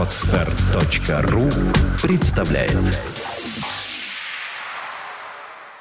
Отстар.ру 0.00 1.50
представляет 2.02 2.72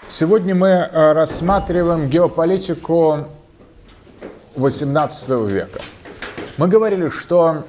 Сегодня 0.10 0.54
мы 0.54 0.68
э, 0.68 1.14
рассматриваем 1.14 2.10
геополитику 2.10 3.28
XVIII 4.58 5.50
века. 5.50 5.80
Мы 6.58 6.68
говорили, 6.68 7.08
что 7.08 7.64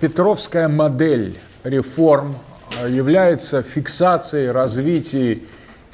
Петровская 0.00 0.66
модель 0.66 1.38
реформ 1.62 2.34
э, 2.80 2.90
является 2.90 3.62
фиксацией, 3.62 4.50
развитием 4.50 5.42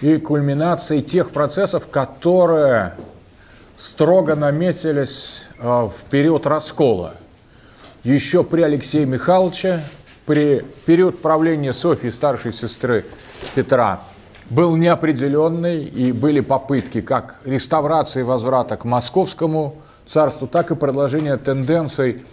и 0.00 0.16
кульминацией 0.16 1.02
тех 1.02 1.32
процессов, 1.32 1.86
которые 1.86 2.94
строго 3.76 4.34
наметились 4.36 5.44
э, 5.58 5.64
в 5.64 5.92
период 6.08 6.46
раскола. 6.46 7.16
Еще 8.04 8.42
при 8.42 8.62
Алексее 8.62 9.04
Михайловиче, 9.04 9.80
при 10.28 10.64
период 10.84 11.20
правления 11.22 11.72
Софьи, 11.72 12.10
старшей 12.10 12.52
сестры 12.52 13.06
Петра, 13.54 14.02
был 14.50 14.76
неопределенный, 14.76 15.82
и 15.82 16.12
были 16.12 16.40
попытки 16.40 17.00
как 17.00 17.40
реставрации 17.46 18.20
возврата 18.20 18.76
к 18.76 18.84
московскому 18.84 19.76
царству, 20.06 20.46
так 20.46 20.70
и 20.70 20.74
продолжения 20.74 21.38
тенденций, 21.38 22.26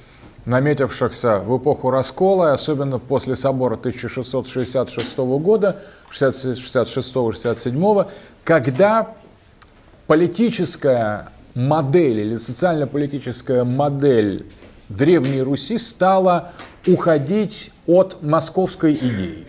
наметившихся 0.43 1.39
в 1.39 1.57
эпоху 1.57 1.89
раскола, 1.89 2.51
особенно 2.51 2.99
после 2.99 3.37
собора 3.37 3.75
1666 3.75 5.17
года, 5.17 5.81
66-67, 6.11 8.07
когда 8.43 9.07
политическая 10.05 11.29
модель 11.53 12.19
или 12.19 12.35
социально-политическая 12.35 13.63
модель 13.63 14.45
Древней 14.89 15.41
Руси 15.41 15.77
стала 15.77 16.51
уходить 16.87 17.71
от 17.87 18.21
московской 18.21 18.93
идеи. 18.93 19.47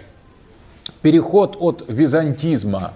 Переход 1.03 1.57
от 1.61 1.85
византизма 1.89 2.95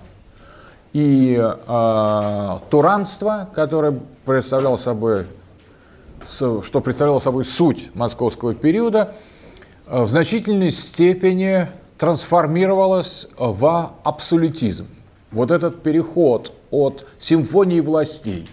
и 0.93 1.39
э, 1.39 2.59
туранства, 2.71 3.49
которое 3.55 4.01
представлял 4.25 4.79
собой, 4.79 5.27
что 6.27 6.81
представляло 6.81 7.19
собой 7.19 7.45
суть 7.45 7.95
московского 7.95 8.55
периода, 8.55 9.15
в 9.87 10.09
значительной 10.09 10.71
степени 10.71 11.69
трансформировалось 11.99 13.29
в 13.37 13.93
абсолютизм. 14.03 14.87
Вот 15.31 15.51
этот 15.51 15.83
переход 15.83 16.53
от 16.71 17.07
симфонии 17.19 17.81
властей, 17.81 18.49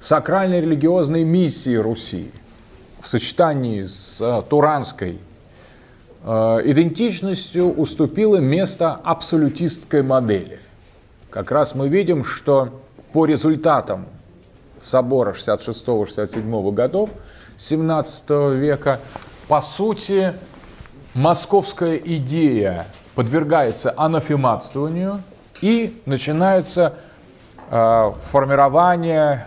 сакральной 0.00 0.60
религиозной 0.60 1.24
миссии 1.24 1.76
Руси 1.76 2.30
в 3.00 3.08
сочетании 3.08 3.84
с 3.84 4.20
э, 4.20 4.42
туранской 4.48 5.18
э, 6.24 6.60
идентичностью 6.64 7.72
уступило 7.72 8.36
место 8.36 8.94
абсолютистской 8.94 10.02
модели. 10.02 10.58
Как 11.30 11.50
раз 11.50 11.74
мы 11.74 11.88
видим, 11.88 12.24
что 12.24 12.80
по 13.12 13.26
результатам 13.26 14.06
собора 14.80 15.32
66-67 15.32 16.72
годов 16.72 17.10
17 17.56 18.30
века, 18.54 19.00
по 19.48 19.60
сути, 19.60 20.34
московская 21.14 21.96
идея 21.96 22.86
подвергается 23.14 23.94
анафематствованию 23.96 25.22
и 25.62 26.00
начинается 26.04 26.94
э, 27.70 28.12
формирование, 28.30 29.46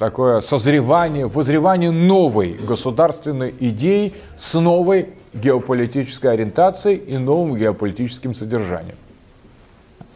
такое 0.00 0.40
созревание, 0.40 1.26
возревание 1.26 1.90
новой 1.90 2.54
государственной 2.54 3.54
идеи 3.60 4.14
с 4.34 4.58
новой 4.58 5.10
геополитической 5.34 6.32
ориентацией 6.32 6.96
и 6.96 7.18
новым 7.18 7.54
геополитическим 7.54 8.32
содержанием. 8.32 8.96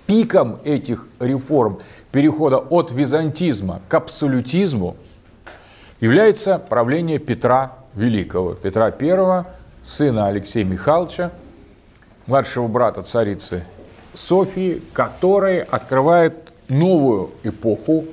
Пиком 0.07 0.59
этих 0.65 1.07
реформ 1.21 1.81
перехода 2.13 2.57
от 2.57 2.93
византизма 2.93 3.83
к 3.91 3.93
абсолютизму 3.93 4.97
является 6.01 6.59
правление 6.59 7.19
Петра 7.19 7.73
Великого, 7.95 8.55
Петра 8.55 8.87
I, 8.87 9.45
сына 9.83 10.29
Алексея 10.29 10.65
Михайловича, 10.65 11.31
младшего 12.27 12.69
брата 12.69 13.03
царицы 13.03 13.65
Софии, 14.15 14.81
который 14.95 15.61
открывает 15.61 16.37
новую 16.71 17.33
эпоху 17.43 18.07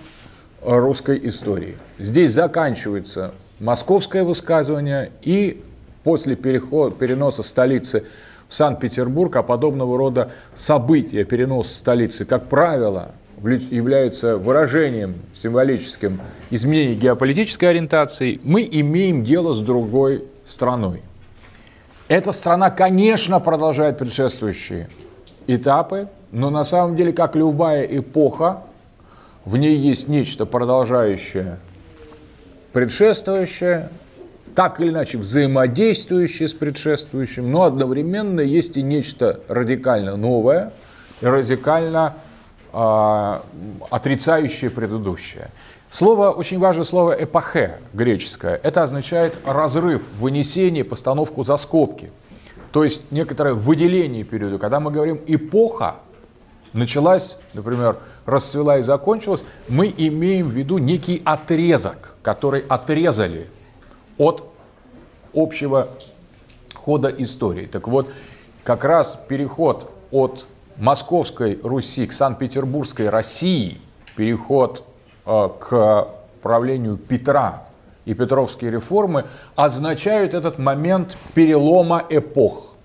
русской 0.64 1.20
истории. 1.28 1.78
Здесь 1.98 2.32
заканчивается 2.32 3.34
московское 3.60 4.24
высказывание 4.24 5.12
и 5.22 5.64
после 6.04 6.36
перехода, 6.36 6.96
переноса 6.96 7.44
столицы 7.44 8.06
в 8.48 8.54
Санкт-Петербург, 8.54 9.36
а 9.36 9.44
подобного 9.44 9.98
рода 9.98 10.32
события 10.56 11.24
переноса 11.24 11.76
столицы, 11.76 12.26
как 12.26 12.48
правило, 12.48 13.12
являются 13.44 14.38
выражением 14.38 15.16
символическим 15.34 16.22
изменения 16.50 16.96
геополитической 16.96 17.66
ориентации, 17.66 18.40
мы 18.44 18.68
имеем 18.70 19.24
дело 19.24 19.54
с 19.54 19.62
другой 19.62 20.26
страной. 20.46 21.02
Эта 22.08 22.34
страна, 22.34 22.70
конечно, 22.70 23.40
продолжает 23.40 23.98
предшествующие 23.98 24.90
этапы, 25.48 26.10
но 26.32 26.50
на 26.50 26.66
самом 26.66 26.96
деле, 26.96 27.14
как 27.14 27.36
любая 27.36 27.84
эпоха, 27.86 28.64
в 29.46 29.57
ней 29.57 29.78
есть 29.78 30.07
нечто 30.07 30.46
продолжающее, 30.46 31.59
предшествующее, 32.74 33.90
так 34.56 34.79
или 34.79 34.90
иначе 34.90 35.18
взаимодействующее 35.18 36.47
с 36.47 36.53
предшествующим, 36.53 37.52
но 37.52 37.63
одновременно 37.63 38.41
есть 38.41 38.78
и 38.78 38.81
нечто 38.81 39.40
радикально 39.47 40.18
новое 40.18 40.74
и 41.22 41.25
радикально 41.25 42.16
э, 42.74 43.40
отрицающее 43.90 44.69
предыдущее. 44.69 45.50
Слово, 45.90 46.29
очень 46.29 46.59
важное 46.59 46.85
слово 46.85 47.22
«эпохе» 47.22 47.79
греческое. 47.94 48.59
Это 48.63 48.84
означает 48.84 49.35
разрыв, 49.46 50.03
вынесение, 50.19 50.85
постановку 50.85 51.44
за 51.44 51.58
скобки. 51.58 52.12
То 52.72 52.84
есть 52.85 53.12
некоторое 53.12 53.53
выделение 53.53 54.23
периода. 54.23 54.58
Когда 54.58 54.79
мы 54.79 54.91
говорим 54.91 55.19
«эпоха», 55.28 55.96
началась, 56.72 57.38
например, 57.53 57.97
расцвела 58.26 58.78
и 58.78 58.82
закончилась, 58.82 59.44
мы 59.68 59.94
имеем 59.96 60.50
в 60.50 60.52
виду 60.52 60.78
некий 60.78 61.22
отрезок, 61.26 62.16
который 62.22 62.64
отрезали 62.68 63.48
от 64.18 64.44
общего 65.34 65.88
хода 66.74 67.09
истории. 67.09 67.66
Так 67.66 67.88
вот, 67.88 68.09
как 68.64 68.84
раз 68.84 69.20
переход 69.28 69.92
от 70.12 70.46
Московской 70.78 71.59
Руси 71.64 72.06
к 72.08 72.14
Санкт-Петербургской 72.14 73.09
России, 73.09 73.80
переход 74.16 74.84
Э, 75.26 75.50
к 75.59 76.08
правлению 76.42 76.98
Петра 76.98 77.64
и 78.06 78.16
Петровские 78.16 78.72
реформы 78.72 79.26
означают 79.56 80.34
этот 80.34 80.58
момент 80.58 81.16
перелома 81.36 82.03
эпох. 82.09 82.76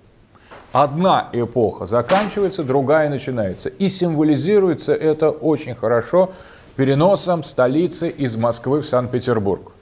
Одна 0.79 1.31
эпоха 1.33 1.87
заканчивается, 1.87 2.63
другая 2.63 3.09
начинается. 3.09 3.71
И 3.71 3.89
символизируется 3.89 4.95
это 4.95 5.31
очень 5.31 5.75
хорошо 5.75 6.33
переносом 6.77 7.45
столицы 7.45 8.11
из 8.11 8.37
Москвы 8.37 8.83
в 8.83 8.87
Санкт-Петербург. 8.87 9.73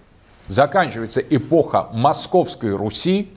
Заканчивается 0.46 1.20
эпоха 1.20 1.88
Московской 1.92 2.76
Руси, 2.76 3.28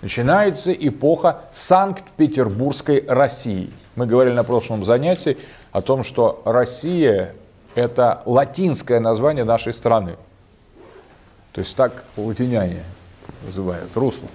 начинается 0.00 0.72
эпоха 0.72 1.42
Санкт-Петербургской 1.50 3.04
России. 3.06 3.70
Мы 3.94 4.06
говорили 4.06 4.32
на 4.32 4.42
прошлом 4.42 4.82
занятии 4.82 5.36
о 5.72 5.82
том, 5.82 6.04
что 6.04 6.40
Россия 6.46 7.34
это 7.74 8.22
латинское 8.24 8.98
название 8.98 9.44
нашей 9.44 9.74
страны. 9.74 10.16
То 11.52 11.60
есть 11.60 11.76
так 11.76 12.04
латиняне 12.16 12.82
называют, 13.44 13.94
Руслан. 13.94 14.30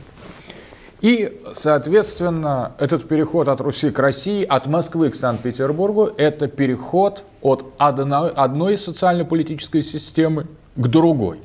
И, 1.01 1.41
соответственно, 1.53 2.73
этот 2.77 3.07
переход 3.07 3.47
от 3.47 3.59
Руси 3.59 3.89
к 3.89 3.97
России, 3.97 4.43
от 4.43 4.67
Москвы 4.67 5.09
к 5.09 5.15
Санкт-Петербургу, 5.15 6.11
это 6.15 6.47
переход 6.47 7.23
от 7.41 7.65
одной, 7.79 8.77
социально-политической 8.77 9.81
системы 9.81 10.45
к 10.75 10.87
другой. 10.87 11.39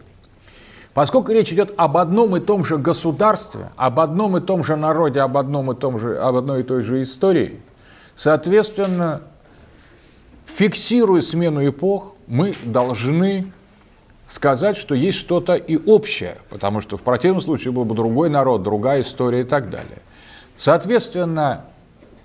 Поскольку 0.92 1.32
речь 1.32 1.52
идет 1.52 1.72
об 1.78 1.96
одном 1.96 2.36
и 2.36 2.40
том 2.40 2.64
же 2.64 2.76
государстве, 2.76 3.70
об 3.76 3.98
одном 3.98 4.36
и 4.36 4.40
том 4.40 4.62
же 4.62 4.76
народе, 4.76 5.20
об, 5.20 5.38
одном 5.38 5.72
и 5.72 5.74
том 5.74 5.98
же, 5.98 6.18
об 6.18 6.36
одной 6.36 6.60
и 6.60 6.62
той 6.62 6.82
же 6.82 7.00
истории, 7.00 7.60
соответственно, 8.14 9.22
фиксируя 10.44 11.22
смену 11.22 11.66
эпох, 11.66 12.14
мы 12.26 12.54
должны 12.64 13.52
сказать, 14.28 14.76
что 14.76 14.94
есть 14.94 15.18
что-то 15.18 15.54
и 15.54 15.76
общее, 15.76 16.38
потому 16.50 16.80
что 16.80 16.96
в 16.96 17.02
противном 17.02 17.40
случае 17.40 17.72
был 17.72 17.84
бы 17.84 17.94
другой 17.94 18.28
народ, 18.28 18.62
другая 18.62 19.02
история 19.02 19.42
и 19.42 19.44
так 19.44 19.70
далее. 19.70 19.98
Соответственно, 20.56 21.64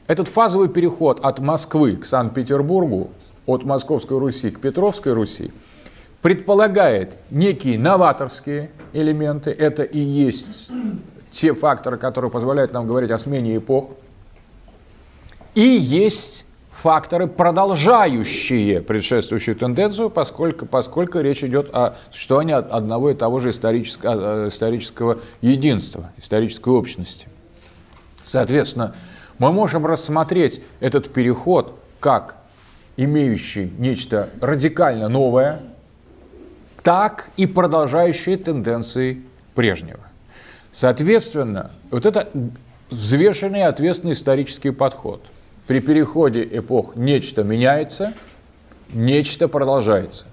этот 0.07 0.27
фазовый 0.27 0.69
переход 0.69 1.19
от 1.21 1.39
Москвы 1.39 1.98
к 1.98 2.06
Санкт-Петербургу, 2.06 3.12
от 3.45 3.63
Московской 3.63 4.18
Руси 4.18 4.51
к 4.51 4.59
Петровской 4.59 5.13
Руси, 5.13 5.51
предполагает 6.21 7.18
некие 7.30 7.80
новаторские 7.80 8.71
элементы. 8.94 9.51
Это 9.51 9.83
и 9.83 10.00
есть 10.00 10.69
те 11.31 11.53
факторы, 11.53 11.98
которые 11.98 12.30
позволяют 12.30 12.74
нам 12.74 12.88
говорить 12.88 13.12
о 13.12 13.19
смене 13.19 13.57
эпох. 13.57 13.92
И 15.56 15.62
есть 15.62 16.45
факторы, 16.81 17.28
продолжающие 17.28 18.81
предшествующую 18.81 19.56
тенденцию, 19.56 20.10
поскольку, 20.10 20.66
поскольку 20.66 21.19
речь 21.19 21.44
идет 21.44 21.69
о 21.74 21.95
существовании 22.10 22.56
одного 22.56 23.12
и 23.12 23.13
того 23.13 23.39
же 23.39 23.51
исторического, 23.51 24.48
исторического 24.48 25.19
единства, 25.42 26.12
исторической 26.18 26.69
общности. 26.69 27.28
Соответственно, 28.24 28.95
мы 29.38 29.51
можем 29.51 29.86
рассмотреть 29.86 30.63
этот 30.80 31.13
переход 31.13 31.80
как 32.00 32.38
имеющий 32.98 33.72
нечто 33.77 34.30
радикально 34.42 35.07
новое, 35.07 35.62
так 36.81 37.30
и 37.38 37.45
продолжающие 37.45 38.38
тенденции 38.38 39.22
прежнего. 39.54 40.00
Соответственно, 40.72 41.69
вот 41.92 42.07
это 42.07 42.27
взвешенный 42.89 43.66
ответственный 43.66 44.13
исторический 44.13 44.72
подход– 44.72 45.24
при 45.72 45.80
переходе 45.80 46.44
эпох 46.44 46.98
нечто 46.98 47.46
меняется, 47.46 48.14
нечто 48.92 49.48
продолжается. 49.48 50.26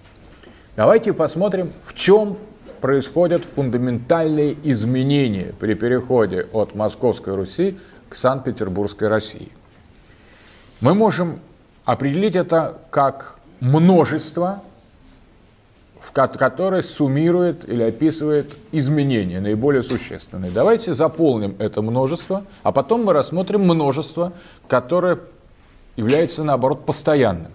Давайте 0.74 1.12
посмотрим, 1.12 1.70
в 1.84 1.94
чем 1.94 2.36
происходят 2.80 3.44
фундаментальные 3.44 4.56
изменения 4.64 5.54
при 5.60 5.74
переходе 5.74 6.48
от 6.52 6.74
Московской 6.74 7.36
Руси 7.36 7.78
к 8.08 8.16
Санкт-Петербургской 8.16 9.06
России. 9.06 9.52
Мы 10.80 10.94
можем 10.94 11.38
определить 11.84 12.34
это 12.34 12.76
как 12.90 13.38
множество, 13.60 14.64
которое 16.12 16.82
суммирует 16.82 17.68
или 17.68 17.82
описывает 17.82 18.54
изменения, 18.72 19.40
наиболее 19.40 19.82
существенные. 19.82 20.50
Давайте 20.50 20.94
заполним 20.94 21.56
это 21.58 21.82
множество, 21.82 22.44
а 22.62 22.72
потом 22.72 23.04
мы 23.04 23.12
рассмотрим 23.12 23.62
множество, 23.62 24.32
которое 24.66 25.18
является, 25.96 26.44
наоборот, 26.44 26.86
постоянным. 26.86 27.52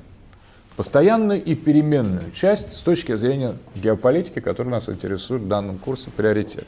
Постоянную 0.75 1.43
и 1.43 1.53
переменную 1.53 2.31
часть 2.31 2.77
с 2.77 2.81
точки 2.81 3.15
зрения 3.15 3.55
геополитики, 3.75 4.39
которая 4.39 4.73
нас 4.73 4.89
интересует 4.89 5.43
в 5.43 5.47
данном 5.47 5.77
курсе 5.77 6.09
приоритет. 6.09 6.67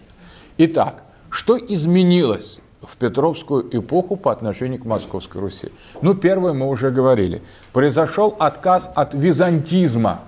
Итак, 0.57 1.03
что 1.29 1.57
изменилось 1.57 2.59
в 2.81 2.95
Петровскую 2.97 3.75
эпоху 3.75 4.15
по 4.15 4.31
отношению 4.31 4.79
к 4.79 4.85
Московской 4.85 5.41
Руси? 5.41 5.69
Ну, 6.01 6.13
первое 6.13 6.53
мы 6.53 6.69
уже 6.69 6.91
говорили. 6.91 7.41
Произошел 7.73 8.35
отказ 8.39 8.91
от 8.95 9.15
византизма, 9.15 10.21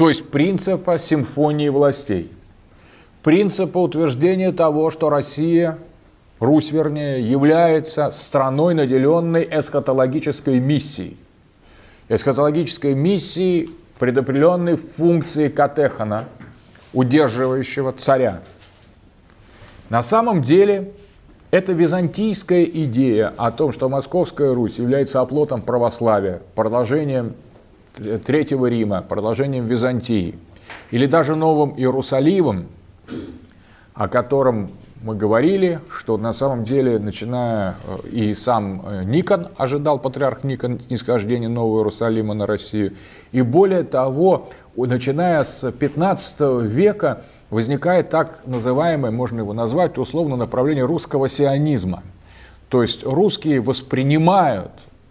то 0.00 0.08
есть 0.08 0.30
принципа 0.30 0.98
симфонии 0.98 1.68
властей. 1.68 2.32
Принципа 3.22 3.76
утверждения 3.76 4.50
того, 4.50 4.90
что 4.90 5.10
Россия 5.10 5.76
Русь, 6.38 6.72
вернее, 6.72 7.20
является 7.20 8.10
страной, 8.10 8.72
наделенной 8.72 9.46
эсхатологической 9.52 10.58
миссией. 10.58 11.18
Эсхатологической 12.08 12.94
миссией, 12.94 13.74
предопределенной 13.98 14.76
функции 14.76 15.50
катехана, 15.50 16.24
удерживающего 16.94 17.92
царя. 17.92 18.40
На 19.90 20.02
самом 20.02 20.40
деле, 20.40 20.92
это 21.50 21.74
византийская 21.74 22.64
идея 22.64 23.34
о 23.36 23.50
том, 23.50 23.70
что 23.70 23.90
Московская 23.90 24.54
Русь 24.54 24.78
является 24.78 25.20
оплотом 25.20 25.60
православия, 25.60 26.40
продолжением 26.54 27.34
Третьего 27.94 28.66
Рима, 28.66 29.02
продолжением 29.02 29.66
Византии, 29.66 30.38
или 30.90 31.06
даже 31.06 31.36
Новым 31.36 31.74
Иерусалимом, 31.76 32.66
о 33.94 34.08
котором 34.08 34.70
мы 35.02 35.14
говорили, 35.14 35.80
что 35.88 36.18
на 36.18 36.32
самом 36.32 36.62
деле, 36.62 36.98
начиная 36.98 37.76
э, 38.04 38.08
и 38.08 38.34
сам 38.34 38.82
э, 38.84 39.04
Никон 39.04 39.48
ожидал, 39.56 39.98
патриарх 39.98 40.44
Никон, 40.44 40.78
снисхождения 40.78 41.48
Нового 41.48 41.78
Иерусалима 41.78 42.34
на 42.34 42.46
Россию. 42.46 42.92
И 43.32 43.40
более 43.40 43.82
того, 43.82 44.50
начиная 44.76 45.42
с 45.42 45.70
15 45.72 46.64
века 46.64 47.22
возникает 47.48 48.10
так 48.10 48.40
называемое, 48.44 49.10
можно 49.10 49.38
его 49.38 49.54
назвать, 49.54 49.96
условно, 49.96 50.36
направление 50.36 50.84
русского 50.84 51.28
сионизма. 51.28 52.02
То 52.68 52.82
есть 52.82 53.02
русские 53.02 53.60
воспринимают 53.62 54.70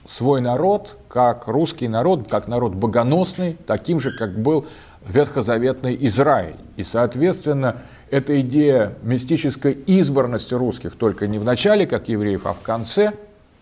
свой 0.09 0.41
народ 0.41 0.97
как 1.07 1.47
русский 1.47 1.87
народ, 1.87 2.27
как 2.29 2.47
народ 2.47 2.73
богоносный, 2.73 3.57
таким 3.67 3.99
же, 3.99 4.11
как 4.17 4.37
был 4.37 4.65
ветхозаветный 5.07 5.97
Израиль. 6.01 6.55
И, 6.77 6.83
соответственно, 6.83 7.77
эта 8.09 8.41
идея 8.41 8.93
мистической 9.03 9.73
избранности 9.73 10.55
русских 10.55 10.95
только 10.95 11.27
не 11.27 11.37
в 11.37 11.45
начале, 11.45 11.85
как 11.85 12.09
евреев, 12.09 12.47
а 12.47 12.53
в 12.53 12.61
конце, 12.61 13.13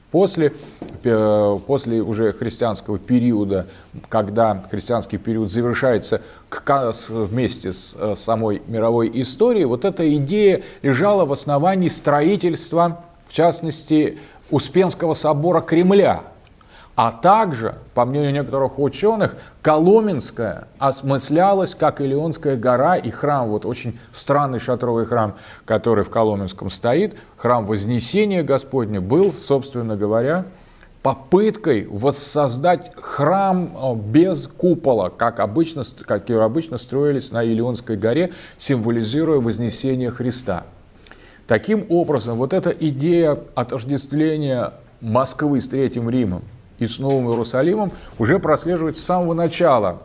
после, 0.10 0.54
э, 1.04 1.60
после 1.68 2.02
уже 2.02 2.32
христианского 2.32 2.98
периода, 2.98 3.68
когда 4.08 4.64
христианский 4.72 5.18
период 5.18 5.52
завершается 5.52 6.22
вместе 7.10 7.74
с 7.74 7.96
э, 8.00 8.16
самой 8.16 8.62
мировой 8.68 9.12
историей, 9.22 9.66
вот 9.66 9.84
эта 9.84 10.16
идея 10.16 10.64
лежала 10.82 11.26
в 11.26 11.34
основании 11.34 11.90
строительства, 11.90 13.04
в 13.28 13.34
частности, 13.34 14.18
Успенского 14.50 15.14
собора 15.14 15.60
Кремля– 15.60 16.22
а 16.98 17.12
также, 17.12 17.76
по 17.94 18.06
мнению 18.06 18.34
некоторых 18.34 18.80
ученых, 18.80 19.36
Коломенская 19.62 20.68
осмыслялась 20.80 21.76
как 21.76 22.02
Илионская 22.02 22.58
гора 22.58 22.98
и 22.98 23.12
храм, 23.12 23.50
вот 23.50 23.68
очень 23.68 24.00
странный 24.12 24.58
шатровый 24.58 25.06
храм, 25.06 25.36
который 25.66 26.04
в 26.04 26.10
Коломенском 26.10 26.72
стоит, 26.72 27.16
храм 27.38 27.68
Вознесения 27.68 28.42
Господня, 28.42 29.00
был, 29.00 29.32
собственно 29.32 29.96
говоря, 29.96 30.46
попыткой 31.04 31.86
воссоздать 31.86 32.92
храм 32.96 33.78
э, 33.78 33.96
без 33.96 34.48
купола, 34.48 35.10
как 35.10 35.40
обычно, 35.40 35.84
как 36.04 36.28
обычно 36.32 36.80
строились 36.80 37.32
на 37.32 37.44
Илионской 37.44 37.96
горе, 37.96 38.32
символизируя 38.58 39.40
Вознесение 39.40 40.10
Христа. 40.10 40.64
Таким 41.46 41.86
образом, 41.90 42.40
вот 42.40 42.54
эта 42.54 42.72
идея 42.72 43.38
отождествления 43.54 44.74
Москвы 45.00 45.62
с 45.62 45.70
Третьим 45.70 46.10
Римом 46.10 46.42
и 46.79 46.85
с 46.85 47.00
Новым 47.00 47.29
Иерусалимом 47.29 47.91
уже 48.19 48.39
прослеживается 48.39 49.01
с 49.01 49.06
самого 49.06 49.33
начала 49.33 50.01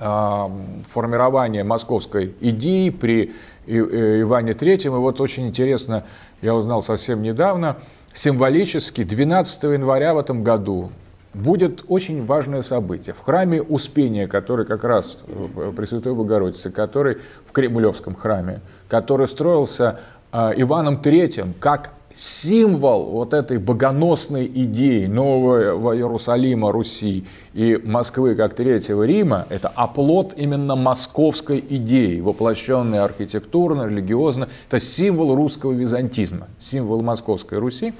э, 0.00 0.48
формирования 0.90 1.64
московской 1.64 2.34
идеи 2.40 2.90
при 2.90 3.32
э, 3.66 4.20
Иване 4.22 4.52
III. 4.52 4.86
И 4.86 4.88
вот 4.88 5.20
очень 5.20 5.46
интересно, 5.46 6.04
я 6.40 6.54
узнал 6.54 6.82
совсем 6.82 7.22
недавно, 7.22 7.76
символически 8.12 9.04
12 9.04 9.62
января 9.64 10.14
в 10.14 10.18
этом 10.18 10.42
году 10.42 10.90
будет 11.34 11.84
очень 11.88 12.26
важное 12.26 12.60
событие. 12.62 13.14
В 13.14 13.20
храме 13.22 13.62
Успения, 13.62 14.26
который 14.26 14.66
как 14.66 14.84
раз 14.84 15.18
э, 15.26 15.72
Пресвятой 15.76 16.14
Богородицы, 16.14 16.70
который 16.70 17.18
в 17.46 17.52
Кремлевском 17.52 18.14
храме, 18.14 18.60
который 18.88 19.28
строился 19.28 20.00
Иваном 20.32 20.96
III 21.02 21.52
как 21.60 21.92
символ 22.14 23.10
вот 23.10 23.34
этой 23.34 23.58
богоносной 23.58 24.46
идеи 24.46 25.06
Нового 25.06 25.94
Иерусалима, 25.96 26.72
Руси 26.72 27.26
и 27.54 27.80
Москвы 27.82 28.34
как 28.34 28.54
Третьего 28.54 29.04
Рима, 29.04 29.46
это 29.48 29.68
оплот 29.74 30.34
именно 30.36 30.76
московской 30.76 31.64
идеи, 31.66 32.20
воплощенной 32.20 33.00
архитектурно, 33.00 33.86
религиозно. 33.86 34.48
Это 34.68 34.80
символ 34.80 35.34
русского 35.34 35.72
византизма, 35.72 36.48
символ 36.58 37.02
Московской 37.02 37.58
Руси. 37.58 37.94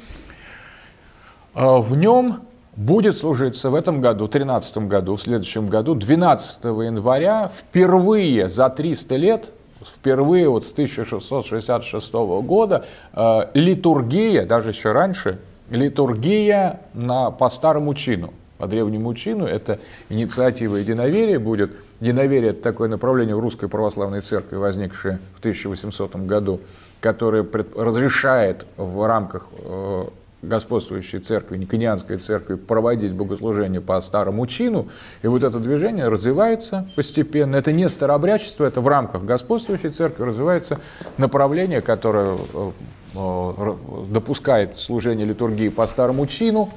А 1.54 1.78
в 1.78 1.96
нем 1.96 2.40
будет 2.76 3.16
служиться 3.16 3.70
в 3.70 3.74
этом 3.74 4.00
году, 4.00 4.26
в 4.26 4.30
13 4.30 4.78
году, 4.88 5.16
в 5.16 5.20
следующем 5.20 5.66
году, 5.66 5.94
12 5.94 6.64
января, 6.64 7.50
впервые 7.54 8.48
за 8.48 8.70
300 8.70 9.16
лет 9.16 9.52
впервые 9.86 10.48
вот 10.48 10.64
с 10.64 10.72
1666 10.72 12.12
года 12.12 12.84
э, 13.12 13.48
литургия, 13.54 14.46
даже 14.46 14.70
еще 14.70 14.92
раньше, 14.92 15.38
литургия 15.70 16.80
на, 16.94 17.30
по 17.30 17.48
старому 17.48 17.94
чину, 17.94 18.32
по 18.58 18.66
древнему 18.66 19.14
чину, 19.14 19.46
это 19.46 19.80
инициатива 20.08 20.76
единоверия 20.76 21.38
будет. 21.38 21.72
Единоверие– 22.00 22.50
это 22.52 22.62
такое 22.62 22.88
направление 22.88 23.36
в 23.36 23.40
русской 23.40 23.68
православной 23.68 24.20
церкви, 24.20 24.56
возникшее 24.56 25.18
в 25.34 25.38
1800 25.38 26.16
году, 26.16 26.60
которое 27.00 27.46
разрешает 27.76 28.66
в 28.76 29.06
рамках 29.06 29.46
э, 29.64 30.04
господствующей 30.42 31.20
церкви, 31.20 31.56
Никонианской 31.56 32.16
церкви, 32.16 32.56
проводить 32.56 33.12
богослужение 33.12 33.80
по 33.80 34.00
старому 34.00 34.46
чину. 34.46 34.88
И 35.22 35.28
вот 35.28 35.44
это 35.44 35.58
движение 35.58 36.08
развивается 36.08 36.88
постепенно. 36.96 37.56
Это 37.56 37.72
не 37.72 37.88
старообрядчество, 37.88 38.64
это 38.64 38.80
в 38.80 38.88
рамках 38.88 39.24
господствующей 39.24 39.90
церкви 39.90 40.24
развивается 40.24 40.80
направление, 41.16 41.80
которое 41.80 42.36
э, 42.36 42.70
э, 43.14 43.76
допускает 44.10 44.80
служение 44.80 45.26
литургии 45.26 45.68
по 45.68 45.86
старому 45.86 46.26
чину, 46.26 46.70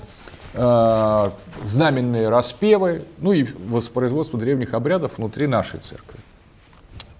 э, 0.53 1.29
знаменные 1.65 2.29
распевы, 2.29 3.05
ну 3.17 3.33
и 3.33 3.43
воспроизводство 3.43 4.39
древних 4.39 4.75
обрядов 4.75 5.17
внутри 5.17 5.47
нашей 5.47 5.79
церкви, 5.79 6.19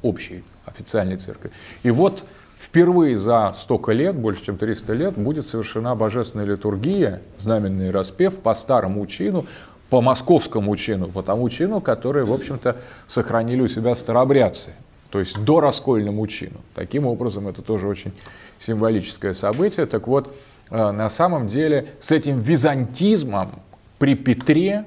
общей 0.04 0.44
официальной 0.66 1.18
церкви. 1.18 1.52
И 1.82 1.90
вот 1.90 2.24
впервые 2.76 3.18
за 3.18 3.56
столько 3.58 3.94
лет, 3.94 4.18
больше 4.18 4.44
чем 4.44 4.58
300 4.58 4.92
лет, 4.92 5.14
будет 5.14 5.48
совершена 5.48 5.96
божественная 5.96 6.46
литургия, 6.46 7.22
знаменный 7.38 7.90
распев 7.90 8.40
по 8.40 8.54
старому 8.54 9.08
чину, 9.08 9.46
по 9.90 10.02
московскому 10.02 10.76
чину, 10.76 11.08
по 11.08 11.24
тому 11.24 11.48
чину, 11.48 11.80
который, 11.80 12.26
в 12.26 12.34
общем-то, 12.34 12.76
сохранили 13.08 13.62
у 13.62 13.70
себя 13.70 13.96
старобрядцы, 13.96 14.72
то 15.10 15.20
есть 15.20 15.42
до 15.42 15.62
раскольному 15.62 16.28
чину. 16.28 16.58
Таким 16.74 17.06
образом, 17.06 17.48
это 17.48 17.62
тоже 17.62 17.88
очень 17.88 18.12
символическое 18.58 19.32
событие. 19.32 19.86
Так 19.86 20.10
вот, 20.10 20.36
э, 20.70 20.92
на 20.92 21.08
самом 21.08 21.48
деле 21.48 21.94
с 22.02 22.12
этим 22.12 22.42
византизмом 22.42 23.52
при 24.00 24.16
Петре 24.16 24.84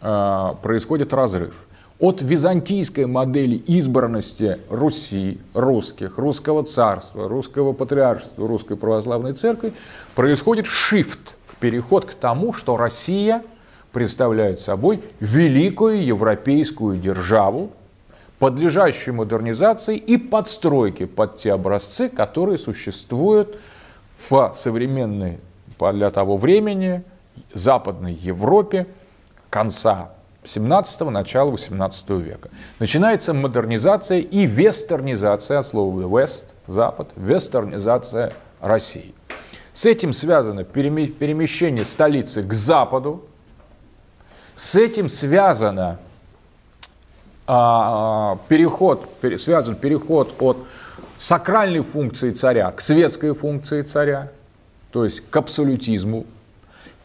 э, 0.00 0.50
происходит 0.62 1.12
разрыв. 1.12 1.66
От 2.02 2.20
византийской 2.20 3.06
модели 3.06 3.54
избранности 3.54 4.58
Руси, 4.68 5.38
русских, 5.54 6.18
русского 6.18 6.64
царства, 6.64 7.28
русского 7.28 7.74
патриаршества, 7.74 8.48
русской 8.48 8.76
православной 8.76 9.34
церкви 9.34 9.72
происходит 10.16 10.66
шифт, 10.66 11.36
переход 11.60 12.04
к 12.06 12.14
тому, 12.14 12.54
что 12.54 12.76
Россия 12.76 13.44
представляет 13.92 14.58
собой 14.58 15.00
великую 15.20 16.04
европейскую 16.04 16.98
державу, 16.98 17.70
подлежащую 18.40 19.14
модернизации 19.14 19.96
и 19.96 20.16
подстройке 20.16 21.06
под 21.06 21.36
те 21.36 21.52
образцы, 21.52 22.08
которые 22.08 22.58
существуют 22.58 23.60
в 24.28 24.54
современной 24.56 25.38
для 25.78 26.10
того 26.10 26.36
времени 26.36 27.04
Западной 27.54 28.14
Европе 28.14 28.88
конца 29.50 30.10
17-го, 30.44 31.10
начала 31.10 31.50
18 31.50 32.10
века. 32.10 32.50
Начинается 32.78 33.32
модернизация 33.32 34.18
и 34.18 34.46
вестернизация, 34.46 35.58
от 35.58 35.66
слова 35.66 36.00
west, 36.02 36.46
запад, 36.66 37.10
вестернизация 37.16 38.32
России. 38.60 39.14
С 39.72 39.86
этим 39.86 40.12
связано 40.12 40.64
перемещение 40.64 41.84
столицы 41.84 42.42
к 42.42 42.52
западу, 42.52 43.24
с 44.54 44.76
этим 44.76 45.08
связано 45.08 45.98
а, 47.46 48.38
переход, 48.48 49.08
связан 49.38 49.76
переход 49.76 50.34
от 50.40 50.58
сакральной 51.16 51.82
функции 51.82 52.32
царя 52.32 52.70
к 52.70 52.80
светской 52.80 53.34
функции 53.34 53.82
царя, 53.82 54.30
то 54.90 55.04
есть 55.04 55.22
к 55.30 55.36
абсолютизму. 55.36 56.26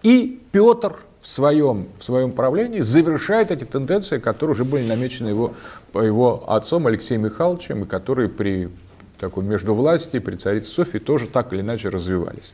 И 0.03 0.41
Петр 0.51 0.97
в 1.27 1.29
своем, 1.29 1.89
в 1.99 2.05
своем 2.05 2.31
правлении 2.31 2.79
завершает 2.79 3.51
эти 3.51 3.65
тенденции, 3.65 4.17
которые 4.17 4.53
уже 4.53 4.63
были 4.63 4.87
намечены 4.87 5.27
его, 5.27 5.55
его 5.93 6.49
отцом 6.49 6.87
Алексеем 6.87 7.23
Михайловичем, 7.23 7.83
и 7.83 7.85
которые 7.85 8.29
при 8.29 8.69
такой 9.19 9.43
междувластии, 9.43 10.19
при 10.19 10.37
царице 10.37 10.71
Софии 10.71 10.99
тоже 10.99 11.27
так 11.27 11.51
или 11.51 11.59
иначе 11.59 11.89
развивались. 11.89 12.53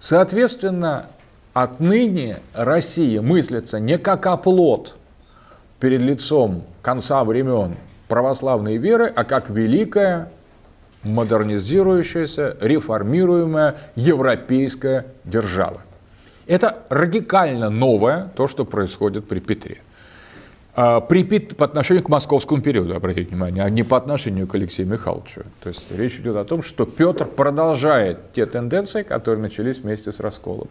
Соответственно, 0.00 1.06
отныне 1.54 2.38
Россия 2.54 3.22
мыслится 3.22 3.78
не 3.78 3.98
как 3.98 4.26
оплот 4.26 4.96
перед 5.78 6.00
лицом 6.00 6.64
конца 6.82 7.22
времен 7.22 7.76
православной 8.08 8.78
веры, 8.78 9.12
а 9.14 9.22
как 9.22 9.48
великая, 9.48 10.32
модернизирующаяся, 11.04 12.56
реформируемая 12.60 13.76
европейская 13.94 15.06
держава. 15.22 15.82
Это 16.46 16.82
радикально 16.88 17.70
новое, 17.70 18.30
то, 18.36 18.46
что 18.46 18.64
происходит 18.64 19.28
при 19.28 19.40
Петре. 19.40 19.80
А, 20.74 21.00
при, 21.00 21.24
по 21.38 21.64
отношению 21.64 22.02
к 22.02 22.08
московскому 22.08 22.62
периоду, 22.62 22.96
обратите 22.96 23.28
внимание, 23.28 23.62
а 23.62 23.70
не 23.70 23.82
по 23.82 23.96
отношению 23.96 24.46
к 24.46 24.54
Алексею 24.54 24.88
Михайловичу. 24.88 25.42
То 25.62 25.68
есть 25.68 25.92
речь 25.92 26.16
идет 26.16 26.36
о 26.36 26.44
том, 26.44 26.62
что 26.62 26.86
Петр 26.86 27.26
продолжает 27.26 28.32
те 28.32 28.46
тенденции, 28.46 29.02
которые 29.02 29.42
начались 29.42 29.80
вместе 29.80 30.12
с 30.12 30.20
расколом. 30.20 30.68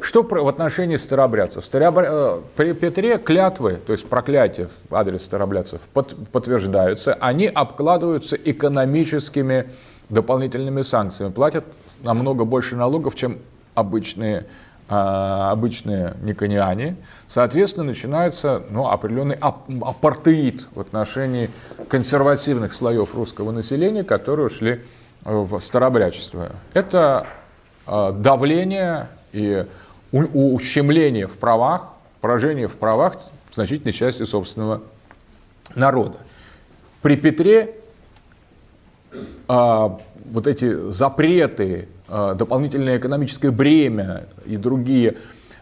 Что 0.00 0.22
в 0.22 0.48
отношении 0.48 0.96
старобрядцев? 0.96 1.64
Старобря... 1.64 2.08
Э, 2.10 2.40
при 2.56 2.72
Петре 2.72 3.18
клятвы, 3.18 3.78
то 3.86 3.92
есть 3.92 4.08
проклятия 4.08 4.68
в 4.88 4.94
адрес 4.94 5.24
старобрядцев 5.24 5.82
подтверждаются, 5.92 7.14
они 7.14 7.46
обкладываются 7.46 8.36
экономическими 8.36 9.68
дополнительными 10.08 10.82
санкциями, 10.82 11.32
платят 11.32 11.64
намного 12.02 12.44
больше 12.44 12.76
налогов, 12.76 13.14
чем 13.14 13.38
обычные 13.74 14.46
обычные 14.90 16.14
никониане, 16.22 16.96
соответственно, 17.28 17.86
начинается 17.86 18.62
ну, 18.70 18.88
определенный 18.88 19.36
апартеид 19.36 20.66
в 20.74 20.80
отношении 20.80 21.48
консервативных 21.88 22.72
слоев 22.72 23.14
русского 23.14 23.52
населения, 23.52 24.02
которые 24.02 24.46
ушли 24.46 24.82
в 25.24 25.60
старобрячество. 25.60 26.50
Это 26.74 27.28
а, 27.86 28.10
давление 28.10 29.08
и 29.32 29.64
ущемление 30.10 31.28
в 31.28 31.36
правах, 31.36 31.90
поражение 32.20 32.66
в 32.66 32.74
правах 32.74 33.14
значительной 33.52 33.92
части 33.92 34.24
собственного 34.24 34.82
народа. 35.76 36.18
При 37.00 37.14
Петре 37.14 37.76
а, 39.46 40.00
вот 40.24 40.48
эти 40.48 40.90
запреты 40.90 41.86
Э, 41.99 41.99
дополнительное 42.34 42.98
экономическое 42.98 43.50
бремя 43.50 44.24
и 44.44 44.56
другие 44.56 45.10
э, 45.10 45.14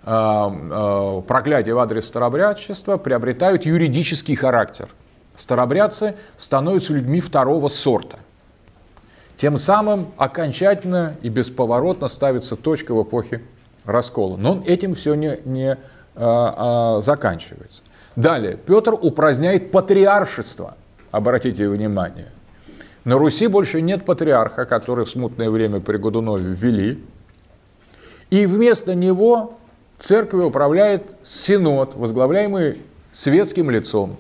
э, 0.05 1.23
проклятия 1.27 1.75
в 1.75 1.79
адрес 1.79 2.07
старобрядчества 2.07 2.97
приобретают 2.97 3.67
юридический 3.67 4.35
характер. 4.35 4.89
Старобрядцы 5.37 6.15
становятся 6.37 6.95
людьми 6.95 7.21
второго 7.21 7.69
сорта. 7.69 8.19
Тем 9.37 9.57
самым 9.57 10.09
окончательно 10.17 11.15
и 11.23 11.29
бесповоротно 11.29 12.09
ставится 12.09 12.57
точка 12.57 12.93
в 12.93 13.03
эпохе 13.05 13.43
раскола. 13.85 14.37
Но 14.37 14.63
этим 14.67 14.95
все 14.95 15.15
не, 15.15 15.39
не 15.45 15.79
а, 16.17 16.97
а, 16.97 17.01
заканчивается. 17.01 17.85
Далее, 18.17 18.57
Петр 18.57 18.95
упраздняет 18.95 19.71
патриаршество. 19.71 20.77
Обратите 21.13 21.69
внимание. 21.69 22.27
На 23.09 23.17
Руси 23.17 23.47
больше 23.47 23.81
нет 23.81 24.05
патриарха, 24.05 24.67
который 24.67 25.07
в 25.07 25.09
смутное 25.09 25.49
время 25.49 25.81
при 25.81 25.97
Годунове 25.97 26.53
ввели. 26.53 27.03
И 28.29 28.45
вместо 28.45 28.95
него 28.95 29.59
церковью 29.99 30.49
управляет 30.49 31.17
синод, 31.23 31.95
возглавляемый 31.95 32.83
светским 33.11 33.71
лицом. 33.71 34.19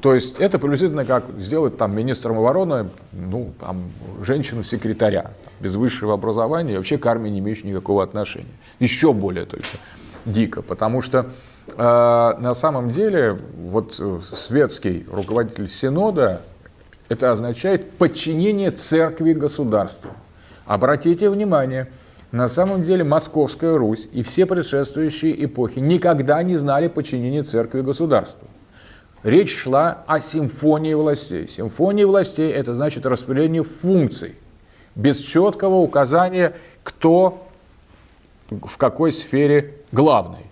То 0.00 0.14
есть 0.14 0.38
это 0.38 0.60
приблизительно 0.60 1.04
как 1.04 1.24
сделать 1.38 1.76
там 1.76 1.96
министром 1.96 2.38
обороны 2.38 2.90
ну, 3.10 3.52
там, 3.58 3.90
женщину-секретаря, 4.22 5.32
без 5.58 5.74
высшего 5.74 6.14
образования, 6.14 6.76
вообще 6.76 6.98
к 6.98 7.06
армии 7.06 7.30
не 7.30 7.40
имеющей 7.40 7.66
никакого 7.66 8.04
отношения. 8.04 8.46
Еще 8.78 9.12
более 9.12 9.44
только 9.44 9.66
дико, 10.24 10.62
потому 10.62 11.02
что 11.02 11.26
э, 11.76 11.82
на 11.82 12.54
самом 12.54 12.90
деле 12.90 13.36
вот 13.58 13.96
э, 13.98 14.20
светский 14.22 15.04
руководитель 15.10 15.68
синода 15.68 16.40
это 17.08 17.30
означает 17.30 17.92
подчинение 17.92 18.70
церкви 18.70 19.32
государству. 19.32 20.10
Обратите 20.66 21.28
внимание, 21.28 21.88
на 22.32 22.48
самом 22.48 22.82
деле 22.82 23.04
Московская 23.04 23.76
Русь 23.76 24.08
и 24.12 24.22
все 24.22 24.46
предшествующие 24.46 25.44
эпохи 25.44 25.78
никогда 25.78 26.42
не 26.42 26.56
знали 26.56 26.88
подчинения 26.88 27.42
церкви 27.42 27.82
государству. 27.82 28.48
Речь 29.22 29.56
шла 29.56 30.04
о 30.06 30.20
симфонии 30.20 30.94
властей. 30.94 31.48
Симфония 31.48 32.06
властей– 32.06 32.50
это 32.52 32.74
значит 32.74 33.06
распределение 33.06 33.62
функций, 33.62 34.34
без 34.94 35.18
четкого 35.18 35.76
указания, 35.76 36.54
кто 36.82 37.46
в 38.50 38.76
какой 38.76 39.12
сфере 39.12 39.76
главный. 39.92 40.46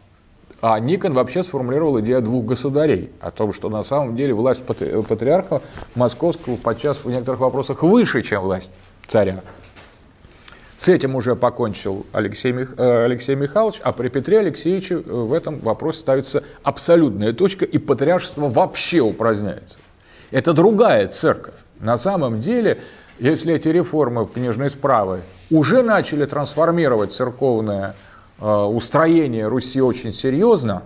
А 0.63 0.79
Никон 0.79 1.13
вообще 1.13 1.43
сформулировал 1.43 1.99
идею 1.99 2.23
двух 2.23 2.45
государей, 2.45 3.11
о 3.21 3.33
том, 3.33 3.53
что 3.53 3.69
на 3.69 3.83
самом 3.83 4.15
деле 4.15 4.33
власть 4.33 4.63
патриарха 4.65 5.61
московского 5.97 6.57
подчас 6.57 7.05
в 7.05 7.11
некоторых 7.11 7.41
вопросах 7.41 7.83
выше, 7.83 8.23
чем 8.23 8.43
власть 8.43 8.73
царя. 9.09 9.43
С 10.77 10.89
этим 10.89 11.17
уже 11.17 11.35
покончил 11.35 12.07
Алексей, 12.13 12.53
Мих... 12.53 12.75
Э, 12.79 13.07
Алексей 13.07 13.35
Михайлович, 13.35 13.81
а 13.83 13.93
при 13.93 14.09
Петре 14.09 14.39
Алексеевиче 14.39 14.95
э, 14.95 14.99
в 14.99 15.33
этом 15.33 15.59
вопросе 15.59 15.99
ставится 15.99 16.45
абсолютная 16.63 17.33
точка, 17.33 17.65
и 17.65 17.79
патриаршество 17.79 18.49
вообще 18.49 19.01
упраздняется. 19.01 19.79
Это 20.31 20.53
другая 20.53 21.09
церковь. 21.09 21.55
На 21.81 21.97
самом 21.97 22.39
деле, 22.39 22.81
если 23.19 23.53
эти 23.53 23.67
реформы 23.69 24.29
книжной 24.29 24.71
справы 24.71 25.23
уже 25.51 25.83
начали 25.83 26.25
трансформировать 26.25 27.11
церковное 27.11 27.97
устроение 28.47 29.47
Руси 29.47 29.81
очень 29.81 30.13
серьезно. 30.13 30.83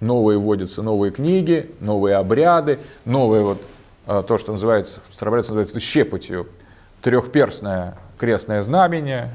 Новые 0.00 0.38
вводятся 0.38 0.82
новые 0.82 1.10
книги, 1.10 1.70
новые 1.80 2.16
обряды, 2.16 2.78
новые 3.04 3.42
вот 3.42 3.62
э, 4.06 4.22
то, 4.26 4.36
что 4.38 4.52
называется, 4.52 5.00
старобрядцы 5.12 5.50
называется 5.50 5.80
щепотью, 5.80 6.48
трехперстное 7.00 7.96
крестное 8.18 8.62
знамение. 8.62 9.30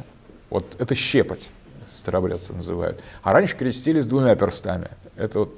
Вот 0.49 0.75
это 0.79 0.95
щепоть 0.95 1.49
старобрядцы 1.89 2.53
называют. 2.53 2.99
А 3.23 3.33
раньше 3.33 3.55
крестились 3.55 4.05
двумя 4.05 4.35
перстами. 4.35 4.89
Это 5.15 5.39
вот 5.39 5.55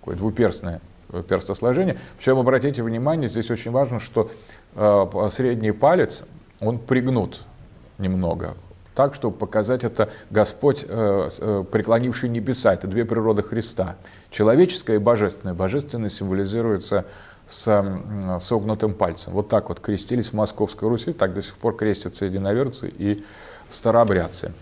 такое 0.00 0.16
двуперстное 0.16 0.80
перстосложение. 1.28 1.98
Причем, 2.18 2.38
обратите 2.38 2.82
внимание, 2.82 3.28
здесь 3.28 3.50
очень 3.50 3.70
важно, 3.70 4.00
что 4.00 4.30
э, 4.74 5.28
средний 5.30 5.72
палец 5.72 6.24
он 6.60 6.78
пригнут 6.78 7.42
немного, 7.98 8.54
так, 8.94 9.14
чтобы 9.14 9.36
показать 9.36 9.84
это 9.84 10.10
Господь, 10.30 10.84
э, 10.86 11.28
э, 11.38 11.64
преклонивший 11.70 12.28
небеса. 12.28 12.74
Это 12.74 12.86
две 12.86 13.04
природы 13.04 13.42
Христа. 13.42 13.96
Человеческое 14.30 14.96
и 14.96 14.98
божественное. 14.98 15.54
Божественное 15.54 16.08
символизируется 16.08 17.04
с 17.48 17.64
согнутым 18.40 18.94
пальцем. 18.94 19.34
Вот 19.34 19.48
так 19.48 19.68
вот 19.68 19.80
крестились 19.80 20.28
в 20.28 20.32
Московской 20.32 20.88
Руси, 20.88 21.12
так 21.12 21.34
до 21.34 21.42
сих 21.42 21.56
пор 21.56 21.76
крестятся 21.76 22.24
единоверцы 22.24 22.88
и 22.88 23.24
старообрядцы. 23.68 24.52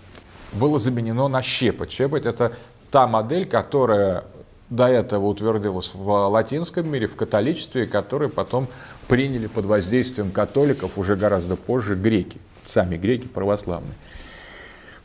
Было 0.52 0.78
заменено 0.78 1.28
на 1.28 1.42
щепоть. 1.42 1.90
Щепоть– 1.90 2.26
это 2.26 2.52
та 2.90 3.06
модель, 3.06 3.46
которая 3.46 4.24
до 4.68 4.88
этого 4.88 5.26
утвердилась 5.26 5.92
в 5.94 6.28
латинском 6.28 6.90
мире, 6.90 7.06
в 7.06 7.14
католичестве, 7.14 7.86
которую 7.86 8.30
потом 8.30 8.68
приняли 9.06 9.46
под 9.46 9.66
воздействием 9.66 10.30
католиков 10.30 10.96
уже 10.96 11.14
гораздо 11.14 11.56
позже 11.56 11.94
греки, 11.94 12.40
сами 12.64 12.96
греки 12.96 13.26
православные. 13.26 13.94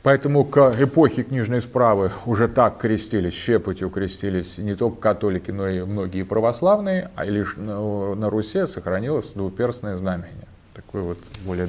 Поэтому 0.07 0.45
к 0.45 0.73
эпохе 0.79 1.23
книжной 1.23 1.59
справы 1.59 2.11
уже 2.25 2.47
так 2.47 2.77
крестились, 2.77 3.33
щепотью 3.33 3.89
крестились 3.89 4.57
не 4.57 4.73
только 4.73 5.01
католики, 5.01 5.51
но 5.51 5.67
и 5.67 5.81
многие 5.81 6.23
православные, 6.23 7.11
а 7.17 7.25
лишь 7.25 7.57
на, 7.57 8.29
Руси 8.29 8.65
сохранилось 8.67 9.33
двуперстное 9.33 9.97
знамение. 9.97 10.47
Такое 10.73 11.01
вот 11.01 11.17
более 11.45 11.67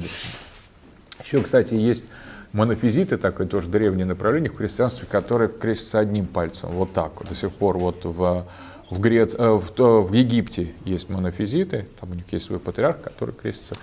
Еще, 1.21 1.41
кстати, 1.41 1.73
есть 1.73 2.05
монофизиты, 2.53 3.17
такое 3.17 3.45
тоже 3.45 3.67
древнее 3.67 4.05
направление 4.05 4.49
в 4.49 4.55
христианстве, 4.55 5.05
которое 5.11 5.49
крестится 5.49 5.99
одним 5.99 6.25
пальцем, 6.25 6.69
вот 6.69 6.93
так 6.93 7.11
до 7.27 7.35
сих 7.35 7.51
пор 7.51 7.77
вот 7.77 8.05
в, 8.05 8.45
в, 8.89 8.99
Грец, 9.01 9.35
э, 9.37 9.49
в, 9.49 9.69
в 9.77 10.13
Египте 10.13 10.73
есть 10.85 11.09
монофизиты, 11.09 11.87
там 11.99 12.11
у 12.11 12.13
них 12.13 12.31
есть 12.31 12.45
свой 12.45 12.59
патриарх, 12.59 13.01
который 13.01 13.35
крестится 13.35 13.75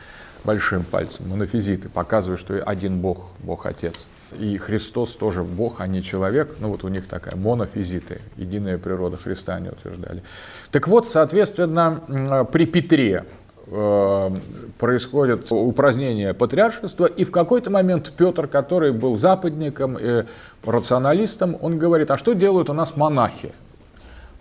большим 0.46 0.84
пальцем, 0.84 1.28
монофизиты, 1.28 1.88
показывают, 1.88 2.40
что 2.40 2.62
один 2.62 3.00
Бог, 3.00 3.32
Бог 3.40 3.66
Отец. 3.66 4.06
И 4.38 4.56
Христос 4.58 5.14
тоже 5.14 5.42
Бог, 5.42 5.80
а 5.80 5.86
не 5.86 6.02
человек. 6.02 6.56
Ну 6.60 6.68
вот 6.68 6.84
у 6.84 6.88
них 6.88 7.06
такая 7.06 7.36
монофизиты, 7.36 8.20
единая 8.36 8.78
природа 8.78 9.16
Христа 9.16 9.56
они 9.56 9.68
утверждали. 9.68 10.22
Так 10.70 10.88
вот, 10.88 11.06
соответственно, 11.06 12.46
при 12.52 12.66
Петре 12.66 13.24
э, 13.66 14.30
происходит 14.78 15.50
упразднение 15.50 16.32
патриаршества, 16.32 17.06
и 17.06 17.24
в 17.24 17.30
какой-то 17.30 17.70
момент 17.70 18.12
Петр, 18.16 18.46
который 18.46 18.92
был 18.92 19.16
западником 19.16 19.98
и 20.00 20.24
рационалистом, 20.64 21.56
он 21.60 21.78
говорит, 21.78 22.10
а 22.10 22.16
что 22.16 22.32
делают 22.32 22.70
у 22.70 22.72
нас 22.72 22.96
монахи? 22.96 23.52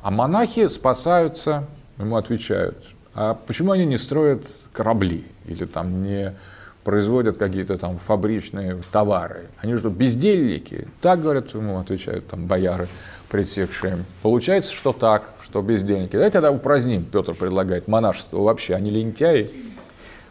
А 0.01 0.12
монахи 0.12 0.67
спасаются, 0.67 1.65
ему 1.97 2.15
отвечают, 2.15 2.77
а 3.15 3.34
почему 3.34 3.72
они 3.72 3.86
не 3.86 3.98
строят 3.98 4.45
корабли 4.74 5.24
или 5.45 5.65
там 5.65 6.03
не 6.03 6.36
производят 6.84 7.38
какие-то 7.38 7.77
там 7.77 7.98
фабричные 7.98 8.77
товары. 8.91 9.48
Они 9.57 9.75
что, 9.75 9.89
бездельники? 9.89 10.88
Так, 11.01 11.22
говорят, 11.22 11.51
ему 11.55 11.79
отвечают 11.79 12.27
там 12.27 12.45
бояры, 12.45 12.88
пресекшие. 13.29 14.03
Получается, 14.22 14.72
что 14.72 14.93
так, 14.93 15.29
что 15.41 15.62
бездельники. 15.63 16.12
Давайте 16.12 16.34
тогда 16.34 16.51
упраздним, 16.51 17.03
Петр 17.03 17.34
предлагает, 17.34 17.88
монашество 17.88 18.38
вообще, 18.39 18.75
они 18.75 18.91
лентяи. 18.91 19.50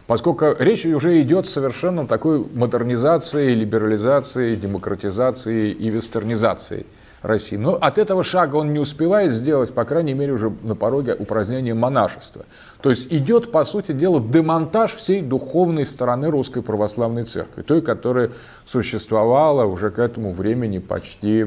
Поскольку 0.06 0.54
речь 0.58 0.84
уже 0.84 1.20
идет 1.22 1.46
совершенно 1.46 2.06
такой 2.06 2.46
модернизации, 2.54 3.54
либерализации, 3.54 4.54
демократизации 4.54 5.70
и 5.70 5.88
вестернизации– 5.88 6.86
России. 7.24 7.56
Но 7.56 7.74
от 7.74 7.98
этого 7.98 8.22
шага 8.22 8.56
он 8.56 8.72
не 8.72 8.78
успевает 8.78 9.32
сделать, 9.32 9.72
по 9.72 9.84
крайней 9.84 10.12
мере, 10.12 10.34
уже 10.34 10.52
на 10.62 10.76
пороге 10.76 11.14
упразднения 11.18 11.74
монашества. 11.74 12.44
То 12.82 12.90
есть 12.90 13.12
идет, 13.12 13.50
по 13.50 13.64
сути 13.64 13.92
дела, 13.92 14.20
демонтаж 14.20 14.92
всей 14.92 15.22
духовной 15.22 15.86
стороны 15.86 16.30
Русской 16.30 16.62
Православной 16.62 17.22
Церкви, 17.22 17.62
той, 17.62 17.80
которая 17.80 18.30
существовала 18.66 19.64
уже 19.64 19.90
к 19.90 19.98
этому 19.98 20.32
времени 20.32 20.78
почти 20.78 21.46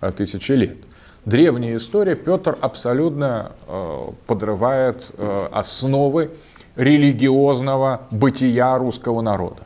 э, 0.00 0.12
тысячи 0.12 0.52
лет. 0.52 0.76
Древняя 1.24 1.76
история, 1.76 2.14
Петр 2.14 2.56
абсолютно 2.60 3.52
э, 3.66 4.06
подрывает 4.28 5.10
э, 5.18 5.48
основы 5.52 6.30
религиозного 6.76 8.02
бытия 8.12 8.78
русского 8.78 9.22
народа. 9.22 9.62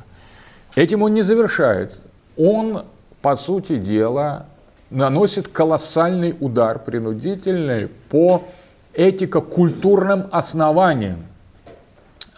Этим 0.74 1.02
он 1.02 1.12
не 1.12 1.22
завершает. 1.22 2.00
Он, 2.38 2.84
по 3.20 3.36
сути 3.36 3.76
дела, 3.76 4.46
наносит 4.90 5.48
колоссальный 5.48 6.36
удар 6.40 6.78
принудительный 6.78 7.88
по 8.10 8.42
этико-культурным 8.94 10.26
основаниям 10.32 11.24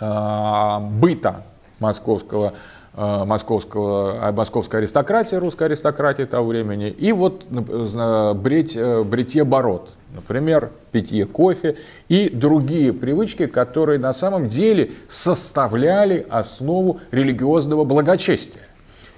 э, 0.00 0.78
быта 1.00 1.44
московского, 1.78 2.52
э, 2.94 3.24
московского, 3.24 4.28
э, 4.28 4.32
московской 4.32 4.80
аристократии, 4.80 5.36
русской 5.36 5.64
аристократии 5.64 6.24
того 6.24 6.48
времени, 6.48 6.90
и 6.90 7.12
вот 7.12 7.44
э, 7.50 8.34
брить, 8.34 8.76
э, 8.76 9.02
бритье 9.02 9.44
бород, 9.44 9.94
например, 10.14 10.70
питье 10.92 11.24
кофе 11.24 11.78
и 12.08 12.28
другие 12.28 12.92
привычки, 12.92 13.46
которые 13.46 13.98
на 13.98 14.12
самом 14.12 14.46
деле 14.46 14.90
составляли 15.08 16.26
основу 16.28 17.00
религиозного 17.10 17.84
благочестия. 17.84 18.62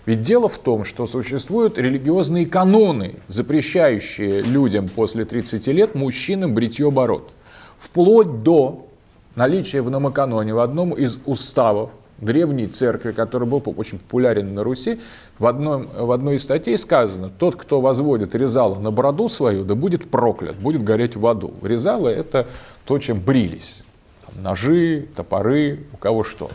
Ведь 0.07 0.23
дело 0.23 0.49
в 0.49 0.59
том, 0.59 0.85
что 0.85 1.07
существуют 1.07 1.79
религиозные 1.79 2.47
каноны, 2.47 3.17
запрещающие 3.29 4.43
людям 4.43 4.89
после 4.89 5.25
30 5.25 5.67
лет 5.69 5.95
мужчинам 5.95 6.55
бритье 6.55 6.91
бород. 6.91 7.31
Вплоть 7.79 8.43
до 8.43 8.87
наличия 9.35 9.81
в 9.81 9.91
номоканоне 9.91 10.53
в 10.53 10.59
одном 10.59 10.93
из 10.93 11.19
уставов 11.25 11.91
древней 12.19 12.67
церкви, 12.67 13.13
который 13.13 13.49
был 13.49 13.63
очень 13.77 13.99
популярен 13.99 14.55
на 14.55 14.63
Руси, 14.63 15.01
в, 15.39 15.47
одном, 15.47 15.89
в 15.97 16.11
одной 16.13 16.37
из 16.37 16.43
статей 16.43 16.79
сказано, 16.79 17.31
тот, 17.31 17.57
кто 17.57 17.81
возводит 17.81 18.35
резало 18.35 18.79
на 18.79 18.91
бороду 18.91 19.29
свою, 19.29 19.65
да 19.65 19.75
будет 19.75 20.09
проклят, 20.11 20.57
будет 20.57 20.85
гореть 20.85 21.17
в 21.17 21.27
аду. 21.27 21.55
Резало– 21.63 22.09
это 22.11 22.47
то, 22.85 22.99
чем 22.99 23.21
брились. 23.21 23.83
Там, 24.27 24.43
ножи, 24.43 25.09
топоры, 25.17 25.81
у 25.93 25.97
кого 25.97 26.25
что. 26.25 26.51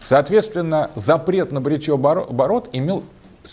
Соответственно, 0.00 0.90
запрет 0.94 1.52
на 1.52 1.60
бритье 1.60 1.96
бород 1.96 2.68
имел 2.72 3.04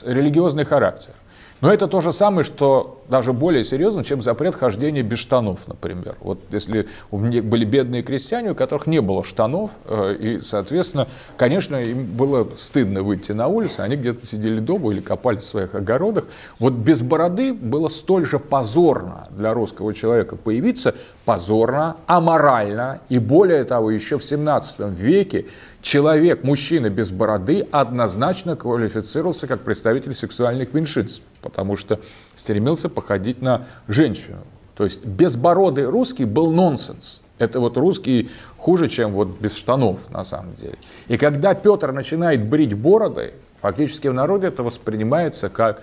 религиозный 0.04 0.66
характер. 0.66 1.14
Но 1.60 1.74
это 1.74 1.88
то 1.88 2.02
же 2.02 2.14
самое, 2.14 2.44
что 2.44 3.04
даже 3.10 3.34
более 3.34 3.64
серьезно, 3.64 4.04
чем 4.04 4.22
запрет 4.22 4.54
хождения 4.54 5.02
без 5.02 5.18
штанов, 5.18 5.60
например. 5.66 6.16
Вот 6.20 6.40
если 6.52 6.88
у 7.10 7.18
меня 7.18 7.42
были 7.42 7.66
бедные 7.66 8.04
крестьяне, 8.04 8.52
у 8.52 8.56
которых 8.56 8.86
не 8.86 9.02
было 9.02 9.24
штанов, 9.24 9.72
э, 9.86 10.16
и, 10.20 10.40
соответственно, 10.40 11.08
конечно, 11.36 11.78
им 11.78 12.06
было 12.06 12.48
стыдно 12.58 13.02
выйти 13.02 13.32
на 13.32 13.48
улицу, 13.48 13.82
они 13.82 13.96
где-то 13.96 14.26
сидели 14.28 14.60
дома 14.60 14.92
или 14.92 15.00
копали 15.00 15.38
в 15.38 15.46
своих 15.46 15.74
огородах. 15.74 16.26
Вот 16.60 16.74
без 16.74 17.02
бороды 17.02 17.54
было 17.54 17.88
столь 17.88 18.28
же 18.28 18.38
позорно 18.38 19.28
для 19.32 19.54
русского 19.54 19.96
человека 19.96 20.36
появиться, 20.36 20.94
позорно, 21.26 21.98
аморально, 22.06 23.00
и 23.10 23.18
более 23.18 23.64
того, 23.64 23.90
еще 23.90 24.20
в 24.20 24.24
17 24.24 24.92
веке 25.00 25.48
человек, 25.82 26.44
мужчина 26.44 26.90
без 26.90 27.12
бороды, 27.12 27.68
однозначно 27.72 28.56
квалифицировался 28.56 29.48
как 29.48 29.62
представитель 29.62 30.14
сексуальных 30.14 30.74
меньшинств, 30.74 31.22
потому 31.42 31.76
что 31.76 32.00
стремился 32.36 32.90
походить 32.90 33.42
на 33.42 33.66
женщину. 33.88 34.40
То 34.76 34.84
есть 34.84 35.06
безбородый 35.06 35.86
русский 35.86 36.26
был 36.26 36.52
нонсенс. 36.52 37.22
Это 37.40 37.60
вот 37.60 37.78
русский 37.78 38.30
хуже, 38.58 38.90
чем 38.90 39.14
вот 39.14 39.40
без 39.40 39.56
штанов 39.56 40.00
на 40.10 40.24
самом 40.24 40.56
деле. 40.56 40.78
И 41.08 41.18
когда 41.18 41.54
Петр 41.54 41.92
начинает 41.92 42.48
брить 42.48 42.74
бороды, 42.74 43.34
фактически 43.62 44.08
в 44.08 44.14
народе 44.14 44.48
это 44.48 44.64
воспринимается 44.64 45.50
как 45.50 45.82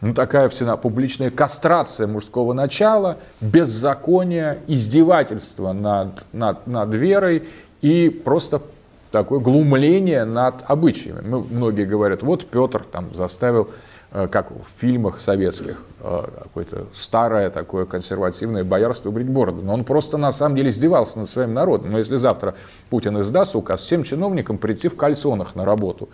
ну, 0.00 0.14
такая 0.14 0.48
всена 0.48 0.76
публичная 0.76 1.30
кастрация 1.30 2.06
мужского 2.06 2.52
начала, 2.52 3.18
беззаконие, 3.40 4.60
издевательство 4.66 5.72
над, 5.72 6.26
над, 6.32 6.66
над 6.66 6.92
верой 6.92 7.48
и 7.80 8.10
просто 8.10 8.60
такое 9.10 9.40
глумление 9.40 10.24
над 10.24 10.64
обычаями. 10.66 11.20
Мы, 11.26 11.40
многие 11.40 11.84
говорят, 11.84 12.22
вот 12.22 12.46
Петр 12.46 12.84
там 12.84 13.14
заставил, 13.14 13.70
э, 14.12 14.28
как 14.28 14.50
в 14.50 14.80
фильмах 14.80 15.20
советских, 15.20 15.82
э, 16.00 16.24
какое-то 16.42 16.86
старое 16.92 17.50
такое 17.50 17.86
консервативное 17.86 18.64
боярство 18.64 19.10
брить 19.10 19.28
бороду. 19.28 19.62
Но 19.62 19.74
он 19.74 19.84
просто 19.84 20.16
на 20.16 20.32
самом 20.32 20.56
деле 20.56 20.70
издевался 20.70 21.18
над 21.18 21.28
своим 21.28 21.54
народом. 21.54 21.92
Но 21.92 21.98
если 21.98 22.16
завтра 22.16 22.54
Путин 22.90 23.20
издаст 23.20 23.56
указ 23.56 23.80
всем 23.80 24.02
чиновникам 24.02 24.58
прийти 24.58 24.88
в 24.88 24.96
кальсонах 24.96 25.54
на 25.54 25.64
работу, 25.64 26.08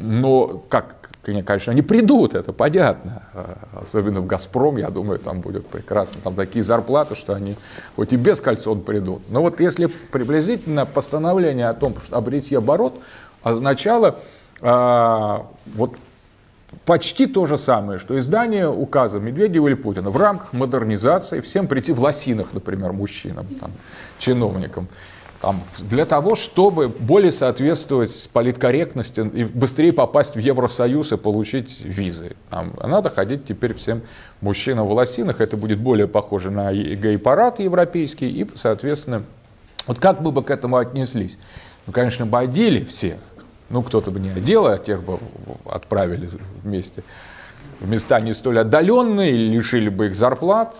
но 0.00 0.62
как 0.68 1.00
конечно, 1.22 1.72
они 1.72 1.82
придут, 1.82 2.34
это 2.34 2.52
понятно. 2.52 3.22
А, 3.34 3.58
особенно 3.82 4.20
в 4.20 4.26
«Газпром», 4.26 4.78
я 4.78 4.90
думаю, 4.90 5.18
там 5.18 5.40
будет 5.40 5.66
прекрасно. 5.66 6.20
Там 6.22 6.34
такие 6.34 6.62
зарплаты, 6.62 7.14
что 7.14 7.34
они 7.34 7.56
хоть 7.96 8.12
и 8.12 8.16
без 8.16 8.40
кольцон 8.40 8.82
придут. 8.82 9.22
Но 9.28 9.42
вот 9.42 9.60
если 9.60 9.86
приблизительно 9.86 10.86
постановление 10.86 11.68
о 11.68 11.74
том, 11.74 11.94
что 12.00 12.16
обретье 12.16 12.58
оборот 12.58 13.00
означало 13.42 14.18
а, 14.60 15.46
вот 15.66 15.96
почти 16.84 17.26
то 17.26 17.46
же 17.46 17.58
самое, 17.58 17.98
что 17.98 18.18
издание 18.18 18.68
указа 18.68 19.18
Медведева 19.18 19.68
или 19.68 19.74
Путина 19.74 20.10
в 20.10 20.16
рамках 20.16 20.52
модернизации 20.52 21.40
всем 21.40 21.66
прийти 21.66 21.92
в 21.92 22.00
лосинах, 22.00 22.48
например, 22.52 22.92
мужчинам, 22.92 23.46
там, 23.60 23.72
чиновникам. 24.18 24.88
Там, 25.40 25.62
для 25.78 26.04
того, 26.04 26.34
чтобы 26.34 26.88
более 26.88 27.32
соответствовать 27.32 28.28
политкорректности 28.32 29.20
и 29.20 29.44
быстрее 29.44 29.92
попасть 29.92 30.34
в 30.34 30.38
Евросоюз 30.38 31.12
и 31.12 31.16
получить 31.16 31.80
визы. 31.82 32.36
Там, 32.50 32.74
надо 32.82 33.08
ходить 33.08 33.46
теперь 33.46 33.72
всем 33.74 34.02
мужчинам 34.42 34.86
в 34.86 34.92
лосинах, 34.92 35.40
это 35.40 35.56
будет 35.56 35.78
более 35.78 36.06
похоже 36.06 36.50
на 36.50 36.72
гей-парад 36.72 37.58
европейский, 37.58 38.28
и, 38.28 38.46
соответственно, 38.54 39.22
вот 39.86 39.98
как 39.98 40.20
мы 40.20 40.30
бы 40.30 40.42
к 40.42 40.50
этому 40.50 40.76
отнеслись? 40.76 41.38
Ну, 41.86 41.92
конечно, 41.94 42.26
бы 42.26 42.38
одели 42.38 42.84
все, 42.84 43.18
ну, 43.70 43.82
кто-то 43.82 44.10
бы 44.10 44.20
не 44.20 44.30
одел, 44.30 44.66
а 44.66 44.76
тех 44.76 45.02
бы 45.02 45.18
отправили 45.64 46.28
вместе 46.62 47.02
в 47.80 47.88
места 47.88 48.20
не 48.20 48.34
столь 48.34 48.58
отдаленные, 48.58 49.32
лишили 49.32 49.88
бы 49.88 50.08
их 50.08 50.16
зарплат, 50.16 50.76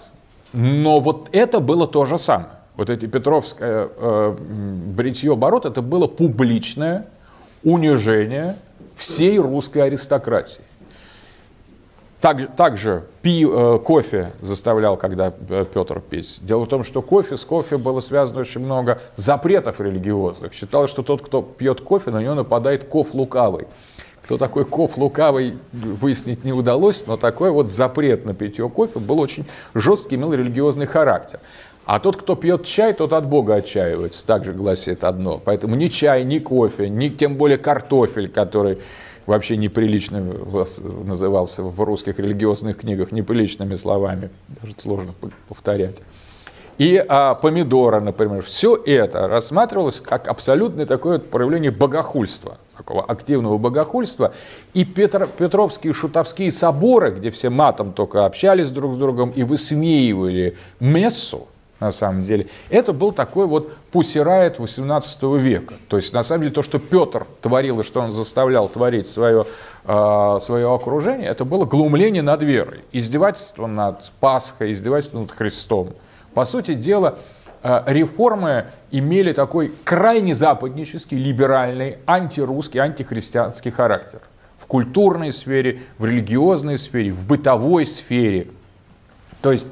но 0.53 1.01
вот 1.01 1.31
это 1.33 1.61
было 1.61 1.89
то 1.89 2.05
же 2.05 2.19
самое 2.19 2.60
вот 2.81 2.89
эти 2.89 3.05
Петровское 3.05 3.91
э, 3.95 4.37
бритье 4.41 5.35
оборот, 5.35 5.67
это 5.67 5.83
было 5.83 6.07
публичное 6.07 7.09
унижение 7.63 8.57
всей 8.97 9.39
русской 9.39 9.81
аристократии. 9.81 10.63
Так, 12.23 12.57
также 12.57 13.05
пи, 13.21 13.47
э, 13.47 13.79
кофе 13.85 14.33
заставлял, 14.41 14.97
когда 14.97 15.31
э, 15.51 15.67
Петр 15.71 16.01
пить. 16.01 16.39
Дело 16.41 16.65
в 16.65 16.69
том, 16.69 16.83
что 16.83 17.03
кофе, 17.03 17.37
с 17.37 17.45
кофе 17.45 17.77
было 17.77 18.01
связано 18.01 18.41
очень 18.41 18.63
много 18.63 19.03
запретов 19.15 19.79
религиозных. 19.79 20.55
Считалось, 20.55 20.91
что 20.91 21.03
тот, 21.03 21.21
кто 21.21 21.43
пьет 21.43 21.83
кофе, 21.83 22.11
на 22.11 22.23
него 22.23 22.33
нападает 22.33 22.85
ков 22.85 23.13
лукавый. 23.13 23.67
Кто 24.23 24.39
такой 24.39 24.65
ков 24.65 24.97
лукавый, 24.97 25.59
выяснить 25.73 26.45
не 26.45 26.53
удалось, 26.55 27.05
но 27.07 27.19
такой 27.19 27.51
вот 27.51 27.71
запрет 27.71 28.25
на 28.25 28.33
питье 28.33 28.71
кофе 28.71 29.01
был 29.01 29.21
очень 29.21 29.45
жесткий, 29.75 30.15
имел 30.15 30.33
религиозный 30.33 30.87
характер. 30.87 31.41
А 31.91 31.99
тот, 31.99 32.19
кто 32.19 32.37
пьет 32.37 32.65
чай, 32.67 32.93
тот 32.93 33.13
от 33.13 33.27
Бога 33.27 33.57
отчаивается, 33.57 34.25
также 34.25 34.53
гласит 34.53 35.03
одно. 35.03 35.43
Поэтому 35.45 35.75
ни 35.75 35.89
чай, 35.89 36.23
ни 36.23 36.39
кофе, 36.39 36.89
ни 36.89 37.09
тем 37.09 37.35
более 37.35 37.59
картофель, 37.59 38.29
который 38.29 38.79
вообще 39.27 39.57
неприлично 39.57 40.21
назывался 41.05 41.65
в 41.65 41.81
русских 41.81 42.21
религиозных 42.21 42.79
книгах 42.79 43.11
неприличными 43.11 43.75
словами, 43.75 44.31
даже 44.47 44.75
сложно 44.77 45.15
повторять. 45.49 46.01
И 46.79 47.05
а, 47.09 47.35
помидоры, 47.35 48.01
например, 48.01 48.43
все 48.43 48.77
это 48.77 49.27
рассматривалось 49.27 50.01
как 50.01 50.29
абсолютное 50.29 50.87
такое 50.87 51.19
проявление 51.19 51.73
богохульства, 51.73 52.59
такого 52.77 53.03
активного 53.03 53.59
богохульства. 53.59 54.33
И 54.75 54.85
Петр, 54.85 55.27
Петровские 55.27 55.93
шутовские 55.93 56.53
соборы, 56.53 57.11
где 57.11 57.33
все 57.33 57.51
матом 57.51 57.93
только 57.93 58.27
общались 58.27 58.71
друг 58.71 58.95
с 58.95 58.97
другом 58.97 59.31
и 59.31 59.43
высмеивали 59.43 60.57
мессу, 60.79 61.49
на 61.81 61.91
самом 61.91 62.21
деле. 62.21 62.47
Это 62.69 62.93
был 62.93 63.11
такой 63.11 63.47
вот 63.47 63.75
пусирает 63.91 64.59
18 64.59 65.23
века. 65.39 65.75
То 65.89 65.97
есть, 65.97 66.13
на 66.13 66.23
самом 66.23 66.43
деле, 66.43 66.55
то, 66.55 66.63
что 66.63 66.79
Петр 66.79 67.27
творил 67.41 67.81
и 67.81 67.83
что 67.83 68.01
он 68.01 68.13
заставлял 68.13 68.69
творить 68.69 69.07
свое, 69.07 69.47
э, 69.85 70.39
свое 70.41 70.73
окружение, 70.73 71.29
это 71.29 71.45
было 71.45 71.65
глумление 71.65 72.23
над 72.23 72.43
верой, 72.43 72.81
издевательство 72.93 73.67
над 73.67 74.13
Пасхой, 74.21 74.73
издевательство 74.73 75.21
над 75.21 75.33
Христом. 75.33 75.95
По 76.35 76.45
сути 76.45 76.75
дела, 76.75 77.19
э, 77.63 77.83
реформы 77.87 78.67
имели 78.91 79.33
такой 79.33 79.73
крайне 79.85 80.35
западнический, 80.35 81.17
либеральный, 81.17 81.97
антирусский, 82.07 82.79
антихристианский 82.79 83.71
характер. 83.71 84.21
В 84.59 84.67
культурной 84.67 85.33
сфере, 85.33 85.81
в 85.99 86.05
религиозной 86.05 86.77
сфере, 86.77 87.11
в 87.11 87.25
бытовой 87.27 87.87
сфере. 87.87 88.49
То 89.41 89.51
есть 89.51 89.71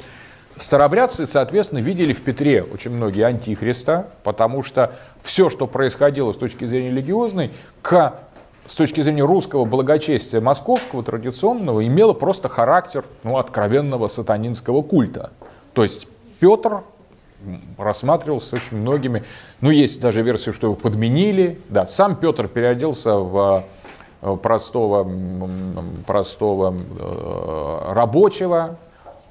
Старобрядцы, 0.59 1.27
соответственно, 1.27 1.79
видели 1.79 2.13
в 2.13 2.23
Петре 2.23 2.63
очень 2.65 2.91
многие 2.91 3.23
антихриста, 3.23 4.09
потому 4.25 4.63
что 4.63 4.93
все, 5.23 5.51
что 5.51 5.67
происходило 5.67 6.33
с 6.33 6.37
точки 6.37 6.65
зрения 6.65 6.91
религиозной, 6.91 7.53
к, 7.81 8.15
с 8.67 8.75
точки 8.75 9.01
зрения 9.01 9.25
русского 9.25 9.65
благочестия 9.65 10.41
московского, 10.41 11.05
традиционного, 11.05 11.87
имело 11.87 12.13
просто 12.13 12.49
характер 12.49 13.05
ну, 13.23 13.39
откровенного 13.39 14.09
сатанинского 14.09 14.83
культа. 14.83 15.31
То 15.75 15.85
есть 15.85 16.09
Петр 16.41 16.83
рассматривался 17.77 18.57
очень 18.57 18.79
многими, 18.79 19.23
ну 19.61 19.71
есть 19.71 20.01
даже 20.01 20.23
версия, 20.23 20.53
что 20.53 20.67
его 20.67 20.77
подменили, 20.77 21.61
да, 21.69 21.87
сам 21.87 22.17
Петр 22.17 22.49
переоделся 22.49 23.15
в 23.15 23.65
э, 24.23 24.37
простого, 24.43 25.09
простого 26.05 26.75
э, 26.75 27.93
рабочего, 27.93 28.77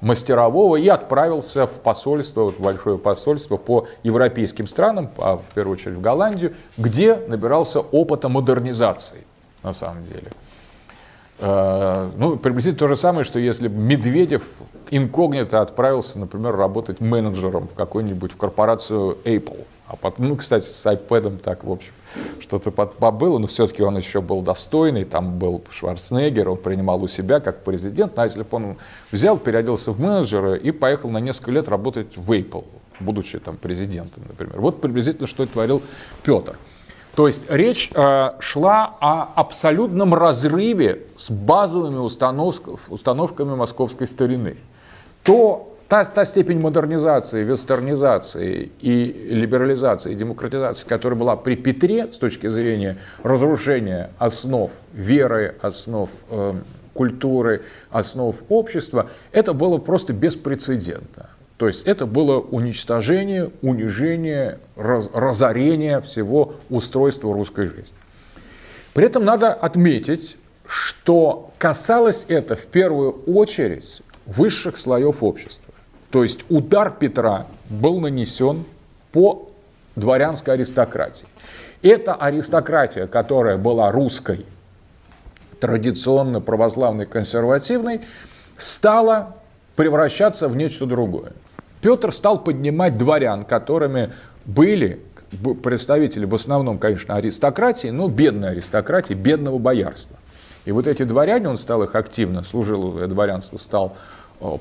мастерового 0.00 0.76
и 0.76 0.88
отправился 0.88 1.66
в 1.66 1.80
посольство, 1.80 2.44
вот 2.44 2.58
в 2.58 2.60
большое 2.60 2.98
посольство 2.98 3.56
по 3.56 3.86
европейским 4.02 4.66
странам, 4.66 5.10
а 5.18 5.36
в 5.36 5.54
первую 5.54 5.74
очередь 5.74 5.96
в 5.96 6.00
Голландию, 6.00 6.54
где 6.76 7.16
набирался 7.16 7.80
опыта 7.80 8.28
модернизации 8.28 9.24
на 9.62 9.72
самом 9.72 10.04
деле. 10.04 10.30
Э, 11.40 12.10
ну, 12.16 12.36
приблизительно 12.36 12.78
то 12.78 12.88
же 12.88 12.96
самое, 12.96 13.24
что 13.24 13.38
если 13.38 13.68
Медведев 13.68 14.44
инкогнито 14.90 15.60
отправился, 15.60 16.18
например, 16.18 16.56
работать 16.56 17.00
менеджером 17.00 17.68
в 17.68 17.74
какой-нибудь 17.74 18.32
в 18.32 18.36
корпорацию 18.36 19.18
Apple. 19.24 19.64
А 19.88 19.96
потом, 19.96 20.28
ну, 20.28 20.36
кстати, 20.36 20.64
с 20.64 20.84
iPad 20.84 21.38
так, 21.38 21.64
в 21.64 21.72
общем, 21.72 21.92
что-то 22.40 22.70
побыло, 22.70 23.38
но 23.38 23.46
все-таки 23.46 23.82
он 23.82 23.96
еще 23.96 24.20
был 24.20 24.42
достойный, 24.42 25.04
там 25.04 25.38
был 25.38 25.62
Шварценеггер, 25.70 26.50
он 26.50 26.58
принимал 26.58 27.02
у 27.02 27.08
себя 27.08 27.40
как 27.40 27.64
президент, 27.64 28.18
а 28.18 28.24
если 28.24 28.42
бы 28.42 28.48
он 28.50 28.76
взял, 29.12 29.38
переоделся 29.38 29.92
в 29.92 30.00
менеджера 30.00 30.56
и 30.56 30.72
поехал 30.72 31.08
на 31.08 31.18
несколько 31.18 31.52
лет 31.52 31.68
работать 31.68 32.18
в 32.18 32.30
Apple, 32.32 32.66
будучи 33.00 33.38
там 33.38 33.56
президентом, 33.56 34.24
например. 34.28 34.60
Вот 34.60 34.82
приблизительно, 34.82 35.26
что 35.26 35.44
и 35.44 35.46
творил 35.46 35.80
Петр. 36.22 36.58
То 37.14 37.26
есть 37.26 37.50
речь 37.50 37.90
э, 37.94 38.30
шла 38.40 38.94
о 39.00 39.22
абсолютном 39.34 40.12
разрыве 40.14 41.06
с 41.16 41.30
базовыми 41.30 41.96
установками 41.96 43.54
московской 43.56 44.06
старины. 44.06 44.56
То 45.22 45.67
Та, 45.88 46.04
та 46.04 46.24
степень 46.24 46.60
модернизации, 46.60 47.44
вестернизации 47.44 48.70
и 48.80 49.26
либерализации, 49.30 50.14
демократизации, 50.14 50.86
которая 50.86 51.18
была 51.18 51.34
при 51.36 51.56
Петре 51.56 52.12
с 52.12 52.18
точки 52.18 52.46
зрения 52.48 52.98
разрушения 53.22 54.10
основ 54.18 54.70
веры, 54.92 55.54
основ 55.62 56.10
э, 56.30 56.54
культуры, 56.92 57.62
основ 57.90 58.36
общества, 58.50 59.08
это 59.32 59.54
было 59.54 59.78
просто 59.78 60.12
беспрецедентно. 60.12 61.30
То 61.56 61.66
есть 61.66 61.86
это 61.86 62.04
было 62.04 62.38
уничтожение, 62.38 63.50
унижение, 63.62 64.58
раз, 64.76 65.10
разорение 65.14 66.02
всего 66.02 66.54
устройства 66.68 67.32
русской 67.32 67.64
жизни. 67.64 67.96
При 68.92 69.06
этом 69.06 69.24
надо 69.24 69.54
отметить, 69.54 70.36
что 70.66 71.50
касалось 71.56 72.26
это 72.28 72.56
в 72.56 72.66
первую 72.66 73.12
очередь 73.24 74.02
высших 74.26 74.76
слоев 74.76 75.22
общества. 75.22 75.67
То 76.10 76.22
есть 76.22 76.44
удар 76.48 76.90
Петра 76.90 77.46
был 77.68 78.00
нанесен 78.00 78.64
по 79.12 79.48
дворянской 79.94 80.54
аристократии. 80.54 81.26
Эта 81.82 82.14
аристократия, 82.14 83.06
которая 83.06 83.56
была 83.56 83.92
русской, 83.92 84.46
традиционно 85.60 86.40
православной, 86.40 87.06
консервативной, 87.06 88.02
стала 88.56 89.36
превращаться 89.76 90.48
в 90.48 90.56
нечто 90.56 90.86
другое. 90.86 91.32
Петр 91.80 92.12
стал 92.12 92.42
поднимать 92.42 92.98
дворян, 92.98 93.44
которыми 93.44 94.12
были 94.44 95.00
представители 95.62 96.24
в 96.24 96.34
основном, 96.34 96.78
конечно, 96.78 97.14
аристократии, 97.14 97.88
но 97.88 98.08
бедной 98.08 98.50
аристократии, 98.50 99.14
бедного 99.14 99.58
боярства. 99.58 100.16
И 100.64 100.72
вот 100.72 100.86
эти 100.86 101.04
дворяне, 101.04 101.48
он 101.48 101.56
стал 101.56 101.82
их 101.82 101.94
активно, 101.94 102.42
служил 102.42 103.06
дворянство, 103.06 103.58
стал 103.58 103.96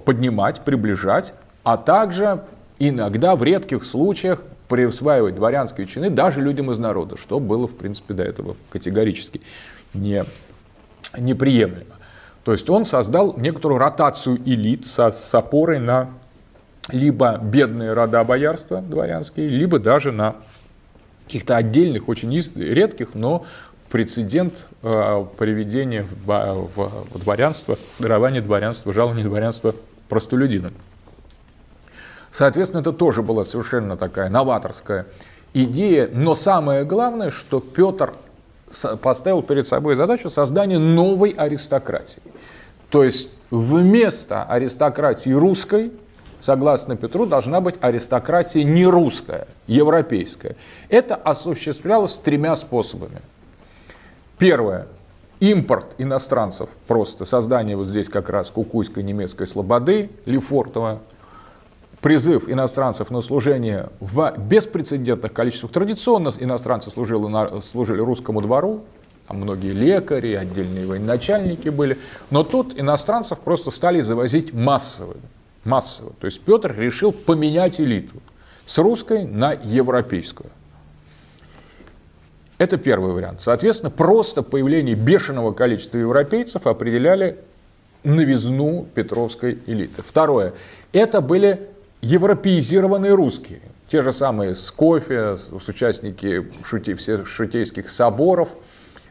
поднимать, 0.05 0.61
приближать, 0.61 1.33
а 1.63 1.77
также 1.77 2.43
иногда 2.79 3.35
в 3.35 3.43
редких 3.43 3.85
случаях 3.85 4.43
присваивать 4.67 5.35
дворянские 5.35 5.87
чины 5.87 6.09
даже 6.09 6.41
людям 6.41 6.71
из 6.71 6.79
народа, 6.79 7.17
что 7.17 7.39
было, 7.39 7.67
в 7.67 7.75
принципе, 7.75 8.13
до 8.13 8.23
этого 8.23 8.55
категорически 8.69 9.41
не, 9.93 10.25
неприемлемо. 11.17 11.95
То 12.43 12.51
есть 12.51 12.69
он 12.69 12.85
создал 12.85 13.35
некоторую 13.37 13.77
ротацию 13.77 14.37
элит 14.45 14.85
со, 14.85 15.11
с 15.11 15.33
опорой 15.35 15.79
на 15.79 16.09
либо 16.89 17.37
бедные 17.37 17.93
рода 17.93 18.23
боярства 18.23 18.81
дворянские, 18.81 19.49
либо 19.49 19.79
даже 19.79 20.11
на 20.11 20.35
каких-то 21.25 21.57
отдельных, 21.57 22.07
очень 22.07 22.33
редких, 22.55 23.13
но 23.13 23.45
прецедент 23.89 24.67
э, 24.83 25.25
приведения 25.37 26.05
в, 26.25 26.69
в, 26.75 27.13
в 27.13 27.19
дворянство, 27.19 27.77
дарования 27.99 28.41
дворянства, 28.41 28.93
жалования 28.93 29.23
дворянства 29.23 29.75
простолюдинам. 30.09 30.73
Соответственно, 32.31 32.81
это 32.81 32.93
тоже 32.93 33.21
была 33.21 33.43
совершенно 33.43 33.97
такая 33.97 34.29
новаторская 34.29 35.07
идея, 35.53 36.09
но 36.11 36.35
самое 36.35 36.83
главное, 36.83 37.31
что 37.31 37.59
Петр 37.59 38.13
поставил 39.01 39.41
перед 39.41 39.67
собой 39.67 39.95
задачу 39.95 40.29
создания 40.29 40.77
новой 40.77 41.31
аристократии. 41.31 42.21
То 42.89 43.03
есть 43.03 43.29
вместо 43.49 44.43
аристократии 44.43 45.31
русской 45.31 45.91
согласно 46.41 46.95
Петру, 46.95 47.25
должна 47.25 47.61
быть 47.61 47.75
аристократия 47.81 48.63
не 48.63 48.85
русская, 48.85 49.47
европейская. 49.65 50.55
Это 50.89 51.15
осуществлялось 51.15 52.15
тремя 52.15 52.55
способами. 52.55 53.21
Первое. 54.37 54.87
Импорт 55.39 55.95
иностранцев, 55.99 56.69
просто 56.87 57.25
создание 57.25 57.75
вот 57.75 57.87
здесь 57.87 58.09
как 58.09 58.29
раз 58.29 58.49
кукуйской 58.49 59.03
немецкой 59.03 59.45
слободы, 59.45 60.09
Лефортово, 60.25 60.99
призыв 62.01 62.49
иностранцев 62.49 63.11
на 63.11 63.21
служение 63.21 63.89
в 63.99 64.33
беспрецедентных 64.37 65.33
количествах. 65.33 65.71
Традиционно 65.71 66.31
иностранцы 66.39 66.89
служили, 66.89 67.27
на, 67.27 67.61
служили 67.61 67.99
русскому 67.99 68.41
двору, 68.41 68.83
там 69.27 69.37
многие 69.37 69.73
лекари, 69.73 70.33
отдельные 70.33 70.87
военачальники 70.87 71.69
были. 71.69 71.97
Но 72.31 72.43
тут 72.43 72.79
иностранцев 72.79 73.39
просто 73.39 73.71
стали 73.71 74.01
завозить 74.01 74.53
массово. 74.53 75.17
массово. 75.65 76.13
То 76.19 76.25
есть 76.25 76.41
Петр 76.41 76.73
решил 76.77 77.11
поменять 77.11 77.79
элиту 77.81 78.15
с 78.65 78.77
русской 78.77 79.25
на 79.25 79.51
европейскую. 79.51 80.49
Это 82.57 82.77
первый 82.77 83.13
вариант. 83.13 83.41
Соответственно, 83.41 83.91
просто 83.91 84.41
появление 84.41 84.95
бешеного 84.95 85.51
количества 85.51 85.99
европейцев 85.99 86.65
определяли 86.65 87.37
новизну 88.03 88.87
петровской 88.95 89.59
элиты. 89.67 90.01
Второе. 90.01 90.53
Это 90.91 91.21
были 91.21 91.69
европеизированные 92.01 93.13
русские. 93.13 93.61
Те 93.89 94.01
же 94.01 94.11
самые 94.11 94.55
с 94.55 94.71
кофе, 94.71 95.37
с 95.37 95.67
участники 95.67 96.51
шути, 96.63 96.93
всех 96.93 97.27
шутейских 97.27 97.89
соборов, 97.89 98.49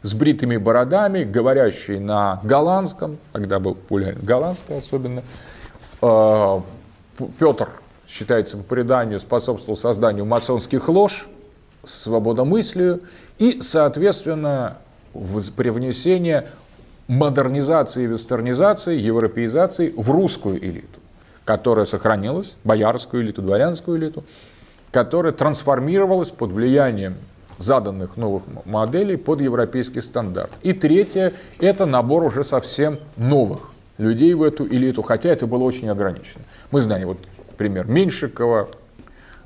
с 0.03 0.13
бритыми 0.13 0.57
бородами, 0.57 1.25
говорящие 1.25 2.01
на 2.01 2.41
голландском, 2.45 3.19
тогда 3.33 3.59
был 3.59 3.75
популярен 3.75 4.19
голландский 4.23 4.77
особенно. 4.77 5.23
А, 6.03 6.63
Петр, 7.39 7.71
считается 8.07 8.59
по 8.59 8.63
преданию, 8.65 9.19
способствовал 9.21 9.77
созданию 9.77 10.25
масонских 10.27 10.89
лож, 10.89 11.29
свободомыслию 11.85 13.01
и, 13.39 13.61
соответственно, 13.61 14.79
привнесение 15.57 16.49
модернизации, 17.09 18.07
вестернизации, 18.07 18.99
европеизации 18.99 19.93
в 19.97 20.11
русскую 20.11 20.63
элиту 20.63 21.01
которая 21.47 21.87
сохранилась, 21.87 22.57
боярскую 22.65 23.23
элиту, 23.23 23.41
дворянскую 23.41 23.99
элиту, 23.99 24.25
которая 24.91 25.33
трансформировалась 25.33 26.33
под 26.33 26.53
влиянием 26.53 27.15
заданных 27.57 28.19
новых 28.19 28.43
моделей 28.67 29.17
под 29.17 29.41
европейский 29.41 30.03
стандарт. 30.03 30.51
И 30.63 30.75
третье– 30.75 31.33
это 31.61 31.87
набор 31.87 32.25
уже 32.25 32.45
совсем 32.45 32.99
новых 33.17 33.71
людей 33.97 34.35
в 34.35 34.43
эту 34.43 34.67
элиту, 34.67 35.03
хотя 35.03 35.31
это 35.31 35.47
было 35.47 35.63
очень 35.63 35.89
ограничено. 35.89 36.43
Мы 36.71 36.83
знаем, 36.83 37.09
вот 37.09 37.19
пример 37.57 37.87
Меньшикова, 37.87 38.69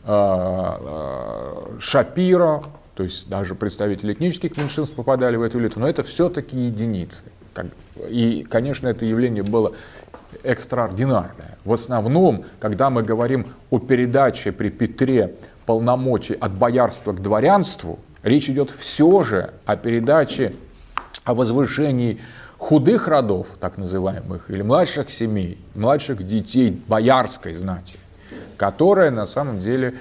а, 0.05 0.81
а, 0.81 1.77
Шапира, 1.79 2.63
то 3.01 3.05
есть 3.05 3.31
даже 3.31 3.55
представители 3.55 4.13
этнических 4.13 4.59
меньшинств 4.59 4.95
попадали 4.95 5.35
в 5.37 5.41
эту 5.41 5.59
элиту, 5.59 5.81
но 5.81 5.89
это 5.89 6.03
все-таки 6.03 6.55
единицы. 6.55 7.25
И, 8.11 8.47
конечно, 8.47 8.89
это 8.89 9.07
явление 9.07 9.43
было 9.43 9.73
экстраординарное. 10.43 11.57
В 11.65 11.73
основном, 11.73 12.45
когда 12.59 12.91
мы 12.91 13.03
говорим 13.03 13.47
о 13.71 13.79
передаче 13.79 14.53
при 14.53 14.69
Петре 14.69 15.35
полномочий 15.65 16.35
от 16.35 16.53
боярства 16.53 17.15
к 17.15 17.23
дворянству, 17.23 18.01
речь 18.23 18.51
идет 18.51 18.69
все 18.69 19.23
же 19.23 19.55
о 19.65 19.77
передаче, 19.77 20.53
о 21.25 21.33
возвышении 21.33 22.21
худых 22.59 23.09
родов, 23.09 23.47
так 23.61 23.79
называемых, 23.79 24.51
или 24.51 24.61
младших 24.61 25.09
семей, 25.09 25.57
младших 25.75 26.27
детей 26.27 26.83
боярской 26.87 27.55
знати, 27.55 27.97
которая 28.59 29.11
на 29.11 29.25
самом 29.25 29.59
деле 29.59 29.95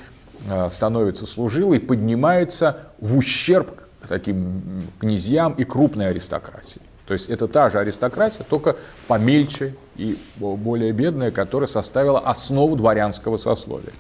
становится 0.70 1.26
служилой 1.26 1.78
и 1.78 1.80
поднимается 1.82 2.78
в 3.00 3.18
ущерб 3.18 3.72
таким 4.08 4.84
князьям 5.00 5.54
и 5.54 5.64
крупной 5.64 6.10
аристократии. 6.10 6.82
То 7.06 7.14
есть 7.14 7.30
это 7.30 7.48
та 7.48 7.70
же 7.70 7.80
аристократия, 7.80 8.44
только 8.48 8.76
помельче 9.08 9.74
и 9.96 10.18
более 10.38 10.92
бедная, 10.92 11.32
которая 11.32 11.68
составила 11.68 12.20
основу 12.20 12.76
дворянского 12.76 13.38
сословия. 13.38 13.94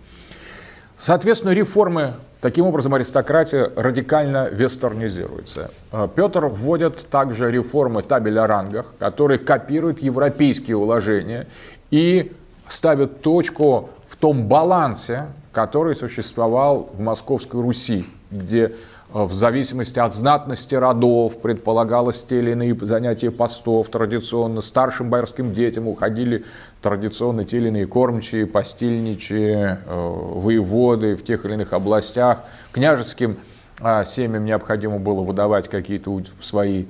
Соответственно, 0.95 1.51
реформы, 1.51 2.15
таким 2.41 2.65
образом 2.65 2.93
аристократия 2.93 3.71
радикально 3.75 4.49
вестернизируется. 4.49 5.71
Э, 5.91 6.07
Петр 6.13 6.45
вводит 6.47 7.07
также 7.09 7.49
реформы 7.49 8.03
табель 8.03 8.37
о 8.37 8.47
рангах, 8.47 8.93
которые 8.99 9.39
копируют 9.39 10.01
европейские 10.01 10.75
уложения 10.75 11.47
и 11.89 12.33
ставят 12.67 13.21
точку 13.21 13.89
в 14.09 14.17
том 14.17 14.47
балансе, 14.49 15.27
который 15.51 15.95
существовал 15.95 16.89
в 16.93 16.99
Московской 16.99 17.61
Руси, 17.61 18.05
где 18.31 18.73
Э, 19.11 19.23
в 19.23 19.33
зависимости 19.33 19.99
от 19.99 20.13
знатности 20.13 20.75
родов 20.75 21.41
предполагалось 21.41 22.23
те 22.23 22.39
или 22.39 22.51
иные 22.51 22.75
занятия 22.81 23.31
постов. 23.31 23.89
Традиционно 23.89 24.61
старшим 24.61 25.09
боярским 25.09 25.53
детям 25.53 25.87
уходили 25.87 26.45
традиционно 26.81 27.43
те 27.43 27.57
или 27.57 27.69
иные 27.69 27.87
кормчие, 27.87 28.45
постельничьи, 28.45 29.53
э, 29.53 29.77
воеводы 29.87 31.15
в 31.15 31.23
тех 31.23 31.45
или 31.45 31.53
иных 31.53 31.73
областях. 31.73 32.43
Княжеским 32.71 33.37
э, 33.81 34.03
семьям 34.05 34.45
необходимо 34.45 34.99
было 34.99 35.21
выдавать 35.21 35.67
какие-то 35.69 36.21
свои 36.41 36.85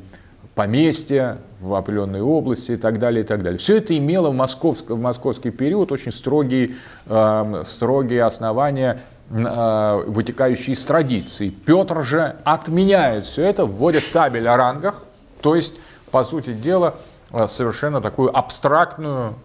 поместья 0.60 1.38
в 1.60 1.74
определенной 1.74 2.22
области 2.22 2.74
и 2.74 2.76
так 2.76 3.00
далее, 3.00 3.24
и 3.24 3.26
так 3.26 3.43
далее. 3.43 3.58
Все 3.58 3.78
это 3.78 3.98
имело 3.98 4.30
в, 4.30 4.34
московский, 4.34 4.93
в 4.93 5.00
московский 5.00 5.52
период 5.52 5.91
очень 5.91 6.12
строгие, 6.12 6.76
э, 7.06 7.63
строгие 7.65 8.24
основания 8.24 9.02
Э, 9.32 10.04
вытекающие 10.08 10.74
из 10.74 10.84
традиций. 10.86 11.52
Петр 11.52 12.04
же 12.04 12.38
отменяет 12.45 13.28
все 13.28 13.43
это, 13.43 13.67
вводит 13.67 14.12
табель 14.12 14.48
о 14.48 14.58
рангах, 14.58 15.04
то 15.41 15.56
есть, 15.56 15.76
по 16.10 16.24
сути 16.24 16.52
дела, 16.52 16.95
э, 17.32 17.45
совершенно 17.45 18.02
такую 18.02 18.36
абстрактную 18.36 19.36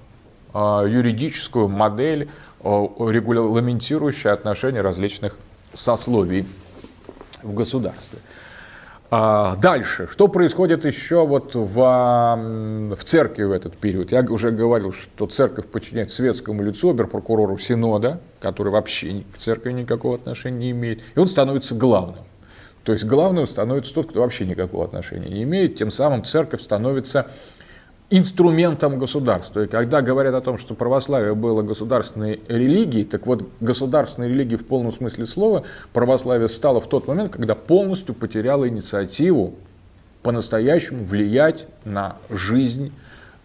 э, 0.54 0.58
юридическую 0.88 1.68
модель, 1.68 2.30
регламентирующую 2.62 4.32
отношения 4.32 4.80
различных 4.80 5.36
сословий 5.74 6.46
в 7.42 7.52
государстве. 7.52 8.20
А, 9.16 9.54
дальше, 9.54 10.08
что 10.10 10.26
происходит 10.26 10.84
еще 10.84 11.24
вот 11.24 11.54
в, 11.54 12.96
в 12.96 13.04
церкви 13.04 13.44
в 13.44 13.52
этот 13.52 13.76
период? 13.76 14.10
Я 14.10 14.22
уже 14.22 14.50
говорил, 14.50 14.90
что 14.90 15.28
церковь 15.28 15.66
подчиняется 15.66 16.16
светскому 16.16 16.64
лицу, 16.64 16.90
оберпрокурору 16.90 17.56
Синода, 17.56 18.18
который 18.40 18.72
вообще 18.72 19.22
к 19.32 19.38
церкви 19.38 19.70
никакого 19.70 20.16
отношения 20.16 20.58
не 20.58 20.70
имеет, 20.72 21.04
и 21.14 21.20
он 21.20 21.28
становится 21.28 21.76
главным. 21.76 22.24
То 22.82 22.90
есть 22.90 23.04
главным 23.04 23.46
становится 23.46 23.94
тот, 23.94 24.10
кто 24.10 24.20
вообще 24.20 24.46
никакого 24.46 24.84
отношения 24.84 25.28
не 25.28 25.44
имеет, 25.44 25.76
тем 25.76 25.92
самым 25.92 26.24
церковь 26.24 26.60
становится 26.60 27.28
инструментом 28.10 28.98
государства. 28.98 29.64
И 29.64 29.66
когда 29.66 30.02
говорят 30.02 30.34
о 30.34 30.40
том, 30.40 30.58
что 30.58 30.74
православие 30.74 31.34
было 31.34 31.62
государственной 31.62 32.40
религией, 32.48 33.04
так 33.04 33.26
вот 33.26 33.48
государственной 33.60 34.28
религией 34.28 34.58
в 34.58 34.66
полном 34.66 34.92
смысле 34.92 35.26
слова 35.26 35.64
православие 35.92 36.48
стало 36.48 36.80
в 36.80 36.88
тот 36.88 37.08
момент, 37.08 37.32
когда 37.32 37.54
полностью 37.54 38.14
потеряло 38.14 38.68
инициативу 38.68 39.54
по-настоящему 40.22 41.04
влиять 41.04 41.66
на 41.84 42.16
жизнь 42.30 42.92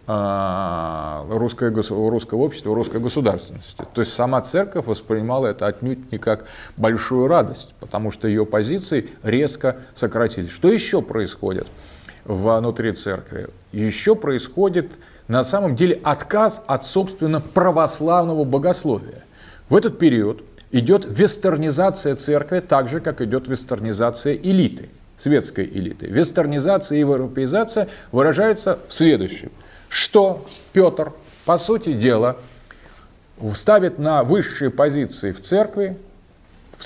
а, 0.06 1.24
русское, 1.30 1.70
русского 1.70 2.40
общества, 2.40 2.74
русской 2.74 3.00
государственности. 3.00 3.76
То 3.94 4.00
есть 4.00 4.12
сама 4.12 4.40
церковь 4.40 4.86
воспринимала 4.86 5.46
это 5.46 5.66
отнюдь 5.66 6.10
не 6.10 6.18
как 6.18 6.46
большую 6.76 7.28
радость, 7.28 7.74
потому 7.80 8.10
что 8.10 8.26
ее 8.26 8.44
позиции 8.44 9.10
резко 9.22 9.76
сократились. 9.94 10.50
Что 10.50 10.72
еще 10.72 11.00
происходит? 11.00 11.68
Внутри 12.30 12.92
церкви, 12.92 13.48
еще 13.72 14.14
происходит 14.14 14.92
на 15.28 15.42
самом 15.44 15.76
деле 15.76 16.00
отказ 16.04 16.62
от, 16.66 16.84
собственно, 16.84 17.40
православного 17.40 18.44
богословия. 18.44 19.24
В 19.68 19.76
этот 19.76 19.98
период 19.98 20.44
идет 20.70 21.04
вестернизация 21.08 22.14
церкви, 22.16 22.60
так 22.60 22.88
же, 22.88 23.00
как 23.00 23.20
идет 23.20 23.48
вестернизация 23.48 24.34
элиты, 24.34 24.90
светской 25.16 25.64
элиты. 25.64 26.06
Вестернизация 26.06 26.96
и 26.96 27.00
европеизация 27.00 27.88
выражается 28.12 28.78
в 28.88 28.94
следующем, 28.94 29.50
что 29.88 30.46
Петр, 30.72 31.12
по 31.44 31.58
сути 31.58 31.92
дела, 31.92 32.36
ставит 33.54 33.98
на 33.98 34.22
высшие 34.22 34.70
позиции 34.70 35.32
в 35.32 35.40
церкви 35.40 35.96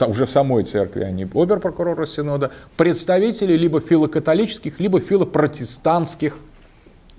уже 0.03 0.27
в 0.27 0.31
самой 0.31 0.65
церкви, 0.65 1.03
а 1.05 1.11
не 1.11 1.25
оберпрокурора 1.25 2.07
Синода, 2.07 2.51
представители 2.77 3.57
либо 3.57 3.81
филокатолических, 3.81 4.81
либо 4.81 5.01
филопротестантских 5.01 6.39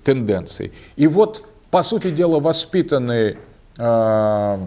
тенденций. 0.04 0.74
И 0.96 1.08
вот, 1.08 1.46
по 1.72 1.84
сути 1.84 2.12
дела, 2.12 2.40
воспитанные 2.40 3.38
э, 3.78 4.58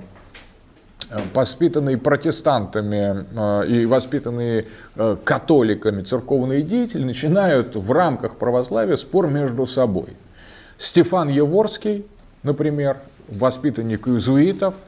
воспитанные 1.35 1.97
протестантами 1.97 3.25
э, 3.35 3.67
и 3.69 3.87
воспитанные 3.87 4.67
католиками 5.25 6.03
церковные 6.03 6.63
деятели 6.63 7.05
начинают 7.05 7.77
в 7.77 7.93
рамках 7.93 8.37
православия 8.37 8.97
спор 8.97 9.29
между 9.29 9.67
собой. 9.67 10.17
Стефан 10.77 11.29
Еворский, 11.29 12.07
например, 12.43 12.99
воспитанник 13.29 14.07
иезуитов, 14.07 14.75
А, 14.75 14.88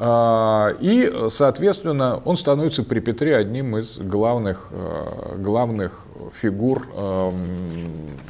и, 0.00 1.12
соответственно, 1.28 2.22
он 2.24 2.36
становится 2.36 2.84
при 2.84 3.00
Петре 3.00 3.34
одним 3.36 3.76
из 3.76 3.98
главных, 3.98 4.68
э, 4.70 5.36
главных 5.38 6.04
фигур 6.40 6.88
эм, 6.94 7.34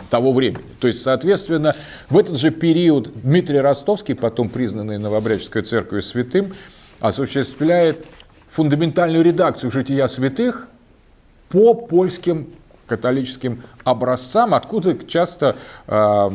того 0.09 0.33
времени. 0.33 0.65
То 0.81 0.87
есть, 0.87 1.03
соответственно, 1.03 1.75
в 2.09 2.17
этот 2.17 2.39
же 2.39 2.51
период 2.51 3.11
Дмитрий 3.21 3.61
Ростовский, 3.61 4.15
потом 4.15 4.49
признанный 4.49 4.99
Новобряческой 4.99 5.63
церковью 5.63 6.03
святым, 6.03 6.55
осуществляет 7.01 8.07
фундаментальную 8.49 9.23
редакцию 9.23 9.71
«Жития 9.71 10.07
святых» 10.07 10.69
по 11.51 11.75
польским 11.75 12.55
католическим 12.89 13.63
образцам, 13.85 14.55
откуда 14.55 14.97
часто 15.07 15.57
э, 15.87 16.31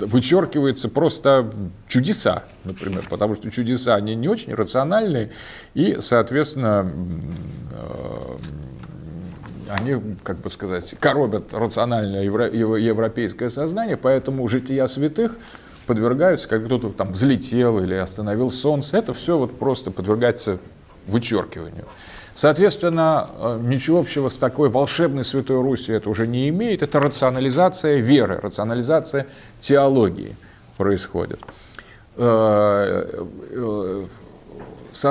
вычеркиваются 0.00 0.88
просто 0.88 1.50
чудеса, 1.88 2.44
например, 2.64 3.04
потому 3.08 3.34
что 3.34 3.50
чудеса, 3.50 3.94
они 3.94 4.14
не 4.14 4.28
очень 4.28 4.54
рациональные, 4.54 5.32
и, 5.74 5.96
соответственно, 6.00 6.92
э, 7.72 8.36
они, 9.68 10.16
как 10.22 10.38
бы 10.38 10.50
сказать, 10.50 10.94
коробят 11.00 11.52
рациональное 11.52 12.22
евро, 12.24 12.48
европейское 12.48 13.48
сознание, 13.48 13.96
поэтому 13.96 14.46
жития 14.46 14.86
святых 14.86 15.36
подвергаются, 15.86 16.48
как 16.48 16.64
кто-то 16.66 16.90
там 16.90 17.12
взлетел 17.12 17.82
или 17.82 17.94
остановил 17.94 18.50
солнце, 18.50 18.98
это 18.98 19.14
все 19.14 19.38
вот 19.38 19.58
просто 19.58 19.90
подвергается 19.90 20.58
вычеркиванию. 21.06 21.84
Соответственно, 22.36 23.30
э, 23.38 23.60
ничего 23.62 23.98
общего 23.98 24.28
с 24.28 24.38
такой 24.38 24.68
волшебной 24.68 25.24
Святой 25.24 25.62
Руси 25.62 25.92
это 25.92 26.10
уже 26.10 26.26
не 26.26 26.50
имеет. 26.50 26.82
Это 26.82 27.00
рационализация 27.00 27.96
веры, 28.00 28.38
рационализация 28.42 29.26
теологии 29.58 30.36
происходит. 30.76 31.40
Э, 32.16 33.24
э, 33.50 34.04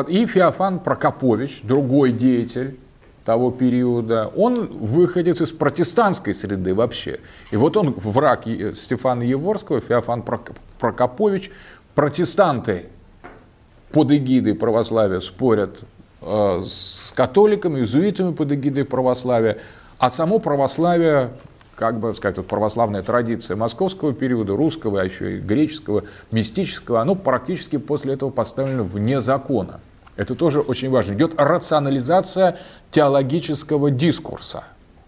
и 0.07 0.25
Феофан 0.27 0.79
Прокопович, 0.79 1.61
другой 1.63 2.11
деятель 2.11 2.77
того 3.25 3.49
периода, 3.49 4.31
он 4.35 4.67
выходец 4.67 5.41
из 5.41 5.51
протестантской 5.51 6.35
среды 6.35 6.75
вообще. 6.75 7.19
И 7.49 7.57
вот 7.57 7.75
он 7.75 7.91
враг 7.97 8.43
Стефана 8.75 9.23
Еворского, 9.23 9.81
Феофан 9.81 10.23
Прокопович, 10.79 11.49
протестанты 11.95 12.85
под 13.91 14.11
эгидой 14.11 14.53
православия 14.53 15.19
спорят 15.21 15.85
с 16.25 17.11
католиками, 17.13 17.79
иезуитами 17.79 18.33
под 18.33 18.51
эгидой 18.51 18.85
православия, 18.85 19.59
а 19.97 20.09
само 20.09 20.39
православие, 20.39 21.31
как 21.75 21.99
бы 21.99 22.13
сказать, 22.15 22.37
вот 22.37 22.47
православная 22.47 23.03
традиция 23.03 23.55
московского 23.55 24.13
периода, 24.13 24.55
русского, 24.55 25.01
а 25.01 25.03
еще 25.03 25.37
и 25.37 25.39
греческого, 25.39 26.03
мистического, 26.31 27.01
оно 27.01 27.15
практически 27.15 27.77
после 27.77 28.13
этого 28.13 28.31
поставлено 28.31 28.83
вне 28.83 29.19
закона. 29.19 29.79
Это 30.15 30.33
тоже 30.35 30.61
очень 30.61 30.89
важно. 30.89 31.13
Идет 31.13 31.39
рационализация 31.39 32.57
теологического 32.91 33.91
дискурса. 33.91 34.63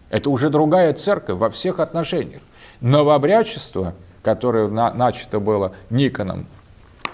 Это 0.09 0.29
уже 0.29 0.49
другая 0.49 0.93
церковь 0.93 1.37
во 1.37 1.49
всех 1.49 1.79
отношениях. 1.79 2.41
Новообрядчество, 2.81 3.93
которое 4.21 4.67
на, 4.67 4.93
начато 4.93 5.39
было 5.39 5.73
Никоном, 5.89 6.45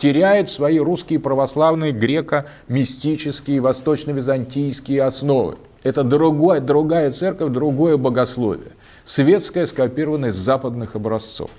теряет 0.03 0.49
свои 0.49 0.79
русские 0.79 1.21
православные 1.21 1.93
греко-мистические, 1.93 3.61
восточно-византийские 3.61 5.01
основы. 5.01 5.55
Это 5.81 6.03
другое, 6.03 6.59
другая 6.59 7.09
церковь, 7.09 7.53
другое 7.53 7.95
богословие. 7.95 8.73
Светское, 9.05 9.65
скопированное 9.65 10.31
с 10.31 10.35
западных 10.35 10.97
образцов. 10.97 11.51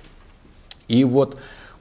И 0.88 1.04
вот 1.04 1.38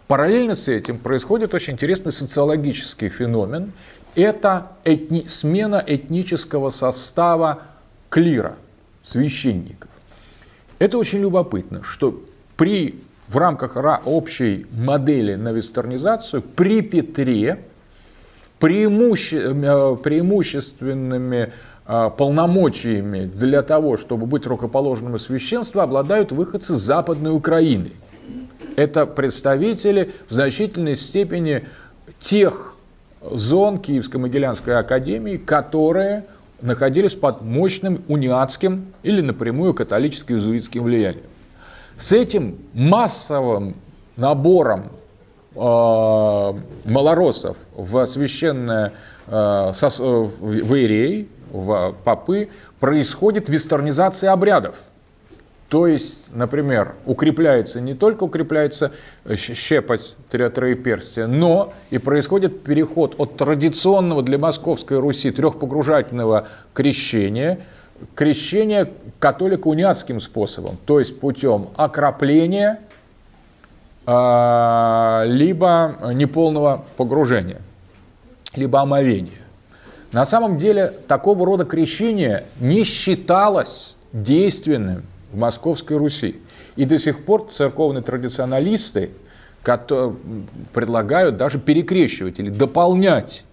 параллельно 0.08 0.56
с 0.56 0.70
этим 0.70 1.00
происходит 1.00 1.54
очень 1.54 1.74
интересный 1.74 2.14
социологический 2.14 3.10
феномен. 3.10 3.74
Это 4.16 4.72
этни, 4.86 5.26
смена 5.28 5.84
этнического 5.86 6.70
состава 6.70 7.64
клира, 8.08 8.56
священников. 9.04 9.90
Это 10.80 10.98
очень 10.98 11.20
любопытно, 11.20 11.84
что 11.84 12.24
при 12.56 13.04
в 13.28 13.38
рамках 13.38 13.78
общей 14.06 14.66
модели 14.72 15.36
на 15.36 15.52
вестернизацию 15.52 16.42
при 16.42 16.82
Петре 16.82 17.60
преимуще, 18.60 19.54
э, 19.54 19.98
преимущественными 20.02 21.52
э, 21.86 22.10
полномочиями 22.18 23.26
для 23.26 23.62
того, 23.62 23.98
чтобы 23.98 24.26
быть 24.26 24.46
рукоположенным 24.48 25.20
священства, 25.20 25.84
обладают 25.84 26.32
выходцы 26.32 26.74
Западной 26.76 27.36
Украины. 27.36 27.92
Это 28.76 29.06
представители 29.06 30.14
в 30.28 30.34
значительной 30.34 30.96
степени 30.96 31.66
тех 32.20 32.78
зон 33.22 33.78
Киевско-Могилянской 33.78 34.76
академии, 34.76 35.38
которые 35.38 36.26
находились 36.62 37.16
под 37.16 37.42
мощным 37.42 38.04
униатским 38.08 38.94
или 39.04 39.22
напрямую 39.22 39.74
католическо-иезуитским 39.74 40.84
влиянием. 40.84 41.26
С 41.98 42.12
этим 42.12 42.58
массовым 42.74 43.76
набором 44.18 44.90
э, 45.56 46.54
малоросов 46.86 47.58
в 47.76 48.06
священное 48.06 48.94
э, 49.28 49.72
сос, 49.74 50.00
э, 50.00 50.04
в 50.04 50.76
иерей, 50.76 51.30
в 51.52 51.96
попы, 52.04 52.50
происходит 52.80 53.48
вестернизация 53.48 54.32
обрядов. 54.32 54.78
То 55.70 55.88
есть, 55.88 56.36
например, 56.36 56.94
укрепляется 57.06 57.82
не 57.82 57.96
только 57.96 58.24
укрепляется 58.24 58.92
щепость 59.36 60.18
троеперстия, 60.30 61.26
но 61.26 61.74
и 61.90 61.98
происходит 61.98 62.64
переход 62.64 63.16
от 63.18 63.38
традиционного 63.38 64.22
для 64.22 64.38
Московской 64.38 65.00
Руси 65.00 65.32
трехпогружательного 65.32 66.48
крещения– 66.74 67.60
крещение 68.16 68.92
католико-униатским 69.20 70.20
способом, 70.20 70.78
то 70.86 71.00
есть 71.00 71.20
путем 71.20 71.70
окропления, 71.76 72.80
а, 74.06 75.24
либо 75.26 75.98
неполного 76.14 76.84
погружения, 76.98 77.62
либо 78.56 78.82
омовения. 78.82 79.32
На 80.12 80.26
самом 80.26 80.58
деле 80.58 80.94
такого 81.08 81.46
рода 81.46 81.66
крещение 81.66 82.44
не 82.60 82.84
считалось 82.84 83.96
действенным 84.12 85.04
в 85.32 85.38
Московской 85.38 85.98
Руси. 85.98 86.36
И 86.76 86.86
до 86.86 87.00
сих 87.00 87.26
пор 87.26 87.50
церковные 87.52 88.04
традиционалисты 88.04 89.12
предлагают 89.64 91.38
даже 91.38 91.60
перекрещивать 91.60 92.40
или 92.40 92.50
дополнять 92.50 93.46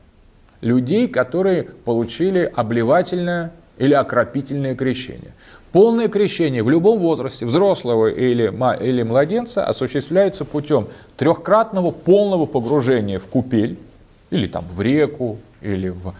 людей, 0.60 1.08
которые 1.08 1.62
получили 1.62 2.50
обливательное 2.54 3.52
или 3.80 3.94
окропительное 3.94 4.76
крещение. 4.76 5.32
Полное 5.72 6.08
крещение 6.08 6.62
в 6.62 6.68
любом 6.68 6.98
возрасте, 6.98 7.46
взрослого 7.46 8.08
или, 8.08 8.52
или 8.84 9.02
младенца, 9.02 9.64
осуществляется 9.64 10.44
путем 10.44 10.88
трехкратного 11.16 11.90
полного 11.90 12.44
погружения 12.44 13.18
в 13.18 13.26
купель, 13.26 13.78
или 14.30 14.46
там 14.46 14.66
в 14.70 14.80
реку, 14.82 15.38
или 15.62 15.88
в 15.88 16.14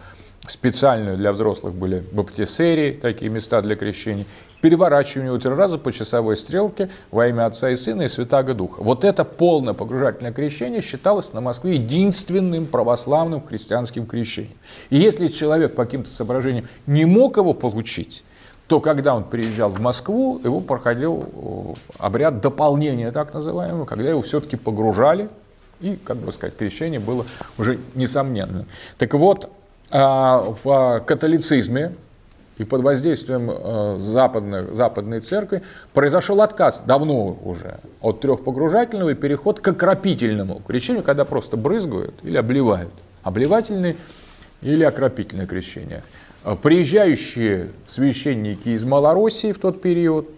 специальную 0.47 1.17
для 1.17 1.31
взрослых 1.31 1.73
были 1.73 2.03
баптисерии, 2.11 2.91
такие 2.91 3.29
места 3.29 3.61
для 3.61 3.75
крещения, 3.75 4.25
переворачивание 4.61 5.27
его 5.27 5.37
три 5.37 5.51
раза 5.51 5.77
по 5.77 5.91
часовой 5.91 6.37
стрелке 6.37 6.89
во 7.11 7.27
имя 7.27 7.45
Отца 7.45 7.69
и 7.69 7.75
Сына 7.75 8.03
и 8.03 8.07
Святаго 8.07 8.53
Духа. 8.53 8.81
Вот 8.81 9.03
это 9.03 9.23
полное 9.23 9.73
погружательное 9.73 10.31
крещение 10.31 10.81
считалось 10.81 11.33
на 11.33 11.41
Москве 11.41 11.75
единственным 11.75 12.67
православным 12.67 13.41
христианским 13.41 14.05
крещением. 14.05 14.57
И 14.89 14.97
если 14.97 15.27
человек 15.27 15.75
по 15.75 15.85
каким-то 15.85 16.11
соображениям 16.11 16.67
не 16.85 17.05
мог 17.05 17.37
его 17.37 17.53
получить, 17.53 18.23
то 18.67 18.79
когда 18.79 19.15
он 19.15 19.25
приезжал 19.25 19.69
в 19.69 19.81
Москву, 19.81 20.39
его 20.43 20.61
проходил 20.61 21.25
э, 21.33 21.73
обряд 21.97 22.39
дополнения, 22.39 23.11
так 23.11 23.33
называемый, 23.33 23.85
когда 23.85 24.09
его 24.09 24.21
все-таки 24.21 24.55
погружали, 24.55 25.29
и, 25.81 25.97
как 25.97 26.17
бы 26.17 26.31
сказать, 26.31 26.55
крещение 26.55 26.99
было 26.99 27.25
уже 27.57 27.79
несомненным. 27.95 28.65
Так 28.97 29.13
вот, 29.13 29.51
в 29.91 31.03
католицизме 31.05 31.93
и 32.57 32.63
под 32.63 32.81
воздействием 32.81 33.49
э, 33.51 33.95
западной, 33.97 34.73
западной 34.73 35.19
церкви 35.19 35.63
произошел 35.93 36.41
отказ 36.41 36.83
давно 36.85 37.37
уже 37.43 37.79
от 38.01 38.21
трехпогружательного 38.21 39.09
и 39.09 39.15
переход 39.15 39.59
к 39.59 39.67
окропительному 39.67 40.61
крещению, 40.67 41.03
когда 41.03 41.25
просто 41.25 41.57
брызгают 41.57 42.13
или 42.23 42.37
обливают. 42.37 42.91
Обливательное 43.23 43.95
или 44.61 44.83
окропительное 44.83 45.47
крещение. 45.47 46.03
Приезжающие 46.61 47.71
священники 47.87 48.69
из 48.69 48.83
Малороссии 48.83 49.51
в 49.51 49.59
тот 49.59 49.81
период 49.81 50.29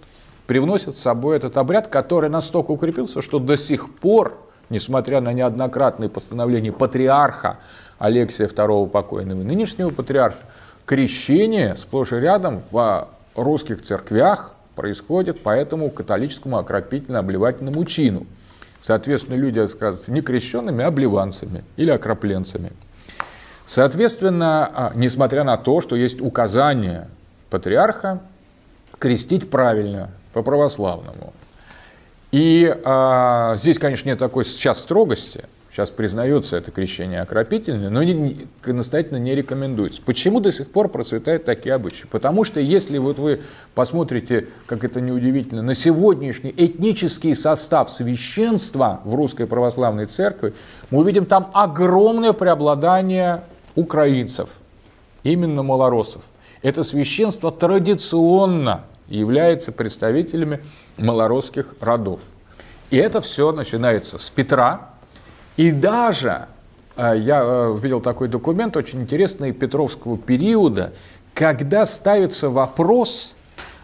привносят 0.47 0.95
с 0.95 0.99
собой 0.99 1.38
этот 1.38 1.57
обряд, 1.57 1.88
который 1.88 2.30
настолько 2.30 2.71
укрепился, 2.71 3.21
что 3.21 3.39
до 3.39 3.57
сих 3.57 3.93
пор, 3.95 4.38
несмотря 4.69 5.21
на 5.21 5.32
неоднократные 5.32 6.09
постановления 6.09 6.71
патриарха 6.71 7.59
Алексия 8.03 8.49
II 8.49 8.89
покойного, 8.89 9.43
нынешнего 9.43 9.89
патриарха, 9.89 10.39
крещение 10.85 11.77
сплошь 11.77 12.11
и 12.11 12.17
рядом 12.17 12.61
в 12.69 13.07
русских 13.33 13.81
церквях 13.81 14.55
происходит 14.75 15.39
по 15.39 15.51
этому 15.51 15.89
католическому 15.89 16.57
окропительно-обливательному 16.57 17.85
чину. 17.85 18.25
Соответственно, 18.77 19.35
люди 19.35 19.59
оказываются 19.59 20.11
не 20.11 20.19
крещенными, 20.19 20.83
а 20.83 20.87
обливанцами 20.87 21.63
или 21.77 21.91
окропленцами. 21.91 22.73
Соответственно, 23.63 24.69
а, 24.73 24.91
несмотря 24.95 25.45
на 25.45 25.55
то, 25.55 25.79
что 25.79 25.95
есть 25.95 26.19
указание 26.19 27.07
патриарха 27.49 28.19
крестить 28.99 29.49
правильно, 29.49 30.09
по-православному. 30.33 31.31
И 32.33 32.75
а, 32.83 33.55
здесь, 33.55 33.79
конечно, 33.79 34.09
нет 34.09 34.19
такой 34.19 34.43
сейчас 34.43 34.79
строгости, 34.79 35.45
Сейчас 35.74 35.89
признается 35.89 36.55
это 36.57 36.69
крещение 36.69 37.21
окропительное, 37.21 37.89
но 37.89 38.03
не, 38.03 38.45
настоятельно 38.63 39.17
не 39.17 39.34
рекомендуется. 39.34 40.03
Почему 40.05 40.39
до 40.39 40.51
сих 40.51 40.69
пор 40.69 40.88
процветают 40.88 41.45
такие 41.45 41.74
обычаи? 41.74 42.05
Потому 42.05 42.43
что 42.43 42.59
если 42.59 42.99
вот 42.99 43.17
вы 43.17 43.41
посмотрите, 43.74 44.49
как 44.67 44.84
это 44.84 45.01
неудивительно, 45.01 45.63
на 45.63 45.74
сегодняшний 45.74 46.53
этнический 46.55 47.34
состав 47.34 47.89
священства 47.89 49.01
в 49.03 49.15
Русской 49.15 49.47
Православной 49.47 50.05
Церкви, 50.05 50.53
мы 50.91 50.99
увидим 50.99 51.26
там 51.26 51.49
огромное 51.55 52.34
преобладание 52.34 53.41
украинцев, 53.74 54.51
именно 55.24 55.63
малоросов. 55.63 56.21
Это 56.61 56.84
священство 56.84 57.51
традиционно 57.51 58.84
является 59.07 59.71
представителями 59.71 60.63
малоросских 60.97 61.74
родов. 61.80 62.21
И 62.91 62.97
это 62.97 63.21
все 63.21 63.51
начинается 63.51 64.19
с 64.19 64.30
Петра, 64.30 64.92
и 65.57 65.71
даже 65.71 66.47
э, 66.95 67.15
я 67.17 67.41
э, 67.43 67.77
видел 67.81 68.01
такой 68.01 68.27
документ, 68.27 68.75
очень 68.77 69.01
интересный, 69.01 69.51
Петровского 69.51 70.17
периода, 70.17 70.93
когда 71.33 71.85
ставится 71.85 72.49
вопрос 72.49 73.33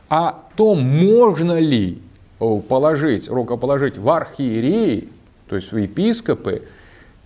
о 0.10 0.34
том, 0.56 0.82
можно 0.82 1.60
ли 1.60 2.02
положить, 2.68 3.30
рукоположить 3.30 3.98
в 3.98 4.10
архиереи, 4.10 5.10
то 5.48 5.56
есть 5.56 5.72
в 5.72 5.78
епископы, 5.78 6.64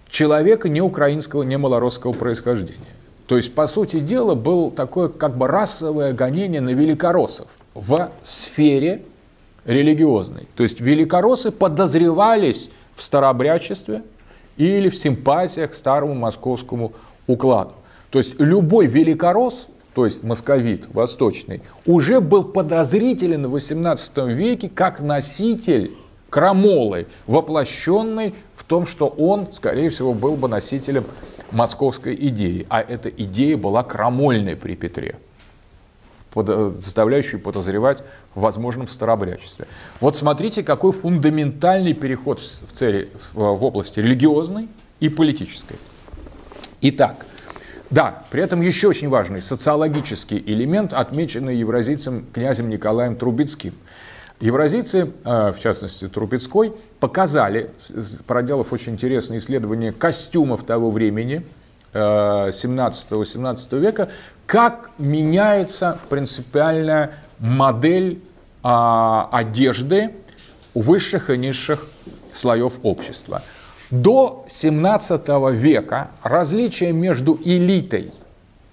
человека 0.09 0.69
не 0.69 0.81
украинского, 0.81 1.43
не 1.43 1.57
малоросского 1.57 2.13
происхождения. 2.13 2.79
То 3.27 3.37
есть, 3.37 3.55
по 3.55 3.67
сути 3.67 3.99
дела, 3.99 4.35
было 4.35 4.69
такое 4.69 5.09
как 5.09 5.37
бы 5.37 5.47
расовое 5.47 6.13
гонение 6.13 6.61
на 6.61 6.69
великороссов 6.69 7.47
в 7.73 8.11
сфере 8.21 9.01
религиозной. 9.65 10.47
То 10.55 10.63
есть 10.63 10.81
великороссы 10.81 11.51
подозревались 11.51 12.69
в 12.95 13.01
старообрядчестве, 13.01 14.03
или 14.57 14.89
в 14.89 14.95
симпатиях 14.95 15.71
к 15.71 15.73
старому 15.73 16.13
московскому 16.13 16.93
укладу. 17.27 17.73
То 18.09 18.19
есть 18.19 18.39
любой 18.39 18.87
великорос, 18.87 19.67
то 19.95 20.05
есть 20.05 20.23
московит 20.23 20.87
восточный, 20.93 21.61
уже 21.85 22.19
был 22.19 22.43
подозрителен 22.43 23.47
в 23.47 23.55
XVIII 23.55 24.31
веке 24.33 24.69
как 24.69 25.01
носитель 25.01 25.95
крамолы, 26.29 27.07
воплощенный 27.27 28.33
в 28.55 28.63
том, 28.63 28.85
что 28.85 29.07
он, 29.07 29.47
скорее 29.51 29.89
всего, 29.89 30.13
был 30.13 30.35
бы 30.35 30.47
носителем 30.47 31.05
московской 31.51 32.15
идеи. 32.15 32.65
А 32.69 32.81
эта 32.81 33.09
идея 33.09 33.57
была 33.57 33.83
крамольной 33.83 34.55
при 34.55 34.75
Петре 34.75 35.17
заставляющий 36.35 37.37
подозревать 37.37 38.03
в 38.35 38.41
возможном 38.41 38.87
старообрядчестве. 38.87 39.67
Вот 39.99 40.15
смотрите, 40.15 40.63
какой 40.63 40.91
фундаментальный 40.91 41.93
переход 41.93 42.39
в, 42.39 42.71
цели, 42.71 43.09
в 43.33 43.63
области 43.63 43.99
религиозной 43.99 44.67
и 44.99 45.09
политической. 45.09 45.77
Итак, 46.81 47.25
да, 47.89 48.23
при 48.31 48.41
этом 48.41 48.61
еще 48.61 48.87
очень 48.87 49.09
важный 49.09 49.41
социологический 49.41 50.41
элемент, 50.43 50.93
отмеченный 50.93 51.55
евразийцем 51.57 52.25
князем 52.33 52.69
Николаем 52.69 53.15
Трубецким. 53.15 53.73
Евразийцы, 54.39 55.11
э, 55.23 55.53
в 55.55 55.59
частности 55.59 56.07
Трубецкой, 56.07 56.73
показали, 56.99 57.69
проделав 58.25 58.73
очень 58.73 58.93
интересное 58.93 59.37
исследование 59.37 59.91
костюмов 59.91 60.63
того 60.63 60.91
времени, 60.91 61.45
17-18 61.93 63.67
э, 63.71 63.77
века, 63.79 64.09
как 64.45 64.91
меняется 64.97 65.97
принципиальная 66.09 67.11
модель 67.39 68.21
а, 68.63 69.29
одежды 69.31 70.11
высших 70.73 71.29
и 71.29 71.37
низших 71.37 71.85
слоев 72.33 72.79
общества. 72.83 73.43
До 73.91 74.43
17 74.47 75.27
века 75.51 76.09
различие 76.23 76.93
между 76.93 77.39
элитой 77.43 78.11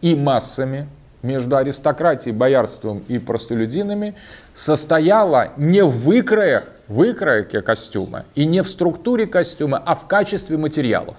и 0.00 0.14
массами, 0.14 0.88
между 1.22 1.56
аристократией, 1.56 2.34
боярством 2.34 3.02
и 3.08 3.18
простолюдинами 3.18 4.14
состояло 4.54 5.52
не 5.58 5.84
в 5.84 5.90
выкроях, 5.90 6.64
выкройке 6.88 7.60
костюма 7.60 8.24
и 8.34 8.46
не 8.46 8.62
в 8.62 8.68
структуре 8.68 9.26
костюма, 9.26 9.82
а 9.84 9.94
в 9.94 10.06
качестве 10.06 10.56
материалов. 10.56 11.16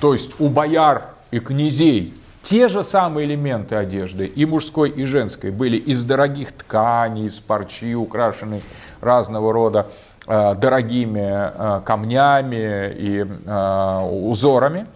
То 0.00 0.12
есть 0.12 0.40
у 0.40 0.48
бояр 0.48 1.10
и 1.30 1.38
князей 1.38 2.14
те 2.42 2.68
же 2.68 2.84
самые 2.84 3.26
элементы 3.26 3.74
одежды, 3.74 4.26
и 4.26 4.46
мужской, 4.46 4.88
и 4.90 5.04
женской, 5.04 5.50
были 5.50 5.76
из 5.76 6.04
дорогих 6.04 6.52
тканей, 6.52 7.26
из 7.26 7.40
парчи, 7.40 7.96
украшены 7.96 8.62
разного 9.00 9.52
рода 9.52 9.88
э, 10.28 10.54
дорогими 10.54 11.26
э, 11.28 11.80
камнями 11.84 12.92
и 12.94 13.26
э, 13.26 14.00
узорами. 14.08 14.86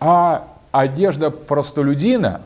А 0.00 0.48
одежда 0.70 1.30
простолюдина 1.30 2.40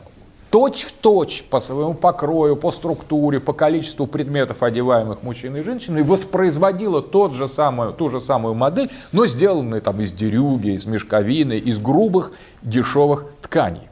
точь 0.49 0.83
в 0.83 0.91
точь 0.93 1.43
по 1.43 1.59
своему 1.59 1.93
покрою, 1.93 2.55
по 2.55 2.71
структуре, 2.71 3.39
по 3.39 3.53
количеству 3.53 4.07
предметов, 4.07 4.63
одеваемых 4.63 5.23
мужчиной 5.23 5.61
и 5.61 5.63
женщиной, 5.63 6.03
воспроизводила 6.03 7.01
тот 7.01 7.33
же 7.33 7.47
самую, 7.47 7.93
ту 7.93 8.09
же 8.09 8.19
самую 8.19 8.53
модель, 8.53 8.89
но 9.11 9.25
сделанную 9.25 9.81
там 9.81 9.99
из 9.99 10.11
дерюги, 10.11 10.69
из 10.69 10.85
мешковины, 10.85 11.57
из 11.57 11.79
грубых 11.79 12.31
дешевых 12.61 13.25
тканей. 13.41 13.89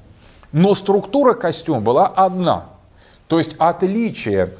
Но 0.51 0.75
структура 0.75 1.33
костюма 1.33 1.81
была 1.81 2.07
одна. 2.07 2.65
То 3.27 3.37
есть 3.37 3.55
отличие 3.57 4.53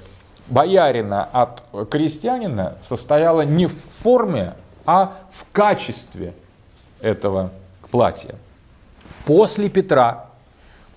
боярина 0.48 1.24
от 1.24 1.64
крестьянина 1.90 2.76
состояло 2.82 3.42
не 3.42 3.68
в 3.68 3.74
форме, 3.74 4.56
а 4.86 5.18
в 5.32 5.46
качестве 5.52 6.34
этого 7.02 7.52
платья. 7.92 8.36
После 9.26 9.70
Петра 9.70 10.26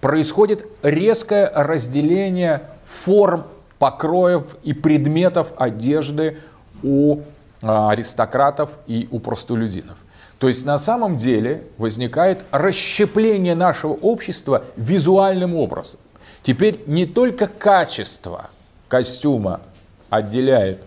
происходит 0.01 0.67
резкое 0.83 1.51
разделение 1.55 2.63
форм, 2.85 3.45
покроев 3.79 4.57
и 4.63 4.73
предметов 4.73 5.53
одежды 5.57 6.39
у 6.83 7.21
а, 7.63 7.91
аристократов 7.91 8.71
и 8.87 9.09
у 9.11 9.19
простолюдинов. 9.19 9.97
То 10.39 10.47
есть 10.49 10.65
на 10.65 10.79
самом 10.79 11.17
деле 11.17 11.65
возникает 11.79 12.45
расщепление 12.53 13.57
нашего 13.57 13.93
общества 13.93 14.65
визуальным 14.77 15.57
образом. 15.57 15.99
Теперь 16.45 16.81
не 16.87 17.07
только 17.07 17.49
качество 17.49 18.49
костюма 18.87 19.61
отделяет 20.09 20.79
э, 20.79 20.83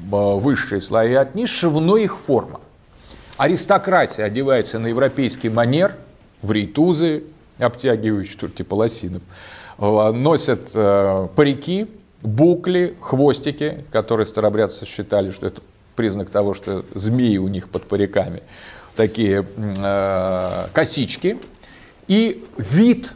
высшие 0.00 0.80
слои 0.80 1.14
от 1.14 1.34
низших, 1.34 1.72
но 1.72 1.96
их 1.96 2.16
форма. 2.16 2.60
Аристократия 3.36 4.24
одевается 4.24 4.78
на 4.78 4.86
европейский 4.86 5.48
манер, 5.48 5.96
в 6.40 6.52
рейтузы, 6.52 7.24
обтягивающие 7.58 8.48
типа 8.48 8.74
лосинов, 8.74 9.22
э, 9.78 10.12
носят 10.12 10.70
э, 10.74 11.28
парики, 11.34 11.88
букли, 12.22 12.96
хвостики, 13.00 13.84
которые 13.90 14.26
старобрядцы 14.26 14.86
считали, 14.86 15.30
что 15.30 15.46
это 15.46 15.60
признак 15.96 16.30
того, 16.30 16.54
что 16.54 16.84
змеи 16.94 17.36
у 17.36 17.48
них 17.48 17.68
под 17.68 17.88
париками. 17.88 18.42
Такие 18.94 19.46
э, 19.56 20.66
косички, 20.72 21.38
и 22.08 22.44
вид 22.58 23.12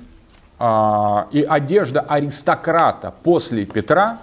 э, 0.58 1.24
и 1.32 1.42
одежда 1.42 2.00
аристократа 2.00 3.12
после 3.22 3.66
Петра 3.66 4.18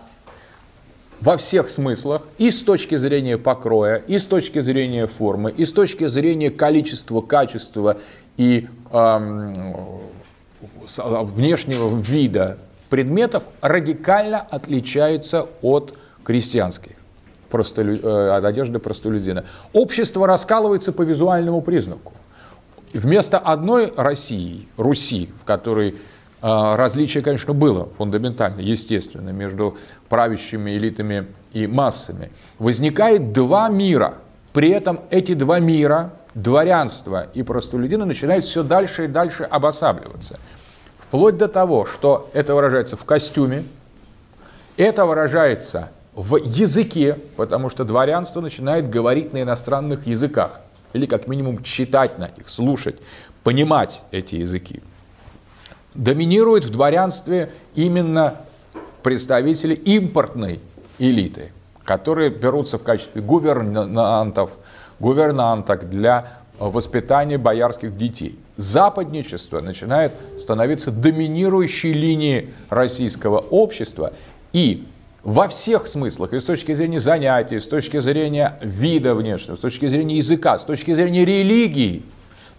во 1.22 1.38
всех 1.38 1.70
смыслах, 1.70 2.24
и 2.38 2.52
с 2.52 2.64
точки 2.64 2.96
зрения 2.98 3.38
покроя, 3.38 3.96
и 3.96 4.18
с 4.18 4.26
точки 4.26 4.60
зрения 4.60 5.08
формы, 5.08 5.52
и 5.52 5.64
с 5.64 5.72
точки 5.72 6.08
зрения 6.08 6.52
количества, 6.52 7.22
качества 7.22 7.98
и 8.38 8.68
э, 8.92 9.84
внешнего 11.24 12.00
вида 12.00 12.58
предметов 12.90 13.44
радикально 13.62 14.40
отличается 14.42 15.48
от 15.62 15.98
крестьянских 16.24 16.94
простолю... 17.54 17.96
Э, 18.02 18.38
от 18.38 18.46
одежды 18.46 18.80
простолюдина. 18.80 19.46
Общество 19.74 20.26
раскалывается 20.26 20.92
по 20.92 21.04
визуальному 21.04 21.62
признаку. 21.62 22.14
Вместо 22.94 23.38
одной 23.38 23.94
России, 23.96 24.68
Руси, 24.76 25.30
в 25.40 25.46
которой 25.46 25.90
э, 25.90 25.96
различие, 26.42 27.24
конечно, 27.24 27.54
было 27.54 27.90
фундаментально, 27.98 28.62
естественно, 28.62 29.30
между 29.30 29.78
правящими 30.10 30.72
элитами 30.72 31.28
и 31.54 31.68
массами, 31.68 32.32
возникает 32.58 33.34
два 33.34 33.70
мира. 33.70 34.16
При 34.52 34.70
этом 34.70 35.02
эти 35.12 35.36
два 35.36 35.60
мира, 35.60 36.14
дворянство 36.36 37.28
и 37.34 37.44
простолюдины, 37.44 38.06
начинают 38.06 38.46
все 38.46 38.64
дальше 38.64 39.06
и 39.06 39.08
дальше 39.08 39.44
обосабливаться. 39.44 40.40
Вплоть 40.98 41.38
до 41.38 41.48
того, 41.48 41.86
что 41.86 42.30
это 42.34 42.56
выражается 42.56 42.98
в 42.98 43.06
костюме, 43.06 43.64
это 44.78 45.06
выражается 45.06 45.92
в 46.14 46.38
языке, 46.38 47.20
потому 47.38 47.70
что 47.70 47.86
дворянство 47.86 48.42
начинает 48.42 48.90
говорить 48.90 49.34
на 49.34 49.42
иностранных 49.42 50.08
языках, 50.08 50.62
или 50.94 51.06
как 51.06 51.28
минимум 51.28 51.62
читать 51.64 52.18
на 52.18 52.30
них, 52.36 52.50
слушать, 52.50 53.00
понимать 53.44 54.04
эти 54.12 54.36
языки. 54.38 54.82
доминирует 55.94 56.66
в 56.66 56.72
дворянстве 56.72 57.52
именно 57.76 58.42
представители 59.04 59.76
импортной 59.76 60.60
элиты, 60.98 61.52
которые 61.84 62.30
берутся 62.30 62.80
в 62.80 62.84
качестве 62.84 63.22
гувернантов, 63.22 64.52
гувернанток 65.00 65.90
для 65.90 66.40
воспитания 66.60 67.38
боярских 67.38 67.98
детей. 67.98 68.40
Западничество 68.56 69.60
начинает 69.60 70.14
становиться 70.40 70.92
доминирующей 70.92 71.92
линией 71.92 72.50
российского 72.70 73.40
общества 73.40 74.14
и 74.52 74.86
во 75.24 75.48
всех 75.48 75.88
смыслах, 75.88 76.34
и 76.34 76.40
с 76.40 76.44
точки 76.44 76.74
зрения 76.74 77.00
занятий, 77.00 77.60
с 77.60 77.68
точки 77.68 78.00
зрения 78.00 78.60
вида 78.62 79.16
внешнего, 79.16 79.56
с 79.56 79.60
точки 79.60 79.88
зрения 79.88 80.18
языка, 80.18 80.60
с 80.60 80.66
точки 80.66 80.94
зрения 80.94 81.26
религии, 81.26 82.04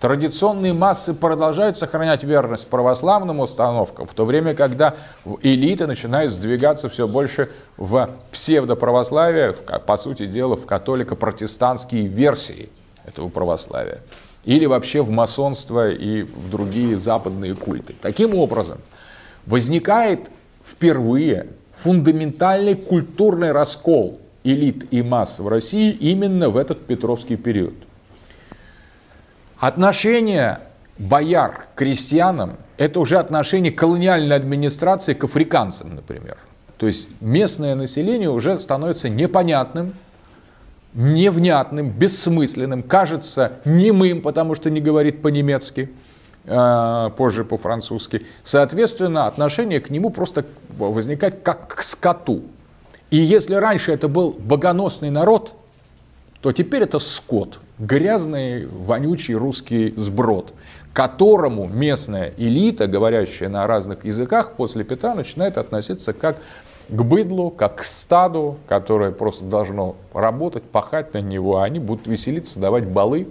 традиционные 0.05 0.75
массы 0.75 1.15
продолжают 1.15 1.79
сохранять 1.79 2.25
верность 2.25 2.69
православным 2.69 3.41
установкам, 3.41 4.07
в 4.07 4.13
то 4.13 4.27
время, 4.27 4.53
когда 4.53 4.97
элита 5.41 5.87
начинает 5.87 6.31
сдвигаться 6.31 6.91
все 6.91 7.09
больше 7.09 7.49
в 7.79 8.11
псевдоправославие, 8.31 9.55
по 9.55 9.97
сути 9.97 10.27
дела, 10.27 10.59
в 10.59 10.67
католико-протестантские 10.67 12.07
версии 12.07 12.69
этого 13.07 13.31
православия. 13.31 14.01
Или 14.45 14.67
вообще 14.67 15.01
в 15.01 15.09
масонство 15.09 15.89
и 15.89 16.25
в 16.25 16.51
другие 16.51 16.99
западные 16.99 17.55
культы. 17.55 17.95
Таким 17.99 18.35
образом, 18.35 18.81
возникает 19.47 20.29
впервые 20.63 21.47
фундаментальный 21.77 22.75
культурный 22.75 23.53
раскол 23.53 24.21
элит 24.43 24.87
и 24.93 25.01
масс 25.01 25.39
в 25.39 25.49
России 25.49 25.93
именно 25.93 26.51
в 26.51 26.59
этот 26.59 26.85
Петровский 26.85 27.37
период. 27.37 27.73
Отношение 29.59 30.61
бояр 30.99 31.67
к 31.75 31.79
крестьянам– 31.79 32.57
это 32.79 33.01
уже 33.01 33.19
отношение 33.19 33.73
колониальной 33.73 34.37
администрации 34.37 35.15
к 35.15 35.25
африканцам, 35.25 35.95
например. 35.95 36.37
То 36.79 36.87
есть 36.87 37.09
местное 37.21 37.75
население 37.75 38.31
уже 38.31 38.59
становится 38.59 39.09
непонятным, 39.09 39.95
невнятным, 40.93 41.91
бессмысленным, 41.91 42.83
кажется 42.83 43.53
немым, 43.65 44.23
потому 44.23 44.55
что 44.55 44.71
не 44.71 44.81
говорит 44.81 45.23
по-немецки– 45.23 45.91
Э, 46.47 47.11
позже 47.17 47.43
по-французски. 47.43 48.27
Соответственно, 48.43 49.27
отношение 49.27 49.81
к 49.81 49.89
нему 49.89 50.11
просто 50.11 50.45
возникает 50.77 51.41
как 51.43 51.69
к 51.69 51.83
скоту. 51.83 52.43
И 53.11 53.17
если 53.17 53.55
раньше 53.55 53.93
это 53.93 54.09
был 54.09 54.37
богоносный 54.39 55.09
народ, 55.09 55.55
то 56.45 56.53
теперь 56.53 56.83
это 56.83 56.99
скот, 56.99 57.59
грязный, 57.79 58.67
вонючий 58.67 59.33
русский 59.33 59.95
сброд, 59.97 60.53
которому 60.93 61.67
местная 61.67 62.35
элита, 62.37 62.87
говорящая 62.87 63.49
на 63.49 63.67
разных 63.67 64.05
языках, 64.05 64.53
после 64.53 64.85
Петра 64.85 65.15
начинает 65.15 65.57
относиться 65.57 66.13
как 66.13 66.37
к 66.91 67.03
быдлу, 67.03 67.49
как 67.49 67.77
к 67.77 67.83
стаду, 67.83 68.59
которое 68.69 69.11
просто 69.11 69.47
должно 69.47 69.97
работать, 70.13 70.65
пахать 70.65 71.15
на 71.15 71.23
него, 71.23 71.61
а 71.61 71.65
они 71.65 71.79
будут 71.79 72.07
веселиться, 72.07 72.61
давать 72.61 72.85
балы. 72.85 73.27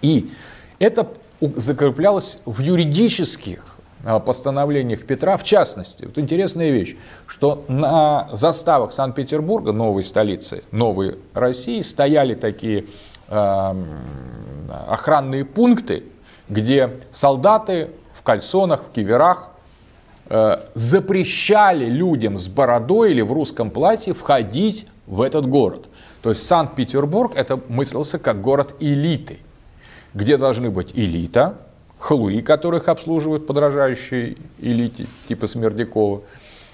И 0.00 0.30
это 0.78 1.08
закреплялось 1.40 2.38
в 2.46 2.60
юридических 2.60 3.75
постановлениях 4.24 5.04
Петра, 5.04 5.36
в 5.36 5.42
частности, 5.42 6.04
вот 6.04 6.18
интересная 6.18 6.70
вещь, 6.70 6.96
что 7.26 7.64
на 7.68 8.28
заставах 8.32 8.92
Санкт-Петербурга, 8.92 9.72
новой 9.72 10.04
столицы, 10.04 10.62
новой 10.70 11.18
России, 11.34 11.80
стояли 11.80 12.34
такие 12.34 12.84
э, 13.28 13.74
охранные 14.88 15.44
пункты, 15.44 16.04
где 16.48 17.00
солдаты 17.10 17.90
в 18.14 18.22
кальсонах, 18.22 18.84
в 18.84 18.92
киверах 18.92 19.50
э, 20.28 20.60
запрещали 20.74 21.86
людям 21.86 22.38
с 22.38 22.46
бородой 22.48 23.10
или 23.10 23.22
в 23.22 23.32
русском 23.32 23.70
платье 23.70 24.14
входить 24.14 24.86
в 25.06 25.20
этот 25.20 25.46
город. 25.46 25.86
То 26.22 26.30
есть 26.30 26.46
Санкт-Петербург 26.46 27.32
это 27.34 27.60
мыслился 27.68 28.18
как 28.18 28.40
город 28.40 28.74
элиты 28.80 29.40
где 30.16 30.38
должны 30.38 30.70
быть 30.70 30.92
элита, 30.94 31.58
хлуи, 31.98 32.40
которых 32.40 32.88
обслуживают 32.88 33.46
подражающие 33.46 34.36
элите, 34.58 35.06
типа 35.28 35.46
Смердякова, 35.46 36.22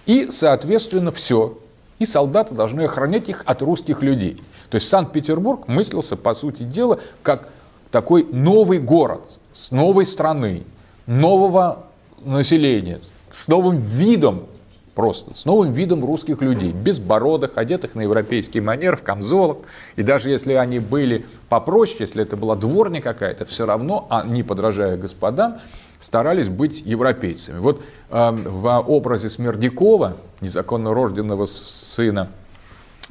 и, 0.07 0.29
соответственно, 0.31 1.12
все. 1.12 1.59
И 1.99 2.07
солдаты 2.07 2.55
должны 2.55 2.83
охранять 2.83 3.29
их 3.29 3.43
от 3.47 3.62
русских 3.62 4.03
людей. 4.03 4.43
То 4.70 4.77
есть 4.77 4.89
Санкт-Петербург 4.89 5.68
мыслился, 5.68 6.16
по 6.16 6.35
сути 6.35 6.64
дела, 6.64 6.99
как 7.23 7.49
такой 7.91 8.25
новый 8.25 8.79
город 8.79 9.23
с 9.53 9.70
новой 9.70 10.07
страны, 10.07 10.64
нового 11.07 11.85
населения, 12.25 13.01
с 13.31 13.49
новым 13.49 13.77
видом 13.77 14.47
Просто 14.95 15.32
с 15.34 15.47
новым 15.47 15.72
видом 15.72 16.05
русских 16.05 16.43
людей, 16.43 16.70
безбородых, 16.72 17.57
одетых 17.57 17.95
на 17.95 18.03
европейский 18.03 18.61
манер, 18.61 18.97
в 18.97 19.03
камзолах. 19.03 19.59
И 19.97 20.03
даже 20.03 20.28
если 20.28 20.53
они 20.53 20.80
были 20.80 21.24
попроще, 21.49 21.99
если 22.01 22.22
это 22.22 22.36
была 22.36 22.57
дворня 22.57 23.01
какая-то, 23.01 23.47
все 23.47 23.64
равно 23.64 24.07
они, 24.11 24.43
подражая 24.43 24.99
господам, 24.99 25.61
старались 25.99 26.51
быть 26.51 26.82
европейцами. 26.84 27.59
Вот 27.59 27.82
э, 28.11 28.30
в 28.32 28.80
образе 28.80 29.30
Смердякова, 29.30 30.16
незаконно 30.43 30.93
рожденного 30.93 31.47
сына 31.47 32.28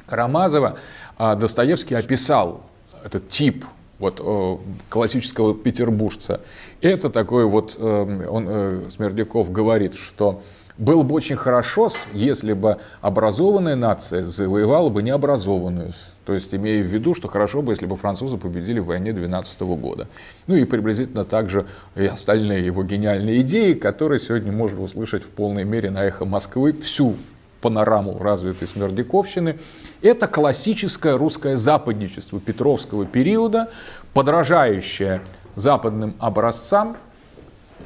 Карамазова, 0.06 0.78
э, 1.18 1.36
Достоевский 1.36 1.96
описал 1.96 2.62
этот 3.02 3.28
тип 3.28 3.64
вот, 3.98 4.20
э, 4.20 4.56
классического 4.88 5.54
петербуржца. 5.54 6.40
Это 6.80 7.08
такой 7.10 7.46
вот, 7.46 7.76
э, 7.78 8.26
он, 8.28 8.46
э, 8.48 8.82
Смердяков 8.90 9.50
говорит, 9.50 9.94
что 9.94 10.42
было 10.78 11.02
бы 11.02 11.14
очень 11.14 11.36
хорошо, 11.36 11.88
если 12.12 12.52
бы 12.52 12.78
образованная 13.00 13.76
нация 13.76 14.22
завоевала 14.22 14.88
бы 14.88 15.02
необразованную. 15.02 15.92
То 16.24 16.32
есть, 16.32 16.54
имея 16.54 16.82
в 16.82 16.86
виду, 16.86 17.14
что 17.14 17.28
хорошо 17.28 17.62
бы, 17.62 17.72
если 17.72 17.86
бы 17.86 17.96
французы 17.96 18.38
победили 18.38 18.78
в 18.78 18.86
войне 18.86 19.12
12 19.12 19.60
года. 19.60 20.08
Ну 20.46 20.54
и 20.54 20.64
приблизительно 20.64 21.24
также 21.24 21.66
и 21.94 22.06
остальные 22.06 22.64
его 22.64 22.84
гениальные 22.84 23.40
идеи, 23.40 23.74
которые 23.74 24.20
сегодня 24.20 24.52
можно 24.52 24.80
услышать 24.80 25.24
в 25.24 25.28
полной 25.28 25.64
мере 25.64 25.90
на 25.90 26.04
эхо 26.04 26.24
Москвы 26.24 26.72
всю 26.72 27.16
панораму 27.60 28.18
развитой 28.18 28.68
смердяковщины. 28.68 29.58
Это 30.02 30.26
классическое 30.26 31.16
русское 31.16 31.56
западничество 31.56 32.40
Петровского 32.40 33.06
периода, 33.06 33.70
подражающее 34.14 35.22
западным 35.54 36.14
образцам, 36.18 36.96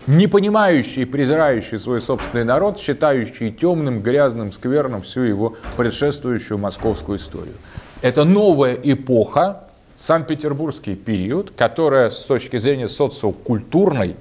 не 0.07 0.27
понимающий 0.27 1.03
и 1.03 1.05
презирающий 1.05 1.79
свой 1.79 2.01
собственный 2.01 2.45
народ, 2.45 2.79
считающий 2.79 3.51
темным, 3.51 4.03
грязным, 4.03 4.53
скверным 4.53 5.03
всю 5.03 5.23
его 5.23 5.57
предшествующую 5.77 6.59
московскую 6.59 7.19
историю. 7.19 7.55
Это 8.03 8.25
новая 8.25 8.75
эпоха, 8.75 9.69
Санкт-Петербургский 9.97 10.95
период, 10.95 11.53
которая 11.57 12.11
с 12.11 12.23
точки 12.25 12.59
зрения 12.59 12.89
социокультурной 12.89 14.17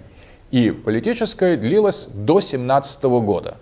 и 0.51 0.71
политической 0.71 1.57
длилась 1.57 2.07
до 2.13 2.39
17 2.39 3.03
года. 3.03 3.57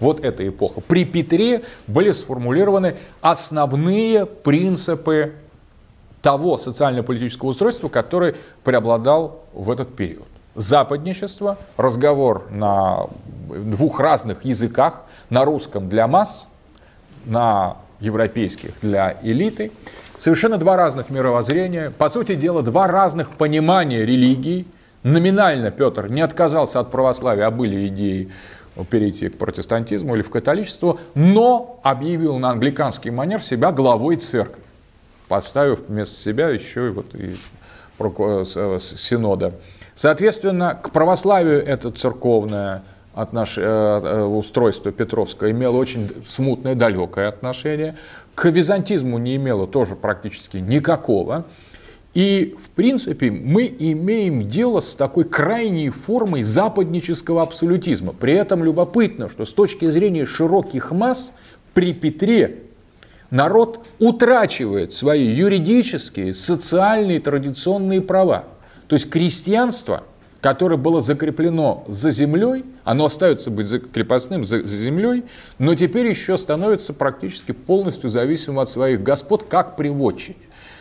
Вот 0.00 0.24
эта 0.24 0.46
эпоха. 0.46 0.80
При 0.80 1.04
Петре 1.04 1.62
были 1.86 2.10
сформулированы 2.10 2.96
основные 3.20 4.26
принципы 4.26 5.34
того 6.20 6.58
социально-политического 6.58 7.50
устройства, 7.50 7.88
который 7.88 8.34
преобладал 8.64 9.44
в 9.52 9.70
этот 9.70 9.94
период 9.94 10.26
западничество, 10.54 11.58
разговор 11.76 12.46
на 12.50 13.06
двух 13.48 14.00
разных 14.00 14.44
языках, 14.44 15.02
на 15.30 15.44
русском 15.44 15.88
для 15.88 16.06
масс, 16.06 16.48
на 17.24 17.76
европейских 18.00 18.72
для 18.80 19.16
элиты. 19.22 19.72
Совершенно 20.16 20.58
два 20.58 20.76
разных 20.76 21.10
мировоззрения, 21.10 21.90
по 21.90 22.08
сути 22.08 22.34
дела, 22.34 22.62
два 22.62 22.86
разных 22.86 23.30
понимания 23.30 24.04
религии. 24.04 24.66
Номинально 25.02 25.70
Петр 25.70 26.08
не 26.10 26.20
отказался 26.20 26.80
от 26.80 26.90
православия, 26.90 27.46
а 27.46 27.50
были 27.50 27.88
идеи 27.88 28.30
перейти 28.90 29.28
к 29.28 29.38
протестантизму 29.38 30.14
или 30.14 30.22
в 30.22 30.30
католичество, 30.30 30.98
но 31.14 31.80
объявил 31.82 32.38
на 32.38 32.50
англиканский 32.50 33.10
манер 33.10 33.42
себя 33.42 33.70
главой 33.70 34.16
церкви, 34.16 34.62
поставив 35.28 35.80
вместо 35.88 36.16
себя 36.16 36.48
еще 36.48 36.88
и, 36.88 36.90
вот 36.90 37.14
и 37.14 37.36
синода 38.80 39.54
Соответственно, 39.94 40.78
к 40.80 40.90
православию 40.90 41.64
это 41.64 41.90
церковное 41.90 42.82
отнош... 43.14 43.54
Э, 43.58 43.62
э, 43.62 44.22
устройство 44.24 44.92
Петровское 44.92 45.52
имело 45.52 45.76
очень 45.76 46.10
смутное, 46.26 46.74
далекое 46.74 47.28
отношение. 47.28 47.96
К 48.34 48.50
византизму 48.50 49.18
не 49.18 49.36
имело 49.36 49.66
тоже 49.66 49.94
практически 49.94 50.56
никакого. 50.56 51.44
И, 52.14 52.54
в 52.62 52.70
принципе, 52.70 53.30
мы 53.30 53.66
имеем 53.66 54.48
дело 54.48 54.80
с 54.80 54.94
такой 54.94 55.24
крайней 55.24 55.90
формой 55.90 56.42
западнического 56.42 57.42
абсолютизма. 57.42 58.12
При 58.12 58.34
этом 58.34 58.62
любопытно, 58.62 59.28
что 59.28 59.44
с 59.44 59.52
точки 59.52 59.90
зрения 59.90 60.24
широких 60.24 60.92
масс 60.92 61.32
при 61.72 61.92
Петре 61.92 62.62
народ 63.30 63.86
утрачивает 63.98 64.92
свои 64.92 65.26
юридические, 65.26 66.32
социальные, 66.32 67.18
традиционные 67.18 68.00
права. 68.00 68.44
То 68.88 68.94
есть 68.94 69.10
крестьянство, 69.10 70.04
которое 70.40 70.76
было 70.76 71.00
закреплено 71.00 71.84
за 71.88 72.10
землей, 72.10 72.64
оно 72.84 73.06
остается 73.06 73.50
быть 73.50 73.68
крепостным 73.92 74.44
за, 74.44 74.60
за 74.60 74.76
землей, 74.76 75.24
но 75.58 75.74
теперь 75.74 76.06
еще 76.06 76.36
становится 76.36 76.92
практически 76.92 77.52
полностью 77.52 78.10
зависимым 78.10 78.60
от 78.60 78.68
своих 78.68 79.02
господ, 79.02 79.44
как 79.48 79.76
приводчик. 79.76 80.36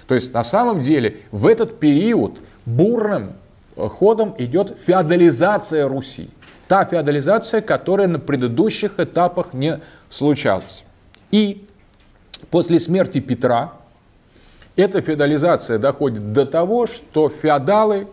То 0.07 0.15
есть 0.15 0.33
на 0.33 0.43
самом 0.43 0.81
деле 0.81 1.21
в 1.31 1.47
этот 1.47 1.79
период 1.79 2.39
бурным 2.65 3.33
э, 3.75 3.87
ходом 3.87 4.35
идет 4.37 4.77
феодализация 4.85 5.87
Руси. 5.87 6.29
Та 6.67 6.85
феодализация, 6.85 7.61
которая 7.61 8.07
на 8.07 8.19
предыдущих 8.19 8.99
этапах 8.99 9.53
не 9.53 9.79
случалась. 10.09 10.83
И 11.31 11.65
после 12.49 12.79
смерти 12.79 13.19
Петра 13.19 13.73
эта 14.75 15.01
феодализация 15.01 15.77
доходит 15.77 16.33
до 16.33 16.45
того, 16.45 16.87
что 16.87 17.29
феодалы 17.29 18.07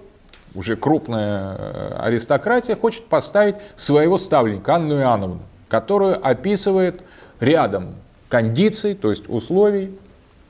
уже 0.54 0.76
крупная 0.76 1.56
э, 1.56 1.94
аристократия 2.00 2.76
хочет 2.76 3.04
поставить 3.04 3.56
своего 3.76 4.18
ставленника 4.18 4.74
Анну 4.74 4.98
Иоанновну, 4.98 5.40
которую 5.68 6.24
описывает 6.26 7.02
рядом 7.38 7.94
кондиций, 8.28 8.94
то 8.94 9.10
есть 9.10 9.28
условий, 9.28 9.96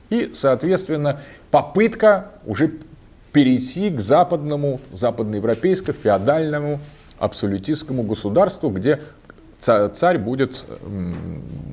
и, 0.09 0.31
соответственно, 0.33 1.21
попытка 1.51 2.31
уже 2.45 2.73
перейти 3.31 3.89
к 3.89 4.01
западному, 4.01 4.81
западноевропейскому, 4.91 5.97
феодальному, 5.97 6.79
абсолютистскому 7.17 8.03
государству, 8.03 8.69
где 8.69 8.99
царь 9.59 10.17
будет 10.17 10.65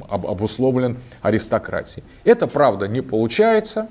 обусловлен 0.09 0.99
аристократией. 1.23 2.05
Это, 2.25 2.47
правда, 2.47 2.87
не 2.87 3.01
получается. 3.01 3.89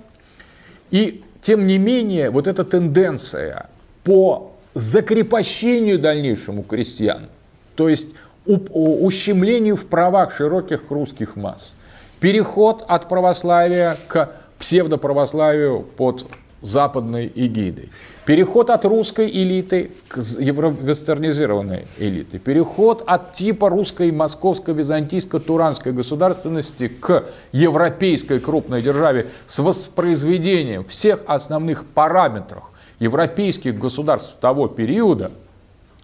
И, 0.92 1.24
тем 1.42 1.68
не 1.68 1.78
менее, 1.78 2.30
вот 2.30 2.48
эта 2.48 2.64
тенденция 2.64 3.68
по 4.04 4.54
закрепощению 4.74 6.00
дальнейшему 6.00 6.64
крестьян, 6.64 7.28
то 7.76 7.90
есть 7.90 8.10
ущемлению 8.46 9.76
в 9.76 9.86
правах 9.88 10.36
широких 10.36 10.90
русских 10.90 11.36
масс, 11.36 11.76
переход 12.20 12.86
от 12.88 13.10
православия 13.10 13.98
к 14.08 14.32
псевдоправославию 14.60 15.82
под 15.82 16.26
западной 16.62 17.32
эгидой, 17.34 17.90
переход 18.28 18.70
от 18.70 18.84
русской 18.84 19.30
элиты 19.30 19.92
к 20.10 20.18
евровестернизированной 20.18 21.88
элите, 21.98 22.38
переход 22.40 23.02
от 23.08 23.34
типа 23.34 23.70
русской, 23.70 24.12
московской, 24.12 24.74
византийской, 24.74 25.40
туранской 25.40 25.94
государственности 25.94 26.90
к 26.90 27.24
европейской 27.54 28.40
крупной 28.40 28.82
державе 28.82 29.28
с 29.46 29.60
воспроизведением 29.60 30.84
всех 30.84 31.22
основных 31.26 31.86
параметров 31.86 32.66
европейских 33.00 33.80
государств 33.80 34.36
того 34.42 34.68
периода, 34.68 35.32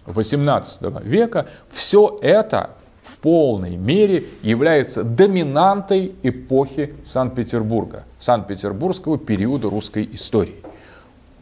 18 0.06 1.04
века, 1.04 1.46
все 1.68 2.18
это 2.22 2.70
в 3.02 3.18
полной 3.18 3.76
мере 3.76 4.24
является 4.40 5.04
доминантой 5.04 6.14
эпохи 6.22 6.94
Санкт-Петербурга, 7.04 8.04
Санкт-Петербургского 8.18 9.18
периода 9.18 9.68
русской 9.68 10.08
истории. 10.10 10.56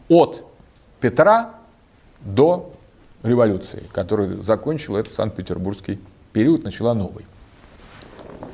От 0.09 0.43
Петра 1.03 1.55
до 2.21 2.71
революции, 3.23 3.83
которая 3.91 4.41
закончила 4.41 4.99
этот 4.99 5.13
Санкт-Петербургский 5.13 5.99
период, 6.31 6.63
начала 6.63 6.93
новый. 6.93 7.25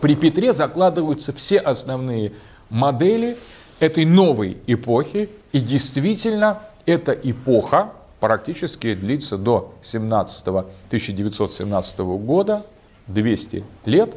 При 0.01 0.15
Петре 0.15 0.51
закладываются 0.51 1.31
все 1.31 1.59
основные 1.59 2.33
модели 2.71 3.37
этой 3.79 4.03
новой 4.03 4.57
эпохи, 4.65 5.29
и 5.51 5.59
действительно 5.59 6.63
эта 6.87 7.11
эпоха 7.11 7.91
практически 8.19 8.95
длится 8.95 9.37
до 9.37 9.75
17 9.83 10.47
1917 10.47 11.99
года, 11.99 12.65
200 13.05 13.63
лет, 13.85 14.15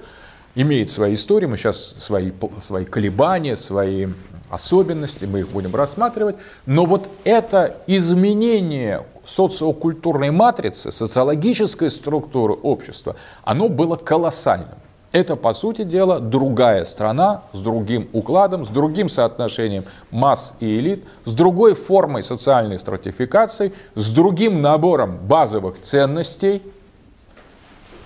имеет 0.55 0.89
свои 0.89 1.13
истории, 1.13 1.45
мы 1.45 1.59
сейчас 1.59 1.97
свои, 1.99 2.33
свои 2.63 2.87
колебания, 2.87 3.57
свои 3.57 4.07
особенности, 4.53 5.25
мы 5.25 5.41
их 5.41 5.49
будем 5.49 5.75
рассматривать, 5.75 6.37
но 6.67 6.85
вот 6.85 7.09
это 7.25 7.79
изменение 7.87 9.07
социокультурной 9.25 10.31
матрицы, 10.31 10.93
социологической 10.93 11.91
структуры 11.91 12.53
общества, 12.53 13.17
оно 13.45 13.71
было 13.71 13.97
колоссальным. 13.97 14.79
Это, 15.11 15.37
по 15.37 15.55
сути 15.55 15.85
дела, 15.85 16.21
другая 16.21 16.85
страна 16.85 17.43
с 17.53 17.61
другим 17.61 18.09
укладом, 18.13 18.67
с 18.67 18.69
другим 18.69 19.09
соотношением 19.09 19.85
масс 20.11 20.55
и 20.61 20.79
элит, 20.79 21.05
с 21.25 21.33
другой 21.33 21.75
формой 21.75 22.23
социальной 22.23 22.79
стратификации, 22.79 23.73
с 23.95 24.11
другим 24.11 24.61
набором 24.61 25.19
базовых 25.19 25.81
ценностей. 25.81 26.63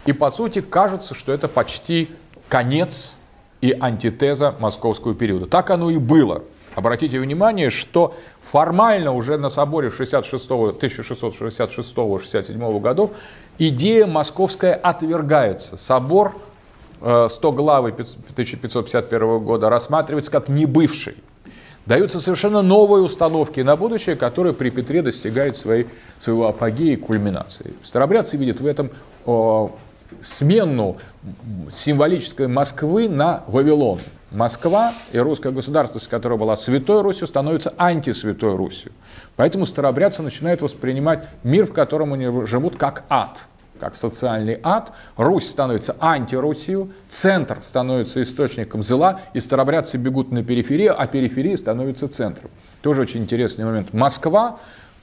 И, 0.04 0.12
по 0.12 0.30
сути, 0.30 0.60
кажется, 0.60 1.14
что 1.14 1.32
это 1.32 1.48
почти 1.48 2.10
конец 2.48 3.16
и 3.60 3.76
антитеза 3.78 4.54
московского 4.58 5.14
периода. 5.14 5.46
Так 5.46 5.70
оно 5.70 5.90
и 5.90 5.98
было. 5.98 6.42
Обратите 6.74 7.18
внимание, 7.18 7.70
что 7.70 8.14
формально 8.42 9.12
уже 9.12 9.38
на 9.38 9.48
соборе 9.48 9.88
1666-67 9.88 12.80
годов 12.80 13.12
идея 13.58 14.06
московская 14.06 14.74
отвергается. 14.74 15.78
Собор 15.78 16.36
100 17.00 17.28
главы 17.52 17.90
1551 17.90 19.38
года 19.38 19.70
рассматривается 19.70 20.30
как 20.30 20.48
небывший. 20.48 21.16
Даются 21.86 22.20
совершенно 22.20 22.60
новые 22.62 23.04
установки 23.04 23.60
на 23.60 23.76
будущее, 23.76 24.16
которые 24.16 24.52
при 24.52 24.70
Петре 24.70 25.02
достигают 25.02 25.56
своей, 25.56 25.86
своего 26.18 26.48
апогея 26.48 26.94
и 26.94 26.96
кульминации. 26.96 27.74
Старобрядцы 27.82 28.36
видят 28.36 28.60
в 28.60 28.66
этом 28.66 28.90
о, 29.24 29.70
смену 30.20 30.96
символической 31.70 32.48
Москвы 32.48 33.08
на 33.08 33.44
Вавилон. 33.46 34.00
Москва 34.30 34.92
и 35.12 35.18
русская 35.18 35.52
государственность, 35.52 36.08
которая 36.08 36.38
была 36.38 36.56
Святой 36.56 37.02
Русью, 37.02 37.26
становится 37.26 37.72
антисвятой 37.78 38.56
Русью. 38.56 38.92
Поэтому 39.36 39.66
старобрядцы 39.66 40.22
начинают 40.22 40.62
воспринимать 40.62 41.24
мир, 41.42 41.66
в 41.66 41.72
котором 41.72 42.12
они 42.12 42.46
живут, 42.46 42.76
как 42.76 43.04
ад– 43.08 43.38
как 43.78 43.96
социальный 43.96 44.58
ад, 44.62 44.92
Русь 45.16 45.48
становится 45.48 45.96
антирусью, 46.00 46.92
центр 47.08 47.58
становится 47.60 48.22
источником 48.22 48.82
зла, 48.82 49.20
и 49.34 49.40
старобрядцы 49.40 49.96
бегут 49.96 50.32
на 50.32 50.42
периферию, 50.42 51.00
а 51.00 51.06
периферия 51.06 51.56
становится 51.56 52.08
центром. 52.08 52.50
Тоже 52.82 53.02
очень 53.02 53.22
интересный 53.22 53.64
момент. 53.64 53.92
Москва 53.92 54.58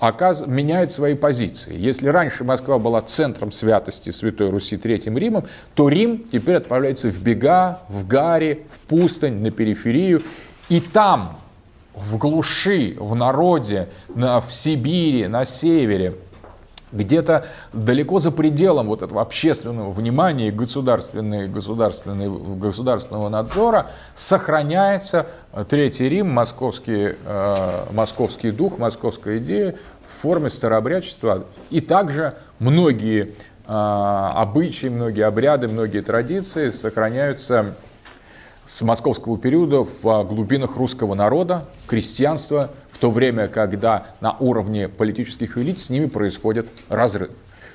оказ... 0.07 0.45
меняет 0.45 0.91
свои 0.91 1.15
позиции. 1.15 1.75
Если 1.77 2.07
раньше 2.07 2.43
Москва 2.43 2.77
была 2.77 3.01
центром 3.01 3.51
святости 3.51 4.09
Святой 4.09 4.49
Руси 4.49 4.77
Третьим 4.77 5.17
Римом, 5.17 5.45
то 5.75 5.87
Рим 5.87 6.25
теперь 6.31 6.57
отправляется 6.57 7.09
в 7.09 7.21
бега, 7.21 7.79
в 7.87 8.05
гаре, 8.05 8.65
в 8.69 8.79
пустынь, 8.79 9.41
на 9.41 9.51
периферию. 9.51 10.23
И 10.69 10.81
там, 10.81 11.37
в 11.93 12.17
глуши, 12.17 12.95
в 12.99 13.15
народе, 13.15 13.89
на, 14.13 14.41
в 14.41 14.51
Сибири, 14.51 15.27
на 15.27 15.45
севере, 15.45 16.15
где-то 16.93 17.45
далеко 17.73 18.19
за 18.19 18.31
пределом 18.31 18.87
вот 18.87 19.01
этого 19.01 19.21
общественного 19.21 19.91
внимания 19.91 20.49
и 20.49 20.51
государственного, 20.51 21.47
государственного, 21.47 22.55
государственного 22.55 23.29
надзора 23.29 23.87
сохраняется 24.13 25.25
Третий 25.69 26.07
Рим, 26.09 26.29
московский, 26.29 27.15
э, 27.25 27.85
московский 27.91 28.51
дух, 28.51 28.77
московская 28.77 29.37
идея 29.39 29.75
в 30.23 30.25
форме 30.25 30.49
старообрядчества. 30.49 31.45
И 31.69 31.81
также 31.81 32.35
многие 32.59 33.23
э, 33.23 33.27
обычаи, 33.67 34.87
многие 34.87 35.25
обряды, 35.25 35.67
многие 35.67 35.99
традиции 35.99 36.71
сохраняются 36.71 37.75
с 38.63 38.81
московского 38.83 39.37
периода 39.37 39.79
в 39.83 40.23
глубинах 40.23 40.77
русского 40.77 41.13
народа, 41.13 41.65
крестьянства, 41.87 42.69
в 42.89 42.99
то 42.99 43.11
время, 43.11 43.49
когда 43.49 44.05
на 44.21 44.37
уровне 44.39 44.87
политических 44.87 45.57
элит 45.57 45.77
с 45.79 45.89
ними 45.89 46.05
происходит 46.05 46.69
разрыв. 46.87 47.31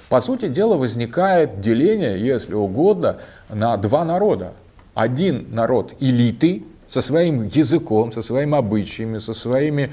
По 0.09 0.21
сути 0.21 0.49
дела 0.49 0.79
возникает 0.79 1.61
деление, 1.61 2.19
если 2.19 2.55
угодно, 2.55 3.19
на 3.51 3.77
два 3.77 4.07
народа. 4.07 4.55
Один 4.95 5.49
народ 5.51 5.93
элиты 6.01 6.63
со 6.87 7.03
своим 7.03 7.47
языком, 7.47 8.11
со 8.11 8.23
своими 8.23 8.57
обычаями, 8.57 9.19
со 9.19 9.35
своими 9.35 9.93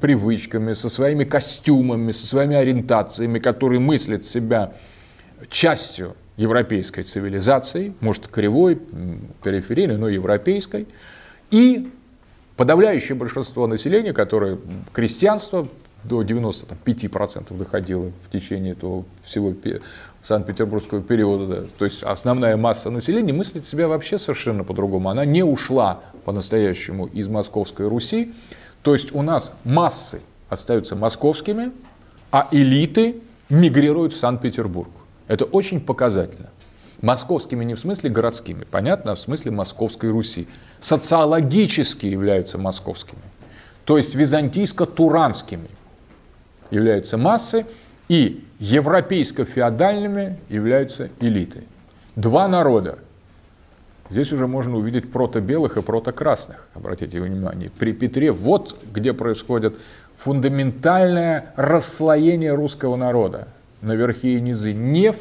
привычками, 0.00 0.74
со 0.74 0.88
своими 0.88 1.24
костюмами, 1.24 2.12
со 2.12 2.26
своими 2.26 2.56
ориентациями, 2.56 3.38
которые 3.38 3.80
мыслят 3.80 4.24
себя 4.24 4.74
частью 5.50 6.16
европейской 6.36 7.02
цивилизации, 7.02 7.92
может 8.00 8.28
кривой, 8.28 8.80
периферийной, 9.42 9.98
но 9.98 10.08
европейской, 10.08 10.86
и 11.50 11.90
подавляющее 12.56 13.16
большинство 13.16 13.66
населения, 13.66 14.12
которое 14.12 14.58
крестьянство 14.92 15.68
до 16.04 16.22
95% 16.22 17.56
доходило 17.56 18.12
в 18.26 18.32
течение 18.32 18.72
этого 18.72 19.04
всего 19.24 19.54
Санкт-Петербургского 20.22 21.02
периода, 21.02 21.66
то 21.78 21.84
есть 21.84 22.02
основная 22.02 22.56
масса 22.56 22.90
населения 22.90 23.32
мыслит 23.32 23.66
себя 23.66 23.88
вообще 23.88 24.18
совершенно 24.18 24.64
по-другому. 24.64 25.08
Она 25.10 25.24
не 25.24 25.42
ушла 25.42 26.00
по-настоящему 26.24 27.06
из 27.06 27.28
Московской 27.28 27.88
Руси, 27.88 28.32
то 28.82 28.94
есть 28.94 29.14
у 29.14 29.22
нас 29.22 29.54
массы 29.64 30.20
остаются 30.48 30.96
московскими, 30.96 31.72
а 32.30 32.48
элиты 32.50 33.20
мигрируют 33.48 34.12
в 34.12 34.16
Санкт-Петербург. 34.16 34.90
Это 35.28 35.44
очень 35.44 35.80
показательно. 35.80 36.50
Московскими 37.00 37.64
не 37.64 37.74
в 37.74 37.80
смысле 37.80 38.10
городскими, 38.10 38.64
понятно, 38.64 39.12
а 39.12 39.14
в 39.14 39.20
смысле 39.20 39.50
Московской 39.50 40.10
Руси. 40.10 40.46
Социологически 40.80 42.06
являются 42.06 42.58
московскими. 42.58 43.22
То 43.84 43.96
есть 43.96 44.14
византийско-туранскими 44.14 45.68
являются 46.70 47.18
массы, 47.18 47.66
и 48.08 48.44
европейско-феодальными 48.58 50.36
являются 50.48 51.08
элиты. 51.18 51.64
Два 52.14 52.46
народа. 52.46 52.98
Здесь 54.12 54.30
уже 54.30 54.46
можно 54.46 54.76
увидеть 54.76 55.10
прото-белых 55.10 55.78
и 55.78 55.82
прото-красных, 55.82 56.68
обратите 56.74 57.18
внимание. 57.18 57.70
При 57.70 57.94
Петре 57.94 58.30
вот 58.30 58.76
где 58.92 59.14
происходит 59.14 59.74
фундаментальное 60.18 61.54
расслоение 61.56 62.52
русского 62.52 62.96
народа 62.96 63.48
на 63.80 63.94
верхи 63.94 64.36
и 64.36 64.40
низы. 64.42 64.74
Не 64.74 65.12
в 65.12 65.16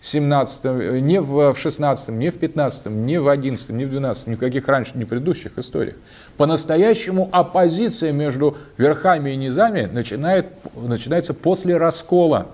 17, 0.00 1.02
не 1.02 1.20
в 1.20 1.54
16, 1.54 2.08
не 2.08 2.30
в 2.30 2.38
15, 2.38 2.86
не 2.86 3.20
в 3.20 3.28
11, 3.28 3.68
не 3.68 3.84
в 3.84 3.90
12, 3.90 4.28
ни 4.28 4.34
в 4.36 4.38
каких 4.38 4.68
раньше, 4.68 4.92
ни 4.94 5.04
в 5.04 5.08
предыдущих 5.08 5.58
историях. 5.58 5.96
По-настоящему 6.38 7.28
оппозиция 7.32 8.12
между 8.12 8.56
верхами 8.78 9.32
и 9.32 9.36
низами 9.36 9.86
начинает, 9.92 10.46
начинается 10.74 11.34
после 11.34 11.76
раскола, 11.76 12.46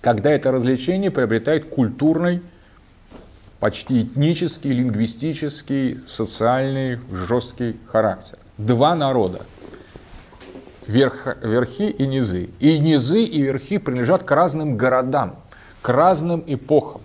когда 0.00 0.30
это 0.30 0.50
развлечение 0.50 1.10
приобретает 1.10 1.66
культурный, 1.66 2.40
почти 3.60 4.02
этнический, 4.02 4.72
лингвистический, 4.72 5.96
социальный, 5.96 6.98
жесткий 7.10 7.76
характер. 7.86 8.38
Два 8.56 8.94
народа. 8.94 9.42
Верх, 10.86 11.36
верхи 11.42 11.90
и 11.90 12.06
низы. 12.06 12.50
И 12.60 12.78
низы, 12.78 13.22
и 13.22 13.42
верхи 13.42 13.78
принадлежат 13.78 14.22
к 14.22 14.30
разным 14.30 14.76
городам 14.76 15.36
к 15.82 15.88
разным 15.90 16.42
эпохам. 16.46 17.00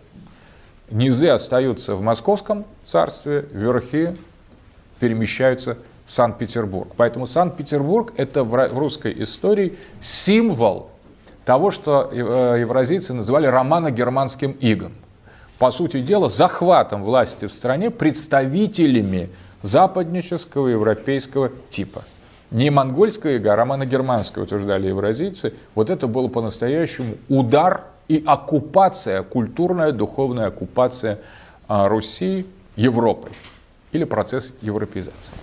Низы 0.89 1.28
остаются 1.30 1.95
в 1.95 2.01
Московском 2.01 2.66
царстве, 2.84 3.47
верхи 3.51 4.16
перемещаются 4.99 5.78
в 6.06 6.14
Санкт-Петербург. 6.14 6.91
Поэтому 6.97 7.26
Санкт-Петербург– 7.26 8.14
это 8.18 8.43
в 8.43 8.78
русской 8.78 9.24
истории 9.24 9.78
символ 10.01 10.89
того, 11.45 11.72
что 11.72 12.10
э, 12.12 12.58
евразийцы 12.62 13.14
называли 13.14 13.47
романо-германским 13.47 14.58
игом. 14.60 14.93
По 15.64 15.72
сути 15.72 16.01
дела, 16.01 16.28
захватом 16.28 17.05
власти 17.05 17.45
в 17.45 17.53
стране 17.53 17.89
представителями 17.89 19.30
западнического 19.61 20.68
европейского 20.68 21.51
типа. 21.70 22.03
Не 22.51 22.70
монгольская 22.70 23.38
ига, 23.38 23.53
а 23.53 23.55
романо-германская, 23.55 24.43
утверждали 24.43 24.89
евразийцы. 24.89 25.53
Вот 25.74 25.89
это 25.89 26.07
было 26.07 26.28
по-настоящему 26.28 27.16
удар 27.30 27.86
и 28.09 28.22
оккупация, 28.28 29.24
культурная, 29.24 29.93
духовная 29.93 30.47
оккупация 30.47 31.20
а, 31.70 31.88
Руси 31.88 32.45
Европой 32.76 33.32
или 33.93 34.03
процесс 34.03 34.55
европеизации. 34.59 35.34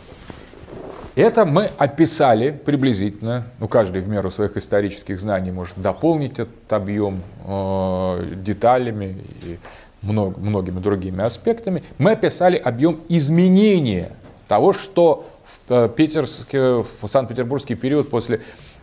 Это 1.15 1.47
мы 1.47 1.71
описали 1.79 2.51
приблизительно, 2.51 3.45
ну 3.59 3.69
каждый 3.69 4.03
в 4.03 4.09
меру 4.09 4.31
своих 4.31 4.59
исторических 4.59 5.19
знаний 5.19 5.51
может 5.51 5.81
дополнить 5.81 6.39
этот 6.39 6.71
объем 6.71 7.23
э, 7.47 8.35
деталями 8.37 9.25
и 9.43 9.59
много, 10.03 10.39
многими 10.39 10.81
другими 10.81 11.25
аспектами. 11.25 11.83
Мы 11.99 12.13
описали 12.13 12.57
объем 12.57 13.01
изменения 13.09 14.13
того, 14.49 14.73
что 14.73 15.29
в, 15.69 15.73
э, 15.73 15.89
питерский, 15.89 16.83
в 16.83 17.09
Санкт-Петербургский 17.09 17.75
период 17.75 18.11
после 18.11 18.41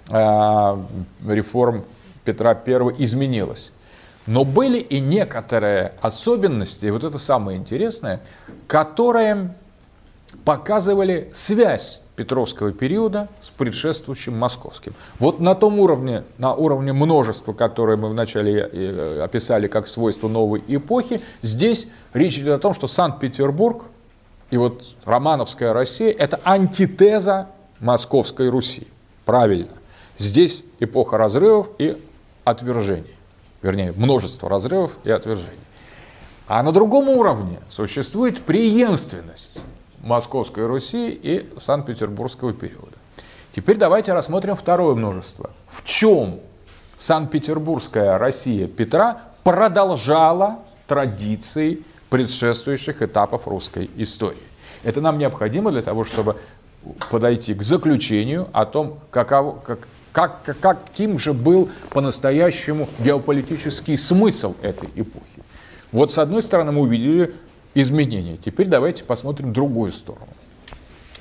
э, 0.09 0.77
реформ 1.27 1.85
Петра 2.23 2.51
I 2.51 2.95
изменилось. 2.97 3.71
Но 4.25 4.43
были 4.43 4.79
и 4.79 4.99
некоторые 4.99 5.93
особенности, 6.01 6.85
и 6.85 6.91
вот 6.91 7.03
это 7.05 7.17
самое 7.17 7.57
интересное, 7.57 8.19
которые 8.67 9.53
показывали 10.43 11.29
связь 11.31 12.01
Петровского 12.17 12.73
периода 12.73 13.29
с 13.41 13.49
предшествующим 13.49 14.37
московским. 14.37 14.93
Вот 15.19 15.39
на 15.39 15.55
том 15.55 15.79
уровне, 15.79 16.23
на 16.37 16.53
уровне 16.53 16.91
множества, 16.91 17.53
которое 17.53 17.95
мы 17.95 18.09
вначале 18.09 18.69
э, 18.69 19.21
описали 19.23 19.67
как 19.67 19.87
свойство 19.87 20.27
новой 20.27 20.61
эпохи, 20.67 21.21
здесь 21.41 21.87
речь 22.13 22.37
идет 22.37 22.55
о 22.55 22.59
том, 22.59 22.73
что 22.73 22.87
Санкт-Петербург 22.87 23.85
и 24.49 24.57
вот 24.57 24.83
Романовская 25.05 25.71
Россия– 25.71 26.11
это 26.19 26.41
антитеза 26.43 27.47
Московской 27.79 28.49
Руси. 28.49 28.87
Правильно. 29.23 29.71
Здесь 30.17 30.65
эпоха 30.79 31.17
разрывов 31.17 31.69
и 31.77 31.97
отвержений 32.43 33.17
вернее, 33.61 33.93
множество 33.95 34.49
разрывов 34.49 34.97
и 35.03 35.11
отвержений. 35.11 35.59
А 36.47 36.63
на 36.63 36.71
другом 36.71 37.09
уровне 37.09 37.59
существует 37.69 38.41
преемственность 38.41 39.59
Московской 40.01 40.65
Руси 40.65 41.09
и 41.09 41.49
Санкт-Петербургского 41.57 42.53
периода. 42.53 42.97
Теперь 43.55 43.77
давайте 43.77 44.13
рассмотрим 44.13 44.55
второе 44.55 44.95
множество. 44.95 45.49
В 45.67 45.83
чем 45.83 46.39
Санкт-Петербургская 46.95 48.17
Россия 48.17 48.67
Петра 48.67 49.21
продолжала 49.43 50.59
традиции 50.87 51.83
предшествующих 52.09 53.01
этапов 53.01 53.47
русской 53.47 53.89
истории. 53.97 54.37
Это 54.83 55.01
нам 55.01 55.17
необходимо 55.17 55.71
для 55.71 55.81
того, 55.81 56.03
чтобы 56.03 56.37
подойти 57.09 57.53
к 57.53 57.63
заключению 57.63 58.47
о 58.53 58.65
том, 58.65 58.99
каково, 59.11 59.59
как, 59.59 59.79
как, 60.11 60.43
как, 60.43 60.85
каким 60.85 61.19
же 61.19 61.33
был 61.33 61.69
по-настоящему 61.89 62.87
геополитический 62.99 63.97
смысл 63.97 64.55
этой 64.61 64.89
эпохи? 64.95 65.43
Вот 65.91 66.11
с 66.11 66.17
одной 66.17 66.41
стороны 66.41 66.71
мы 66.71 66.81
увидели 66.81 67.33
изменения. 67.81 68.37
Теперь 68.37 68.67
давайте 68.67 69.03
посмотрим 69.03 69.53
другую 69.53 69.91
сторону. 69.91 70.27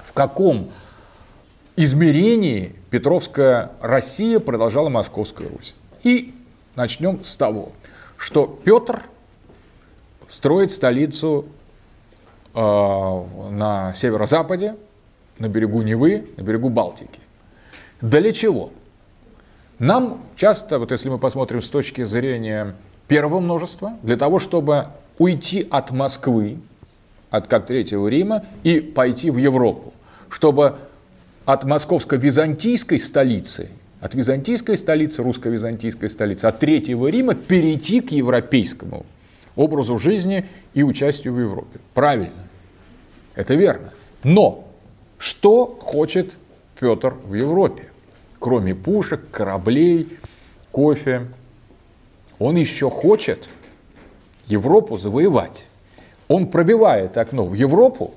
В 0.03 0.13
каком 0.13 0.71
измерении 1.77 2.75
Петровская 2.91 3.73
Россия 3.81 4.41
продолжала 4.41 4.89
Московская 4.89 5.49
Русь? 5.49 5.75
И 6.03 6.35
начнем 6.75 7.23
с 7.23 7.37
того, 7.37 7.73
что 8.17 8.47
Петр 8.65 9.03
строит 10.27 10.73
столицу 10.73 11.45
э, 12.55 12.59
на 12.59 13.93
северо-западе, 13.95 14.77
на 15.39 15.49
берегу 15.49 15.83
Невы, 15.83 16.27
на 16.39 16.43
берегу 16.43 16.71
Балтики. 16.71 17.21
Для 18.01 18.33
чего? 18.33 18.71
Нам 19.79 20.23
часто, 20.37 20.79
вот 20.79 20.91
если 20.91 21.11
мы 21.11 21.19
посмотрим 21.19 21.61
с 21.61 21.69
точки 21.69 22.03
зрения 22.05 22.75
первого 23.09 23.41
множества, 23.41 23.99
для 24.03 24.17
того, 24.17 24.39
чтобы 24.39 24.87
уйти 25.19 25.67
от 25.71 25.91
Москвы, 25.91 26.59
от 27.31 27.47
как 27.47 27.67
Третьего 27.67 28.09
Рима, 28.09 28.45
и 28.63 28.81
пойти 28.81 29.31
в 29.31 29.39
Европу, 29.39 29.93
чтобы 30.29 30.77
от 31.45 31.65
московско-византийской 31.65 32.99
столицы, 32.99 33.71
от 34.01 34.15
византийской 34.15 34.77
столицы, 34.77 35.23
русско-византийской 35.23 36.09
столицы, 36.09 36.47
от 36.47 36.59
Третьего 36.59 37.09
Рима 37.09 37.35
перейти 37.35 38.01
к 38.01 38.13
европейскому 38.13 39.07
образу 39.55 39.99
жизни 39.99 40.47
и 40.75 40.83
участию 40.83 41.35
в 41.35 41.41
Европе. 41.41 41.81
Правильно. 41.95 42.47
Это 43.35 43.55
верно. 43.55 43.93
Но 44.23 44.69
что 45.19 45.67
хочет 45.81 46.35
Петр 46.79 47.15
в 47.25 47.35
Европе? 47.35 47.85
кроме 48.39 48.75
пушек, 48.75 49.21
кораблей, 49.31 50.19
кофе, 50.71 51.27
он 52.39 52.57
еще 52.57 52.91
хочет 52.91 53.49
Европу 54.47 54.97
завоевать. 54.97 55.67
Он 56.29 56.49
пробивает 56.49 57.17
окно 57.17 57.45
в 57.45 57.55
Европу, 57.55 58.15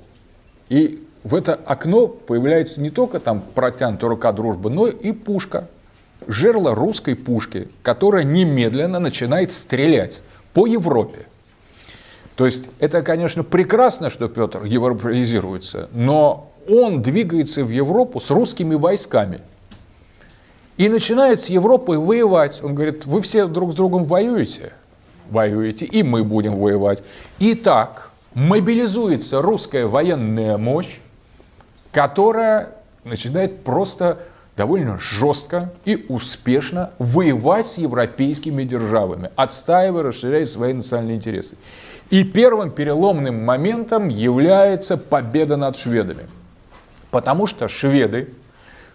и 0.69 1.03
в 1.23 1.35
это 1.35 1.55
окно 1.55 2.07
появляется 2.07 2.81
не 2.81 2.89
только 2.89 3.19
там 3.19 3.43
протянутая 3.53 4.09
рука 4.09 4.31
дружбы, 4.31 4.69
но 4.69 4.87
и 4.87 5.11
пушка. 5.11 5.67
Жерло 6.27 6.75
русской 6.75 7.15
пушки, 7.15 7.69
которая 7.81 8.23
немедленно 8.23 8.99
начинает 8.99 9.51
стрелять 9.51 10.23
по 10.53 10.67
Европе. 10.67 11.25
То 12.35 12.45
есть 12.45 12.65
это, 12.79 13.01
конечно, 13.01 13.43
прекрасно, 13.43 14.09
что 14.09 14.27
Петр 14.27 14.63
европеизируется, 14.63 15.89
но 15.93 16.51
он 16.67 17.01
двигается 17.01 17.63
в 17.63 17.69
Европу 17.69 18.19
с 18.19 18.29
русскими 18.29 18.75
войсками– 18.75 19.41
и 20.79 20.87
начинает 20.87 21.41
с 21.41 21.49
Европой 21.49 21.97
воевать. 21.97 22.61
Он 22.63 22.73
говорит, 22.73 23.05
вы 23.05 23.21
все 23.21 23.47
друг 23.47 23.73
с 23.73 23.75
другом 23.75 24.05
воюете? 24.05 24.71
Воюете, 25.31 25.85
и 25.85 26.03
мы 26.03 26.23
будем 26.23 26.55
воевать. 26.55 27.03
Итак, 27.39 28.11
мобилизуется 28.33 29.41
русская 29.41 29.85
военная 29.85 30.57
мощь, 30.57 30.99
которая 31.91 32.75
начинает 33.03 33.63
просто 33.63 34.19
довольно 34.55 34.99
жестко 34.99 35.71
и 35.85 36.05
успешно 36.09 36.91
воевать 36.99 37.67
с 37.67 37.77
европейскими 37.77 38.63
державами, 38.63 39.31
отстаивая, 39.35 40.03
расширяя 40.03 40.45
свои 40.45 40.73
национальные 40.73 41.15
интересы. 41.15 41.55
И 42.09 42.23
первым 42.23 42.71
переломным 42.71 43.45
моментом 43.45 44.09
является 44.09 44.97
победа 44.97 45.55
над 45.55 45.77
шведами. 45.77 46.27
Потому 47.11 47.47
что 47.47 47.67
шведы 47.67 48.33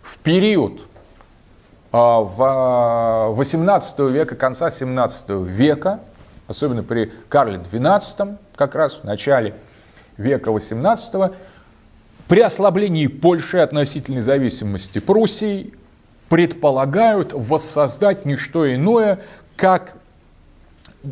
в 0.02 0.18
период 0.18 0.82
а, 1.92 2.20
в 2.20 3.36
18 3.36 3.98
века, 4.00 4.34
конца 4.36 4.68
17 4.68 5.30
века, 5.30 6.00
особенно 6.46 6.82
при 6.82 7.12
Карле 7.28 7.60
XII, 7.72 8.36
как 8.56 8.74
раз 8.74 8.94
в 8.94 9.04
начале 9.04 9.54
века 10.16 10.52
18 10.52 11.32
при 12.28 12.40
ослаблении 12.40 13.06
Польши 13.06 13.58
относительной 13.58 14.22
зависимости 14.22 14.98
Пруссии 14.98 15.74
предполагают 16.28 17.32
воссоздать 17.32 18.24
не 18.24 18.36
что 18.36 18.72
иное, 18.72 19.20
как 19.56 19.94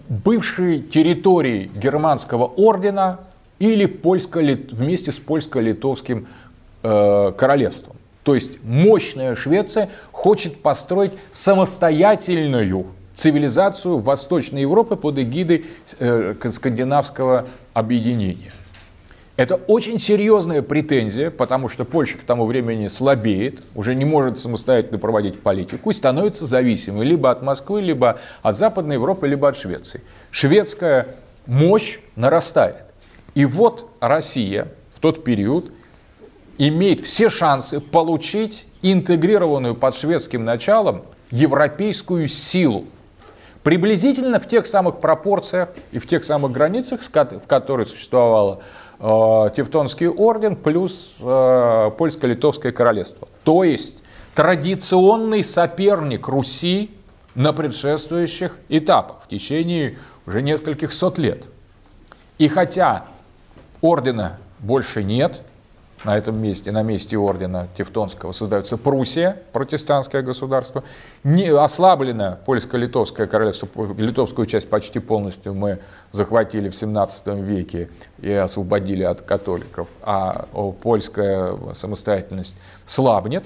бывшие 0.08 0.80
территории 0.80 1.70
германского 1.74 2.46
ордена 2.46 3.20
или 3.58 3.84
польско 3.86 4.40
вместе 4.40 5.12
с 5.12 5.18
польско-литовским 5.18 6.26
э, 6.82 7.32
королевством. 7.36 7.96
То 8.24 8.34
есть 8.34 8.62
мощная 8.64 9.34
Швеция 9.34 9.90
хочет 10.12 10.62
построить 10.62 11.12
самостоятельную 11.30 12.86
цивилизацию 13.14 13.98
Восточной 13.98 14.62
Европы 14.62 14.96
под 14.96 15.18
эгидой 15.18 15.66
э, 15.98 16.34
скандинавского 16.50 17.46
объединения. 17.74 18.52
Это 19.36 19.56
очень 19.56 19.98
серьезная 19.98 20.60
претензия, 20.60 21.30
потому 21.30 21.68
что 21.68 21.84
Польша 21.84 22.18
к 22.18 22.22
тому 22.22 22.44
времени 22.46 22.88
слабеет, 22.88 23.62
уже 23.74 23.94
не 23.94 24.04
может 24.04 24.38
самостоятельно 24.38 24.98
проводить 24.98 25.40
политику 25.40 25.90
и 25.90 25.94
становится 25.94 26.44
зависимой 26.44 27.06
либо 27.06 27.30
от 27.30 27.42
Москвы, 27.42 27.80
либо 27.80 28.20
от 28.42 28.56
Западной 28.56 28.96
Европы, 28.96 29.26
либо 29.26 29.48
от 29.48 29.56
Швеции. 29.56 30.02
Шведская 30.30 31.06
мощь 31.46 31.98
нарастает. 32.14 32.76
И 33.34 33.46
вот 33.46 33.90
Россия 34.00 34.68
в 34.90 35.00
тот 35.00 35.24
период 35.24 35.72
имеет 36.58 37.00
все 37.00 37.30
шансы 37.30 37.80
получить 37.80 38.66
интегрированную 38.82 39.74
под 39.74 39.96
шведским 39.96 40.44
началом 40.44 41.02
европейскую 41.30 42.28
силу. 42.28 42.84
Приблизительно 43.62 44.40
в 44.40 44.46
тех 44.46 44.66
самых 44.66 45.00
пропорциях 45.00 45.70
и 45.92 45.98
в 45.98 46.06
тех 46.06 46.24
самых 46.24 46.52
границах, 46.52 47.00
в 47.00 47.46
которых 47.46 47.88
существовала 47.88 48.62
Э, 49.04 49.50
Тевтонский 49.56 50.06
орден 50.06 50.54
плюс 50.54 51.20
э, 51.24 51.90
Польско-Литовское 51.98 52.70
королевство. 52.70 53.26
То 53.42 53.64
есть 53.64 53.98
традиционный 54.36 55.42
соперник 55.42 56.28
Руси 56.28 56.92
на 57.34 57.52
предшествующих 57.52 58.58
этапах 58.68 59.16
в 59.24 59.28
течение 59.28 59.98
уже 60.24 60.40
нескольких 60.40 60.92
сот 60.92 61.18
лет. 61.18 61.42
И 62.38 62.46
хотя 62.46 63.06
ордена 63.80 64.38
больше 64.60 65.02
нет, 65.02 65.42
на 66.04 66.16
этом 66.16 66.40
месте, 66.40 66.72
на 66.72 66.82
месте 66.82 67.16
ордена 67.16 67.68
Тевтонского 67.76 68.32
создается 68.32 68.76
Пруссия, 68.76 69.36
протестантское 69.52 70.22
государство. 70.22 70.82
Не 71.22 71.48
ослаблено 71.48 72.38
польско-литовское 72.44 73.26
королевство, 73.26 73.68
литовскую 73.96 74.46
часть 74.46 74.68
почти 74.68 74.98
полностью 74.98 75.54
мы 75.54 75.78
захватили 76.10 76.68
в 76.68 76.74
17 76.74 77.26
веке 77.38 77.88
и 78.20 78.32
освободили 78.32 79.04
от 79.04 79.22
католиков, 79.22 79.88
а 80.02 80.46
польская 80.82 81.56
самостоятельность 81.74 82.56
слабнет. 82.84 83.44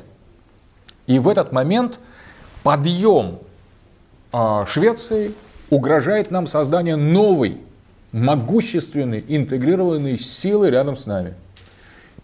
И 1.07 1.19
в 1.19 1.29
этот 1.29 1.53
момент 1.53 2.01
подъем 2.63 3.39
а, 4.33 4.67
Швеции 4.67 5.35
угрожает 5.71 6.31
нам 6.31 6.47
создание 6.47 6.97
новой, 6.97 7.61
могущественной, 8.13 9.25
интегрированной 9.29 10.19
силы 10.19 10.71
рядом 10.71 10.97
с 10.97 11.07
нами– 11.07 11.35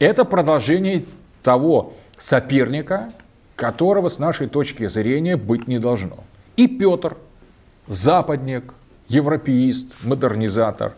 это 0.02 0.24
продолжение 0.24 1.04
того 1.42 1.94
соперника, 2.16 3.12
которого 3.54 4.08
с 4.08 4.18
нашей 4.18 4.48
точки 4.48 4.88
зрения 4.88 5.36
быть 5.36 5.68
не 5.68 5.78
должно. 5.78 6.18
И 6.56 6.66
Петр, 6.66 7.16
западник, 7.86 8.74
европеист, 9.08 9.94
модернизатор, 10.02 10.94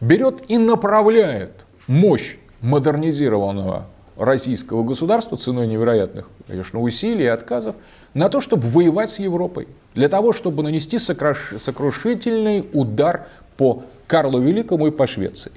берет 0.00 0.42
и 0.48 0.58
направляет 0.58 1.52
мощь 1.86 2.36
модернизированного 2.60 3.86
российского 4.16 4.82
государства 4.82 5.36
ценой 5.36 5.68
невероятных, 5.68 6.28
конечно, 6.48 6.80
усилий 6.80 7.24
и 7.24 7.28
отказов 7.28 7.76
на 8.14 8.28
то, 8.28 8.40
чтобы 8.40 8.66
воевать 8.66 9.10
с 9.10 9.20
Европой, 9.20 9.68
для 9.94 10.08
того, 10.08 10.32
чтобы 10.32 10.64
нанести 10.64 10.98
сокрушительный 10.98 12.68
удар 12.72 13.28
по 13.56 13.84
Карлу 14.08 14.40
Великому 14.40 14.88
и 14.88 14.90
по 14.90 15.06
Швеции. 15.06 15.52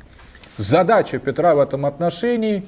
Задача 0.58 1.18
Петра 1.18 1.56
в 1.56 1.60
этом 1.60 1.88
отношении 1.88 2.66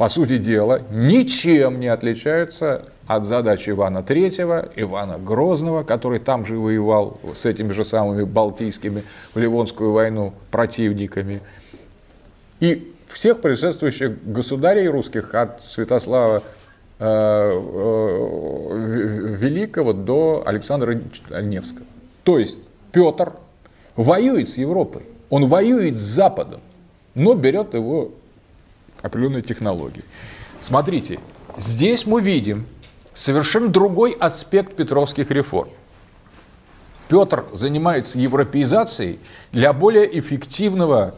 по 0.00 0.08
сути 0.08 0.38
дела, 0.38 0.80
ничем 0.90 1.78
не 1.78 1.88
отличаются 1.88 2.86
от 3.06 3.24
задач 3.24 3.68
Ивана 3.68 3.98
III, 3.98 4.72
Ивана 4.76 5.18
Грозного, 5.18 5.82
который 5.82 6.20
там 6.20 6.46
же 6.46 6.56
воевал 6.56 7.20
с 7.34 7.44
этими 7.44 7.70
же 7.72 7.84
самыми 7.84 8.24
балтийскими 8.24 9.04
в 9.34 9.38
Ливонскую 9.38 9.92
войну 9.92 10.32
противниками. 10.50 11.42
И 12.60 12.94
всех 13.08 13.42
предшествующих 13.42 14.24
государей 14.24 14.88
русских 14.88 15.34
от 15.34 15.62
Святослава 15.62 16.44
э, 16.98 17.04
э, 17.04 17.56
Великого 19.38 19.92
до 19.92 20.42
Александра 20.46 20.98
Невского. 21.42 21.84
То 22.24 22.38
есть 22.38 22.56
Петр 22.90 23.34
воюет 23.96 24.48
с 24.48 24.56
Европой, 24.56 25.02
он 25.28 25.44
воюет 25.44 25.98
с 25.98 26.00
Западом, 26.00 26.62
но 27.14 27.34
берет 27.34 27.74
его 27.74 28.12
определенной 29.02 29.42
технологии. 29.42 30.04
Смотрите, 30.60 31.20
здесь 31.56 32.06
мы 32.06 32.20
видим 32.20 32.66
совершенно 33.12 33.68
другой 33.68 34.12
аспект 34.12 34.76
петровских 34.76 35.30
реформ. 35.30 35.70
Петр 37.08 37.46
занимается 37.52 38.18
европеизацией 38.18 39.18
для 39.50 39.72
более 39.72 40.18
эффективного 40.18 41.14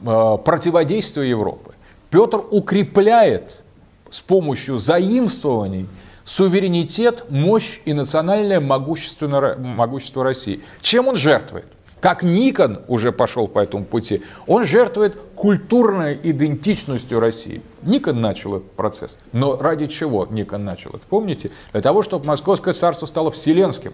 э, 0.00 0.36
противодействия 0.44 1.28
Европы. 1.28 1.74
Петр 2.08 2.42
укрепляет 2.50 3.62
с 4.10 4.22
помощью 4.22 4.78
заимствований 4.78 5.86
суверенитет, 6.24 7.26
мощь 7.28 7.80
и 7.84 7.92
национальное 7.92 8.60
могущество, 8.60 9.56
могущество 9.58 10.24
России. 10.24 10.62
Чем 10.80 11.08
он 11.08 11.16
жертвует? 11.16 11.66
Как 12.00 12.22
Никон 12.22 12.80
уже 12.88 13.12
пошел 13.12 13.46
по 13.46 13.58
этому 13.58 13.84
пути, 13.84 14.22
он 14.46 14.64
жертвует 14.64 15.16
культурной 15.34 16.18
идентичностью 16.22 17.20
России. 17.20 17.62
Никон 17.82 18.20
начал 18.20 18.56
этот 18.56 18.72
процесс. 18.72 19.18
Но 19.32 19.56
ради 19.60 19.86
чего 19.86 20.26
Никон 20.30 20.64
начал 20.64 20.90
это? 20.90 21.02
Помните? 21.08 21.50
Для 21.72 21.82
того, 21.82 22.02
чтобы 22.02 22.26
Московское 22.26 22.72
царство 22.72 23.04
стало 23.04 23.30
вселенским. 23.30 23.92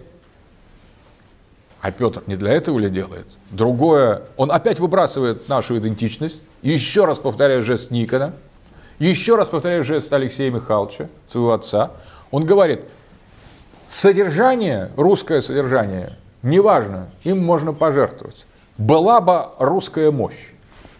А 1.80 1.90
Петр 1.90 2.22
не 2.26 2.36
для 2.36 2.52
этого 2.52 2.78
ли 2.78 2.88
делает? 2.88 3.26
Другое, 3.50 4.22
он 4.36 4.52
опять 4.52 4.78
выбрасывает 4.78 5.48
нашу 5.48 5.76
идентичность. 5.78 6.42
Еще 6.62 7.04
раз 7.04 7.18
повторяю 7.18 7.62
жест 7.62 7.90
Никона. 7.90 8.34
Еще 8.98 9.36
раз 9.36 9.48
повторяю 9.48 9.84
жест 9.84 10.12
Алексея 10.12 10.50
Михайловича, 10.50 11.08
своего 11.26 11.52
отца. 11.52 11.90
Он 12.30 12.46
говорит, 12.46 12.84
содержание, 13.88 14.90
русское 14.96 15.42
содержание 15.42 16.16
неважно, 16.42 17.08
им 17.24 17.44
можно 17.44 17.72
пожертвовать. 17.72 18.46
Была 18.78 19.20
бы 19.20 19.46
русская 19.58 20.10
мощь. 20.10 20.50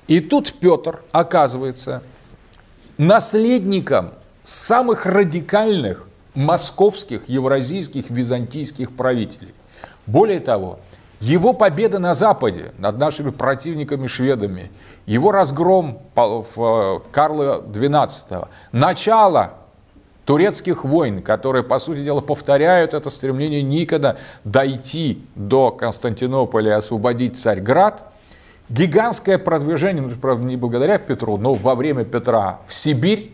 И 0.07 0.21
тут 0.21 0.55
Петр 0.61 1.03
оказывается 1.13 2.03
наследником 2.97 4.13
самых 4.43 5.05
радикальных 5.07 6.07
московских, 6.35 7.29
евразийских, 7.29 8.11
византийских 8.11 8.95
правителей. 8.95 9.55
Более 10.07 10.41
того, 10.41 10.79
его 11.19 11.53
победа 11.53 11.99
на 11.99 12.15
Западе 12.15 12.73
над 12.79 12.99
нашими 12.99 13.31
противниками-шведами, 13.31 14.71
его 15.07 15.33
разгром 15.33 16.03
в 16.15 17.03
Карла 17.11 17.63
XII, 17.67 18.49
начало 18.73 19.55
турецких 20.27 20.85
войн, 20.85 21.23
которые, 21.23 21.63
по 21.63 21.79
сути 21.79 22.05
дела, 22.05 22.21
повторяют 22.21 22.93
это 22.93 23.09
стремление 23.09 23.63
Никона 23.63 24.19
дойти 24.45 25.23
до 25.37 25.71
Константинополя 25.71 26.73
и 26.73 26.75
освободить 26.75 27.39
Царьград, 27.39 28.05
гигантское 28.69 29.39
продвижение, 29.39 30.03
ну, 30.03 30.11
правда, 30.21 30.45
не 30.45 30.57
благодаря 30.57 30.99
Петру, 30.99 31.39
но 31.39 31.55
во 31.55 31.77
время 31.77 32.05
Петра 32.05 32.59
в 32.67 32.75
Сибирь, 32.75 33.33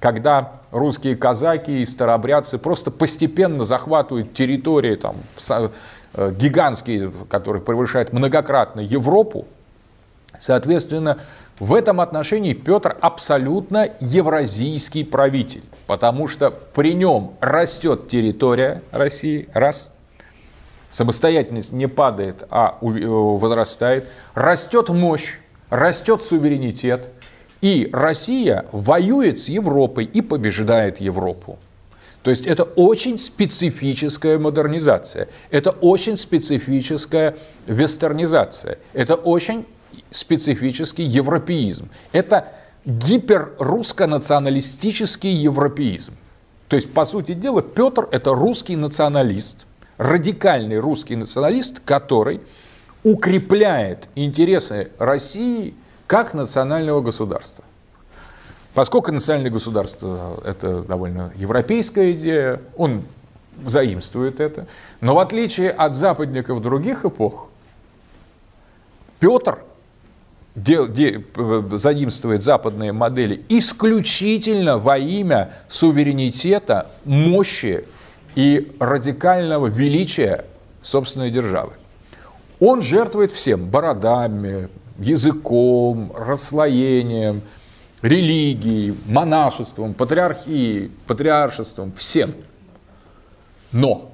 когда 0.00 0.54
русские 0.72 1.16
казаки 1.16 1.80
и 1.80 1.86
старобрядцы 1.86 2.58
просто 2.58 2.90
постепенно 2.90 3.64
захватывают 3.64 4.34
территории 4.34 4.96
там, 4.96 5.14
э, 5.48 6.32
гигантские, 6.32 7.12
которые 7.30 7.62
превышают 7.62 8.12
многократно 8.12 8.80
Европу, 8.80 9.46
соответственно, 10.40 11.18
в 11.58 11.74
этом 11.74 12.00
отношении 12.00 12.52
Петр 12.52 12.96
абсолютно 13.00 13.90
евразийский 14.00 15.04
правитель, 15.04 15.62
потому 15.86 16.26
что 16.26 16.50
при 16.50 16.94
нем 16.94 17.34
растет 17.40 18.08
территория 18.08 18.82
России, 18.90 19.48
раз, 19.54 19.92
самостоятельность 20.88 21.72
не 21.72 21.86
падает, 21.86 22.44
а 22.50 22.78
э, 22.80 22.86
возрастает, 22.86 24.08
растет 24.34 24.88
мощь, 24.88 25.38
растет 25.70 26.22
суверенитет, 26.22 27.12
и 27.60 27.88
Россия 27.92 28.66
воюет 28.72 29.38
с 29.38 29.48
Европой 29.48 30.04
и 30.04 30.22
побеждает 30.22 31.00
Европу. 31.00 31.58
То 32.22 32.30
есть 32.30 32.46
это 32.46 32.64
очень 32.64 33.18
специфическая 33.18 34.38
модернизация, 34.38 35.28
это 35.50 35.70
очень 35.70 36.16
специфическая 36.16 37.36
вестернизация, 37.66 38.78
это 38.94 39.14
очень 39.14 39.66
специфический 40.10 41.04
европеизм. 41.04 41.88
Это 42.12 42.52
гиперрусско-националистический 42.84 45.32
европеизм. 45.32 46.14
То 46.68 46.76
есть, 46.76 46.92
по 46.92 47.04
сути 47.04 47.34
дела, 47.34 47.62
Петр– 47.62 48.08
это 48.12 48.34
русский 48.34 48.76
националист, 48.76 49.66
радикальный 49.98 50.78
русский 50.78 51.16
националист, 51.16 51.80
который 51.84 52.40
укрепляет 53.02 54.08
интересы 54.14 54.92
России 54.98 55.74
как 56.06 56.34
национального 56.34 57.00
государства. 57.00 57.64
Поскольку 58.72 59.12
национальное 59.12 59.52
государство– 59.52 60.40
это 60.44 60.82
довольно 60.82 61.32
европейская 61.36 62.12
идея, 62.12 62.60
он 62.76 63.04
заимствует 63.62 64.40
это. 64.40 64.66
Но 65.00 65.14
в 65.14 65.20
отличие 65.20 65.70
от 65.70 65.94
западников 65.94 66.60
других 66.60 67.04
эпох, 67.04 67.48
Петр 69.20 69.58
де, 70.54 70.86
де, 70.86 71.20
заимствует 71.72 72.42
западные 72.42 72.92
модели 72.92 73.42
исключительно 73.48 74.78
во 74.78 74.98
имя 74.98 75.52
суверенитета, 75.68 76.86
мощи 77.04 77.84
и 78.34 78.72
радикального 78.78 79.66
величия 79.66 80.44
собственной 80.80 81.30
державы. 81.30 81.72
Он 82.60 82.82
жертвует 82.82 83.32
всем– 83.32 83.64
бородами, 83.70 84.68
языком, 84.98 86.12
расслоением, 86.16 87.42
религией, 88.00 88.96
монашеством, 89.06 89.92
патриархией, 89.92 90.90
патриаршеством, 91.06 91.92
всем. 91.92 92.32
Но 93.72 94.13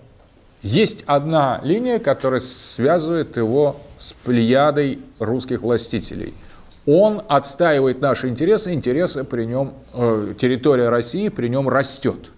есть 0.62 1.04
одна 1.06 1.61
линия, 1.62 1.98
которая 1.98 2.40
связывает 2.40 3.36
его 3.36 3.76
с 3.96 4.12
плеядой 4.12 5.00
русских 5.18 5.62
властителей. 5.62 6.34
Он 6.86 7.22
отстаивает 7.28 8.00
наши 8.00 8.28
интересы, 8.28 8.72
интересы 8.72 9.24
при 9.24 9.44
нем, 9.44 9.74
э, 9.92 10.34
территория 10.38 10.88
России 10.88 11.28
при 11.28 11.48
нем 11.48 11.68
растет. 11.68 12.30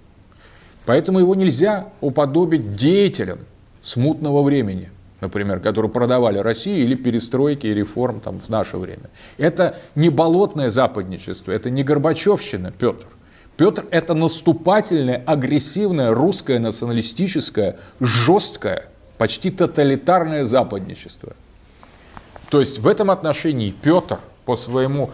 Поэтому 0.85 1.21
его 1.21 1.35
нельзя 1.35 1.89
уподобить 2.01 2.77
деятелям 2.77 3.39
смутного 3.83 4.43
времени, 4.43 4.91
например, 5.21 5.61
которые 5.61 5.91
продавали 5.91 6.39
Россию 6.39 6.83
или 6.83 6.95
перестройки 6.95 7.67
и 7.67 7.75
реформ 7.75 8.21
там, 8.21 8.39
в 8.39 8.49
наше 8.49 8.77
время. 8.77 9.11
Это 9.39 9.77
не 9.95 10.11
болотное 10.11 10.71
западничество, 10.71 11.53
это 11.53 11.71
не 11.71 11.85
Горбачевщина, 11.85 12.73
Петр. 12.73 13.07
Петр– 13.63 13.87
это 13.93 14.15
наступательное, 14.15 15.23
агрессивное, 15.25 16.13
русское, 16.13 16.59
националистическое, 16.59 17.77
жесткое, 18.01 18.87
почти 19.19 19.53
тоталитарное 19.53 20.45
западничество. 20.45 21.35
То 22.51 22.59
есть 22.59 22.81
в 22.81 22.89
этом 22.89 23.13
отношении 23.13 23.71
Петр 23.71 24.19
по, 24.47 24.57
своему, 24.57 25.13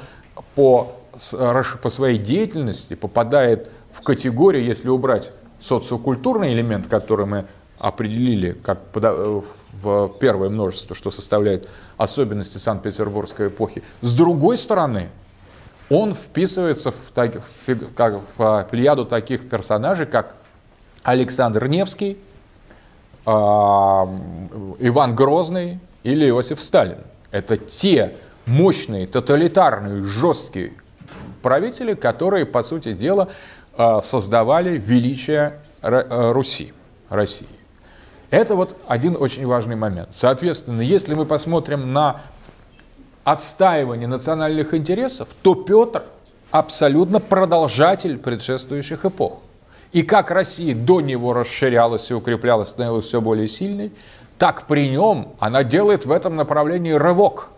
по, 0.55 0.96
по 1.12 1.90
своей 1.90 2.16
деятельности 2.16 2.94
попадает 2.94 3.68
в 3.92 4.01
категорию, 4.01 4.64
если 4.64 4.88
убрать 4.88 5.30
социокультурный 5.61 6.55
элемент, 6.55 6.86
который 6.86 7.26
мы 7.26 7.44
определили 7.78 8.53
как 8.53 8.78
в 8.94 10.09
первое 10.20 10.49
множество, 10.49 10.96
что 10.96 11.11
составляет 11.11 11.68
особенности 11.99 12.57
Санкт-Петербургской 12.57 13.49
эпохи. 13.49 13.82
С 14.01 14.14
другой 14.14 14.57
стороны, 14.57 15.11
он 15.91 16.14
вписывается 16.14 16.91
в, 16.91 17.12
так, 17.14 17.36
в, 17.66 17.95
как, 17.95 18.20
в 18.36 18.66
плеяду 18.70 19.05
таких 19.05 19.49
персонажей, 19.49 20.07
как 20.07 20.36
Александр 21.03 21.66
Невский, 21.66 22.18
э, 23.26 23.30
Иван 23.30 25.14
Грозный 25.14 25.80
или 26.03 26.28
Иосиф 26.28 26.61
Сталин. 26.61 26.99
Это 27.30 27.57
те 27.57 28.14
мощные, 28.47 29.07
тоталитарные, 29.07 30.03
жесткие 30.03 30.72
правители, 31.43 31.95
которые, 31.95 32.45
по 32.47 32.62
сути 32.62 32.93
дела, 32.93 33.28
э, 33.76 34.01
создавали 34.03 34.76
величие 34.76 35.61
Руси, 35.80 36.72
России. 37.09 37.47
Это 38.30 38.57
вот 38.57 38.76
один 38.89 39.16
очень 39.16 39.47
важный 39.47 39.76
момент. 39.76 40.11
Соответственно, 40.11 40.80
если 40.80 41.14
мы 41.14 41.24
посмотрим 41.24 41.93
на 41.93 42.20
отстаивание 43.32 44.08
национальных 44.08 44.72
интересов, 44.72 45.28
то 45.42 45.54
Петр 45.54 46.04
абсолютно 46.50 47.20
продолжатель 47.20 48.16
предшествующих 48.16 49.04
эпох. 49.04 49.42
И 49.92 50.02
как 50.02 50.30
Россия 50.30 50.74
до 50.74 51.02
него 51.02 51.34
расширялась 51.34 52.10
и 52.10 52.14
укреплялась, 52.14 52.70
становилась 52.70 53.04
все 53.04 53.20
более 53.20 53.48
сильной, 53.48 53.92
так 54.38 54.66
при 54.66 54.88
нем 54.88 55.34
она 55.40 55.62
делает 55.62 56.06
в 56.06 56.10
этом 56.10 56.36
направлении 56.36 56.92
рывок. 56.92 57.50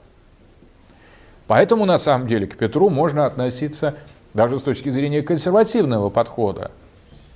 Поэтому 1.46 1.84
на 1.84 1.98
самом 1.98 2.26
деле 2.26 2.48
к 2.48 2.56
Петру 2.56 2.90
можно 2.90 3.26
относиться 3.26 3.94
даже 4.34 4.58
с 4.58 4.62
точки 4.62 4.90
зрения 4.90 5.22
консервативного 5.22 6.08
подхода 6.10 6.72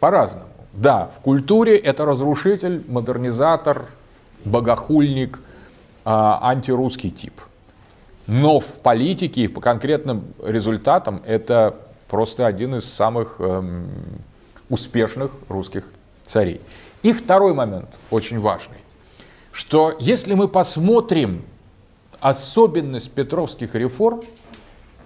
по-разному. 0.01 0.49
Да, 0.73 1.11
в 1.17 1.21
культуре 1.21 1.77
это 1.77 2.05
разрушитель, 2.05 2.85
модернизатор, 2.89 3.87
богохульник, 4.45 5.39
а, 6.05 6.41
антирусский 6.51 7.11
тип– 7.11 7.35
но 8.27 8.61
в 8.61 8.67
политике 8.67 9.43
и 9.43 9.49
по 9.49 9.61
конкретным 9.61 10.25
результатам 10.43 11.23
это 11.25 11.77
просто 12.09 12.47
один 12.47 12.77
из 12.77 12.85
самых 12.85 13.37
эм, 13.39 13.89
успешных 14.69 15.31
русских 15.49 15.91
царей. 16.25 16.61
И 17.03 17.13
второй 17.13 17.53
момент, 17.53 17.89
очень 18.11 18.41
важный, 18.41 18.79
что 19.53 19.95
если 20.01 20.35
мы 20.35 20.49
посмотрим 20.49 21.45
особенность 22.21 23.11
петровских 23.11 23.75
реформ, 23.75 24.23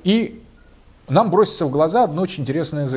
и 0.05 0.41
нам 1.09 1.31
бросится 1.31 1.67
в 1.67 1.71
глаза 1.71 2.05
одна 2.05 2.23
очень 2.23 2.43
интересная, 2.43 2.89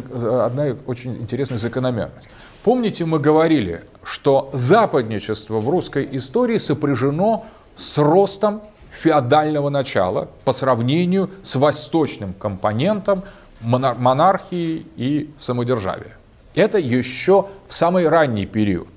одна 0.46 0.76
очень 0.86 1.16
интересная 1.18 1.58
закономерность. 1.58 2.30
Помните, 2.64 3.06
мы 3.06 3.18
говорили, 3.18 3.84
что 4.04 4.50
западничество 4.54 5.60
в 5.60 5.70
русской 5.70 6.08
истории 6.12 6.58
сопряжено 6.58 7.46
с 7.76 7.98
ростом 7.98 8.62
феодального 8.92 9.70
начала 9.70 10.30
по 10.46 10.54
сравнению 10.54 11.30
с 11.42 11.56
восточным 11.56 12.34
компонентом 12.34 13.24
монархии 13.62 14.86
и 14.98 15.30
самодержавия. 15.38 16.18
Это 16.56 16.78
еще 16.78 17.48
в 17.68 17.74
самый 17.74 18.08
ранний 18.10 18.46
период, 18.46 18.90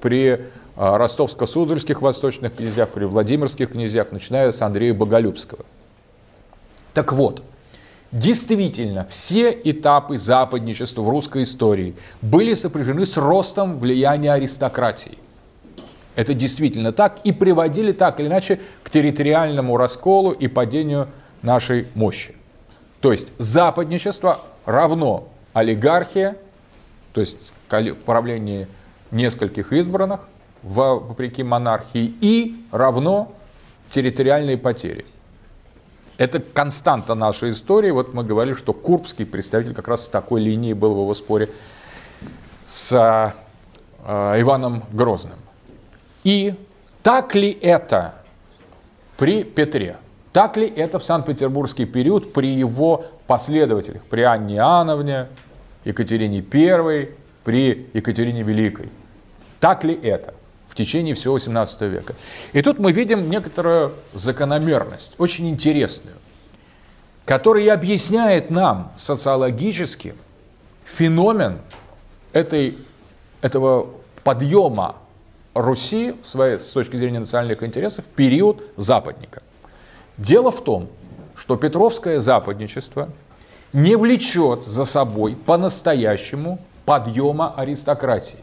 при 0.00 0.46
а, 0.76 0.98
ростовско-суздальских 0.98 2.02
восточных 2.02 2.56
князьях, 2.56 2.90
при 2.90 3.04
владимирских 3.04 3.72
князьях, 3.72 4.12
начиная 4.12 4.52
с 4.52 4.60
Андрея 4.60 4.92
Боголюбского. 4.92 5.64
Так 6.92 7.12
вот, 7.12 7.42
действительно, 8.10 9.06
все 9.08 9.50
этапы 9.50 10.18
западничества 10.18 11.00
в 11.02 11.08
русской 11.08 11.44
истории 11.44 11.94
были 12.20 12.52
сопряжены 12.52 13.06
с 13.06 13.16
ростом 13.16 13.78
влияния 13.78 14.32
аристократии– 14.32 15.16
это 16.14 16.34
действительно 16.34 16.92
так 16.92 17.20
и 17.24 17.32
приводили 17.32 17.92
так 17.92 18.20
или 18.20 18.26
иначе 18.26 18.60
к 18.82 18.90
территориальному 18.90 19.76
расколу 19.76 20.32
и 20.32 20.46
падению 20.48 21.08
нашей 21.42 21.86
мощи. 21.94 22.34
То 23.00 23.12
есть 23.12 23.32
западничество 23.38 24.40
равно 24.64 25.28
олигархия, 25.52 26.36
то 27.12 27.20
есть 27.20 27.52
правление 28.06 28.68
нескольких 29.10 29.72
избранных, 29.72 30.28
вопреки 30.62 31.42
монархии, 31.42 32.14
и 32.20 32.64
равно 32.70 33.32
территориальные 33.90 34.58
потери. 34.58 35.04
Это 36.18 36.40
константа 36.40 37.14
нашей 37.14 37.50
истории. 37.50 37.90
Вот 37.90 38.14
мы 38.14 38.22
говорили, 38.22 38.54
что 38.54 38.72
Курбский 38.72 39.26
представитель 39.26 39.74
как 39.74 39.88
раз 39.88 40.04
с 40.04 40.08
такой 40.08 40.40
линии 40.40 40.72
был 40.72 40.94
в 40.94 40.98
его 40.98 41.14
споре 41.14 41.48
с 42.64 42.92
э, 44.06 44.40
Иваном 44.40 44.84
Грозным. 44.92 45.38
И 46.24 46.54
так 47.02 47.34
ли 47.34 47.50
это 47.50 48.14
при 49.16 49.42
Петре? 49.44 49.96
Так 50.32 50.56
ли 50.56 50.66
это 50.66 50.98
в 50.98 51.04
Санкт-Петербургский 51.04 51.84
период 51.84 52.32
при 52.32 52.48
его 52.54 53.06
последователях, 53.26 54.02
при 54.04 54.22
Анне 54.22 54.56
Иоанновне, 54.56 55.28
Екатерине 55.84 56.38
I, 56.38 57.10
при 57.44 57.90
Екатерине 57.92 58.42
Великой? 58.42 58.88
Так 59.60 59.84
ли 59.84 59.94
это 59.94 60.34
в 60.68 60.74
течение 60.74 61.14
всего 61.14 61.34
18 61.34 61.80
века? 61.82 62.14
И 62.52 62.62
тут 62.62 62.78
мы 62.78 62.92
видим 62.92 63.28
некоторую 63.28 63.92
закономерность, 64.14 65.14
очень 65.18 65.50
интересную, 65.50 66.16
которая 67.26 67.74
объясняет 67.74 68.50
нам 68.50 68.92
социологически 68.96 70.14
феномен 70.84 71.58
этой, 72.32 72.78
этого 73.42 73.90
подъема 74.24 74.96
Руси 75.54 76.14
своей, 76.22 76.58
с 76.58 76.72
точки 76.72 76.96
зрения 76.96 77.20
национальных 77.20 77.62
интересов 77.62 78.06
в 78.06 78.08
период 78.08 78.62
западника. 78.76 79.42
Дело 80.16 80.50
в 80.50 80.62
том, 80.64 80.88
что 81.36 81.56
Петровское 81.56 82.20
западничество 82.20 83.10
не 83.72 83.96
влечет 83.96 84.62
за 84.62 84.84
собой 84.84 85.36
по-настоящему 85.36 86.58
подъема 86.84 87.54
аристократии. 87.54 88.38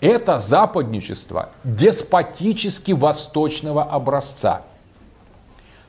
Это 0.00 0.38
западничество 0.38 1.50
деспотически 1.62 2.92
восточного 2.92 3.84
образца. 3.84 4.62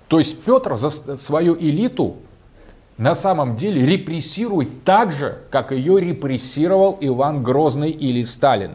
То 0.08 0.20
есть 0.20 0.44
Петр 0.44 0.76
за 0.76 0.90
свою 1.18 1.58
элиту 1.58 2.18
на 2.98 3.16
самом 3.16 3.56
деле 3.56 3.86
репрессирует 3.86 4.84
так 4.84 5.12
же, 5.12 5.40
как 5.50 5.72
ее 5.72 6.00
репрессировал 6.00 6.98
Иван 7.02 7.44
Грозный 7.44 7.92
или 7.92 8.24
Сталин. 8.24 8.72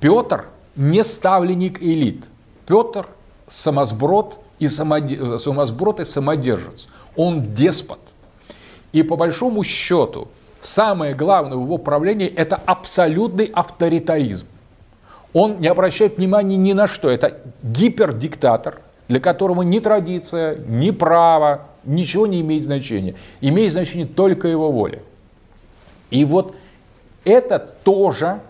Петр 0.00 0.46
не 0.80 1.04
ставленник 1.04 1.82
элит. 1.82 2.24
Петр 2.66 3.06
самосброд 3.46 4.40
и, 4.58 4.66
самоде... 4.66 5.38
самосброд 5.38 6.00
и 6.00 6.04
самодержец. 6.06 6.88
Он 7.16 7.54
деспот. 7.54 8.00
И 8.92 9.02
по 9.02 9.16
большому 9.16 9.62
счету, 9.62 10.28
самое 10.58 11.14
главное 11.14 11.58
в 11.58 11.64
его 11.64 11.76
правлении– 11.76 12.26
это 12.36 12.56
абсолютный 12.56 13.44
авторитаризм. 13.44 14.46
Он 15.34 15.60
не 15.60 15.68
обращает 15.68 16.16
внимания 16.16 16.56
ни 16.56 16.72
на 16.72 16.86
что. 16.86 17.10
Это 17.10 17.40
гипердиктатор, 17.62 18.80
для 19.06 19.20
которого 19.20 19.60
ни 19.60 19.80
традиция, 19.80 20.56
ни 20.66 20.92
право, 20.92 21.66
ничего 21.84 22.26
не 22.26 22.40
имеет 22.40 22.64
значения. 22.64 23.16
Имеет 23.42 23.72
значение 23.72 24.06
только 24.06 24.48
его 24.48 24.72
воля. 24.72 25.02
И 26.10 26.24
вот 26.24 26.56
это 27.24 27.58
тоже 27.84 28.40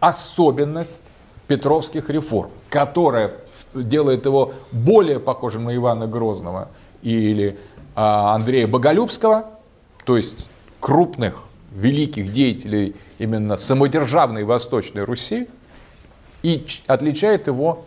особенность 0.00 1.04
петровских 1.46 2.10
реформ, 2.10 2.50
которая 2.70 3.32
делает 3.74 4.24
его 4.26 4.54
более 4.72 5.20
похожим 5.20 5.64
на 5.64 5.76
Ивана 5.76 6.06
Грозного 6.06 6.68
или 7.02 7.58
а, 7.94 8.34
Андрея 8.34 8.66
Боголюбского, 8.66 9.46
то 10.04 10.16
есть 10.16 10.48
крупных, 10.80 11.42
великих 11.74 12.32
деятелей 12.32 12.94
именно 13.18 13.56
самодержавной 13.56 14.44
Восточной 14.44 15.02
Руси, 15.02 15.48
и 16.42 16.66
отличает 16.86 17.46
его 17.46 17.86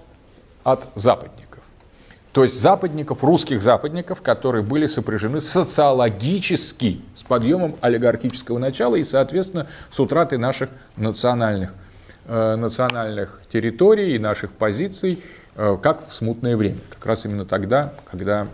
от 0.63 0.87
западников. 0.95 1.63
То 2.33 2.43
есть 2.43 2.59
западников, 2.59 3.23
русских 3.23 3.61
западников, 3.61 4.21
которые 4.21 4.63
были 4.63 4.87
сопряжены 4.87 5.41
социологически 5.41 7.01
с 7.13 7.23
подъемом 7.23 7.75
олигархического 7.81 8.57
начала 8.57 8.95
и, 8.95 9.03
соответственно, 9.03 9.67
с 9.91 9.99
утратой 9.99 10.37
наших 10.37 10.69
национальных, 10.97 11.73
национальных 12.27 13.41
территорий 13.51 14.15
и 14.15 14.19
наших 14.19 14.51
позиций, 14.51 15.23
э, 15.55 15.77
как 15.81 16.07
в 16.07 16.13
смутное 16.13 16.57
время. 16.57 16.79
Как 16.89 17.05
раз 17.05 17.25
именно 17.25 17.45
тогда, 17.45 17.93
когда 18.09 18.47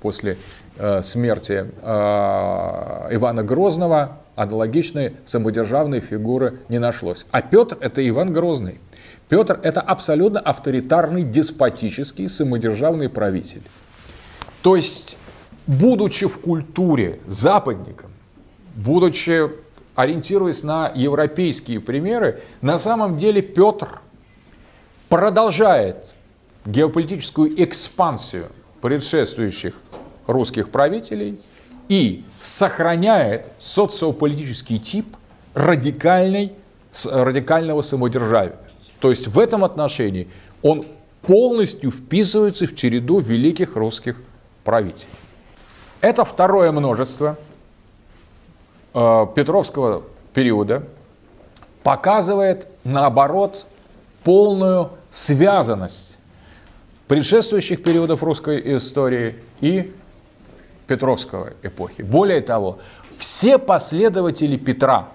после 0.00 0.36
э, 0.76 1.00
смерти 1.02 1.66
э, 1.80 3.14
Ивана 3.14 3.42
Грозного 3.44 4.18
аналогичной 4.34 5.14
самодержавной 5.24 6.00
фигуры 6.00 6.58
не 6.68 6.78
нашлось. 6.78 7.26
А 7.30 7.42
Петр– 7.42 7.78
это 7.80 8.06
Иван 8.06 8.32
Грозный. 8.32 8.80
Петр– 9.28 9.58
это 9.62 9.80
абсолютно 9.80 10.40
авторитарный, 10.40 11.22
деспотический, 11.22 12.28
самодержавный 12.28 13.08
правитель. 13.08 13.62
То 14.62 14.76
есть, 14.76 15.16
будучи 15.66 16.26
в 16.26 16.38
культуре 16.40 17.20
западником, 17.26 18.10
будучи 18.74 19.48
ориентируясь 19.94 20.62
на 20.62 20.90
европейские 20.94 21.80
примеры, 21.80 22.42
на 22.60 22.78
самом 22.78 23.18
деле 23.18 23.42
Петр 23.42 24.00
продолжает 25.08 26.06
геополитическую 26.64 27.62
экспансию 27.62 28.48
предшествующих 28.80 29.74
русских 30.26 30.70
правителей 30.70 31.40
и 31.88 32.24
сохраняет 32.38 33.48
социополитический 33.58 34.78
тип 34.78 35.16
радикальной, 35.54 36.52
радикального 37.04 37.82
самодержавия. 37.82 38.56
То 39.00 39.10
есть 39.10 39.26
в 39.26 39.38
этом 39.38 39.64
отношении 39.64 40.28
он 40.62 40.84
полностью 41.22 41.90
вписывается 41.90 42.66
в 42.66 42.74
череду 42.74 43.18
великих 43.18 43.76
русских 43.76 44.20
правителей. 44.64 45.12
Это 46.00 46.24
второе 46.24 46.72
множество 46.72 47.36
Петровского 48.92 50.02
периода 50.34 50.84
показывает, 51.82 52.66
наоборот, 52.84 53.66
полную 54.24 54.90
связанность 55.10 56.18
предшествующих 57.08 57.82
периодов 57.82 58.22
русской 58.22 58.76
истории 58.76 59.36
и 59.60 59.92
Петровского 60.86 61.52
эпохи. 61.62 62.02
Более 62.02 62.40
того, 62.40 62.78
все 63.18 63.58
последователи 63.58 64.56
Петра, 64.56 65.08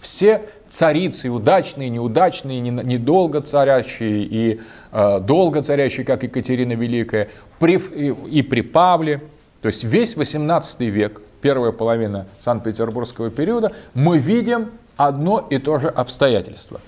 все 0.00 0.42
царицы, 0.68 1.30
удачные, 1.30 1.88
неудачные, 1.88 2.60
недолго 2.60 3.40
царящие 3.40 4.24
и 4.24 4.60
э, 4.92 5.20
долго 5.20 5.62
царящие, 5.62 6.04
как 6.04 6.24
Екатерина 6.24 6.72
Великая, 6.72 7.28
при, 7.58 7.76
и, 7.76 8.14
и 8.38 8.42
при 8.42 8.60
Павле, 8.60 9.22
то 9.62 9.68
есть 9.68 9.84
весь 9.84 10.16
18 10.16 10.80
век, 10.80 11.22
первая 11.44 11.72
половина 11.72 12.26
Санкт-Петербургского 12.38 13.28
периода, 13.28 13.72
мы 13.92 14.16
видим 14.16 14.70
одно 14.96 15.46
и 15.50 15.58
то 15.58 15.78
же 15.78 15.88
обстоятельство. 15.88 16.80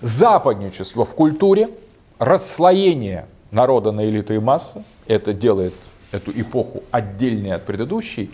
Западничество 0.00 1.04
в 1.04 1.12
культуре, 1.16 1.70
расслоение 2.20 3.26
народа 3.50 3.90
на 3.90 4.08
элиту 4.08 4.32
и 4.32 4.38
массы, 4.38 4.84
это 5.08 5.32
делает 5.32 5.74
эту 6.12 6.30
эпоху 6.30 6.84
отдельной 6.92 7.50
от 7.50 7.64
предыдущей, 7.66 8.30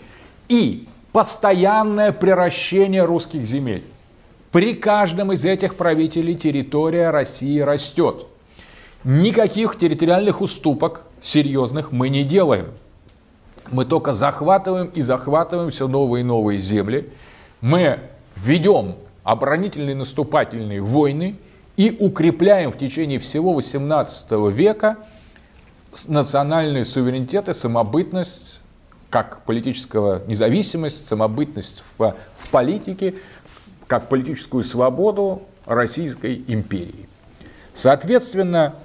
и 0.47 0.87
постоянное 1.11 2.11
приращение 2.11 3.03
русских 3.03 3.43
земель. 3.47 3.83
При 4.51 4.75
каждом 4.75 5.31
из 5.31 5.43
этих 5.43 5.75
правителей 5.75 6.35
территория 6.35 7.09
России 7.09 7.59
растет. 7.61 8.27
Никаких 9.03 9.79
территориальных 9.79 10.39
уступок 10.39 11.01
серьезных 11.19 11.91
мы 11.91 12.09
не 12.09 12.23
делаем. 12.23 12.67
Мы 13.71 13.85
только 13.85 14.13
захватываем 14.13 14.87
и 14.87 15.01
захватываем 15.01 15.69
все 15.69 15.87
новые 15.87 16.21
и 16.21 16.23
новые 16.23 16.59
земли. 16.59 17.09
Мы 17.61 17.99
ведем 18.35 18.95
оборонительные 19.23 19.95
наступательные 19.95 20.81
войны 20.81 21.37
и 21.77 21.95
укрепляем 21.99 22.71
в 22.71 22.77
течение 22.77 23.19
всего 23.19 23.57
XVIII 23.57 24.51
века 24.51 24.97
национальный 26.07 26.85
суверенитет 26.85 27.49
и 27.49 27.53
самобытность, 27.53 28.61
как 29.09 29.43
политического 29.43 30.21
независимость, 30.27 31.05
самобытность 31.05 31.83
в, 31.97 32.15
в 32.35 32.49
политике, 32.49 33.15
как 33.87 34.09
политическую 34.09 34.63
свободу 34.63 35.43
Российской 35.65 36.43
империи. 36.47 37.07
Соответственно, 37.73 38.75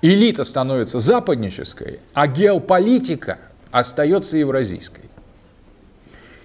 элита 0.00 0.44
становится 0.44 1.00
западнической, 1.00 2.00
а 2.14 2.26
геополитика 2.26 3.38
остается 3.72 4.36
евразийской. 4.36 5.04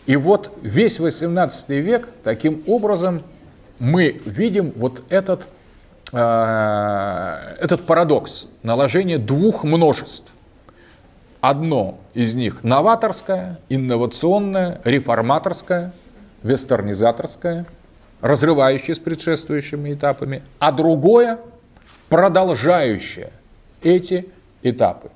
И 0.07 0.15
вот 0.15 0.51
весь 0.61 0.99
18 0.99 1.69
век 1.69 2.09
таким 2.23 2.63
образом 2.65 3.21
мы 3.77 4.21
видим 4.25 4.73
вот 4.75 5.03
этот 5.09 5.47
Э, 6.13 7.55
этот 7.59 7.85
парадокс 7.85 8.47
наложения 8.63 9.17
двух 9.17 9.63
множеств. 9.63 10.31
Одно 11.41 11.99
из 12.13 12.33
них 12.33 12.63
новаторское, 12.63 13.59
инновационное, 13.69 14.81
реформаторское, 14.85 15.93
вестернизаторское, 16.43 17.65
разрывающее 18.21 18.95
с 18.95 18.99
предшествующими 18.99 19.93
этапами, 19.93 20.43
а 20.59 20.71
другое 20.71 21.39
продолжающее 22.09 23.31
эти 23.81 24.29
этапы. 24.63 25.09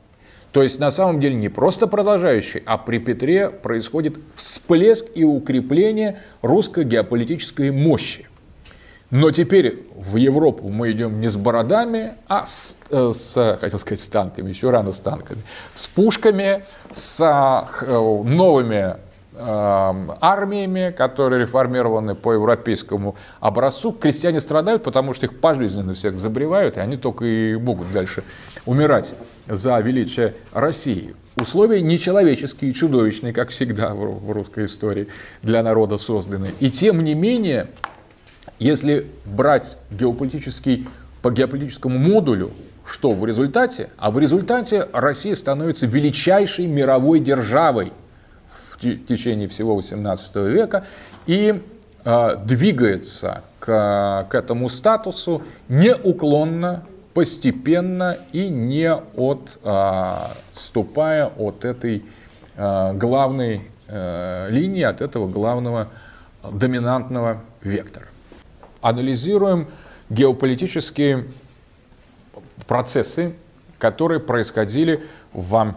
То 0.52 0.64
есть 0.64 0.80
на 0.80 0.92
самом 0.92 1.20
деле 1.20 1.36
не 1.36 1.50
просто 1.50 1.88
продолжающий, 1.88 2.62
а 2.66 2.78
при 2.78 3.00
Петре 3.00 3.50
происходит 3.50 4.18
всплеск 4.36 5.06
и 5.16 5.24
укрепление 5.24 6.20
русской 6.42 6.84
геополитической 6.84 7.72
мощи. 7.72 8.28
Но 9.12 9.32
теперь 9.32 9.84
в 9.96 10.16
Европу 10.16 10.70
мы 10.70 10.92
идем 10.92 11.20
не 11.20 11.28
с 11.28 11.36
бородами, 11.36 12.14
а 12.28 12.46
с, 12.46 12.78
э, 12.90 13.12
с 13.14 13.58
хотел 13.60 13.78
сказать, 13.80 14.00
с 14.00 14.08
танками, 14.08 14.50
еще 14.50 14.70
рано 14.70 14.94
с 14.94 15.02
танками, 15.02 15.42
с 15.74 15.88
пушками, 15.88 16.64
с 16.92 17.22
э, 17.22 17.94
новыми 17.94 18.96
э, 19.34 20.16
армиями, 20.22 20.94
которые 20.98 21.42
реформированы 21.42 22.16
по 22.16 22.32
европейскому 22.34 23.16
образцу. 23.42 23.92
Крестьяне 23.92 24.40
страдают, 24.40 24.84
потому 24.84 25.14
что 25.14 25.26
их 25.26 25.42
пожизненно 25.42 25.94
всех 25.94 26.18
забревают, 26.18 26.78
и 26.78 26.80
они 26.80 26.96
только 26.96 27.26
и 27.26 27.56
могут 27.58 27.92
дальше 27.92 28.24
умирать 28.66 29.14
за 29.52 29.80
величие 29.80 30.34
России. 30.54 31.14
Условия 31.36 31.82
нечеловеческие 31.82 32.74
чудовищные, 32.74 33.34
как 33.34 33.50
всегда 33.50 33.94
в 33.94 34.32
русской 34.32 34.66
истории, 34.66 35.08
для 35.42 35.62
народа 35.62 35.98
созданы. 35.98 36.52
И 36.60 36.70
тем 36.70 37.04
не 37.04 37.14
менее, 37.14 37.68
если 38.60 39.08
брать 39.26 39.78
геополитический, 39.92 40.88
по 41.22 41.32
геополитическому 41.32 41.98
модулю, 41.98 42.52
что 42.86 43.12
в 43.12 43.26
результате? 43.26 43.90
А 43.98 44.12
в 44.12 44.20
результате 44.20 44.88
Россия 44.94 45.36
становится 45.36 45.86
величайшей 45.86 46.68
мировой 46.68 47.20
державой 47.20 47.94
в 48.72 48.80
течение 48.80 49.48
всего 49.48 49.80
XVIII 49.80 50.50
века 50.50 50.86
и 51.28 51.62
э, 52.04 52.36
двигается 52.44 53.44
к, 53.60 54.28
к 54.30 54.36
этому 54.36 54.68
статусу 54.70 55.44
неуклонно, 55.70 56.84
постепенно 57.14 58.18
и 58.32 58.50
не 58.50 58.92
отступая 59.64 61.28
от 61.28 61.66
этой 61.66 62.04
главной 62.58 63.62
линии, 63.88 64.84
от 64.84 65.02
этого 65.02 65.28
главного 65.28 65.90
доминантного 66.50 67.42
вектора. 67.62 68.08
Анализируем 68.82 69.68
геополитические 70.10 71.28
процессы, 72.68 73.36
которые 73.78 74.20
происходили 74.20 75.04
в 75.34 75.76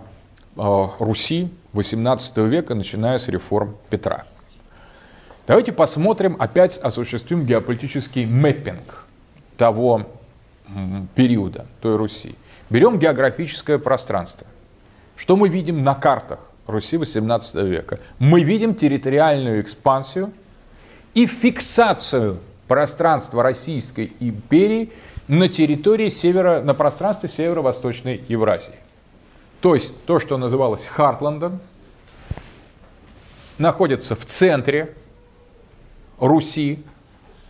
э, 0.57 0.87
Руси 0.99 1.51
XVIII 1.73 2.49
века, 2.49 2.75
начиная 2.75 3.19
с 3.19 3.29
реформ 3.29 3.77
Петра. 3.91 4.25
Давайте 5.47 5.73
посмотрим, 5.73 6.37
опять 6.39 6.79
осуществим 6.79 7.45
геополитический 7.45 8.27
мэппинг 8.27 9.07
того 9.57 10.07
периода, 11.15 11.67
той 11.81 11.97
Руси. 11.97 12.35
Берем 12.71 12.99
географическое 12.99 13.79
пространство. 13.79 14.47
Что 15.17 15.37
мы 15.37 15.49
видим 15.49 15.85
на 15.85 15.95
картах 15.95 16.41
Руси 16.67 16.97
XVIII 16.97 17.67
века? 17.67 18.01
Мы 18.19 18.43
видим 18.43 18.75
территориальную 18.75 19.61
экспансию 19.61 20.33
и 21.15 21.27
фиксацию 21.27 22.39
пространства 22.67 23.43
Российской 23.43 24.13
империи 24.21 24.93
на 25.29 25.49
территории 25.49 26.09
севера, 26.09 26.63
на 26.63 26.75
пространстве 26.75 27.29
северо-восточной 27.29 28.25
Евразии. 28.29 28.75
То 29.61 29.75
есть 29.75 30.05
то, 30.05 30.19
что 30.19 30.37
называлось 30.37 30.85
Хартландом, 30.85 31.61
находится 33.59 34.15
в 34.15 34.25
центре 34.25 34.95
Руси, 36.19 36.83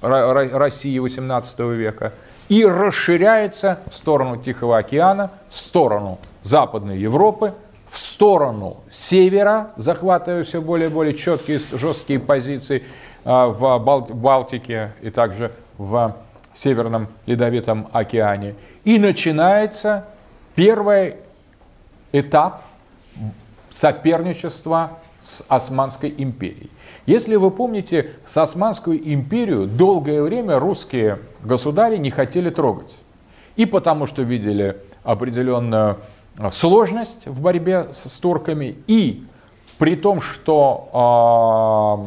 России 0.01 1.01
XVIII 1.01 1.75
века, 1.75 2.13
и 2.49 2.65
расширяется 2.65 3.81
в 3.91 3.95
сторону 3.95 4.37
Тихого 4.37 4.79
океана, 4.79 5.31
в 5.49 5.55
сторону 5.55 6.19
Западной 6.43 6.99
Европы, 6.99 7.55
в 7.89 7.99
сторону 7.99 8.79
севера, 8.91 9.71
захватывая 9.77 10.45
все 10.45 10.61
более 10.61 10.91
и 10.91 10.93
более 10.93 11.15
четкие, 11.15 11.61
жесткие 11.73 12.19
позиции 12.19 12.83
а, 13.25 13.47
в 13.47 13.79
Балтике 13.79 14.93
и 15.01 15.11
также 15.11 15.53
в 15.79 16.17
Северном 16.55 17.09
Ледовитом 17.27 17.89
океане. 17.93 18.55
И 18.85 18.99
начинается 18.99 20.05
первый 20.55 21.17
этап 22.13 22.63
соперничества 23.71 24.99
с 25.21 25.45
Османской 25.49 26.15
империей. 26.17 26.71
Если 27.07 27.37
вы 27.37 27.51
помните, 27.51 28.11
с 28.25 28.37
Османскую 28.37 28.99
империю 29.13 29.67
долгое 29.67 30.23
время 30.23 30.59
русские 30.59 31.19
государи 31.47 31.97
не 31.97 32.11
хотели 32.11 32.51
трогать. 32.51 32.95
И 33.57 33.67
потому 33.67 34.07
что 34.07 34.23
видели 34.23 34.77
определенную 35.03 35.99
сложность 36.51 37.27
в 37.27 37.41
борьбе 37.41 37.89
с 37.93 38.19
турками, 38.19 38.77
и 38.87 39.25
при 39.79 39.97
том, 39.97 40.21
что 40.21 41.99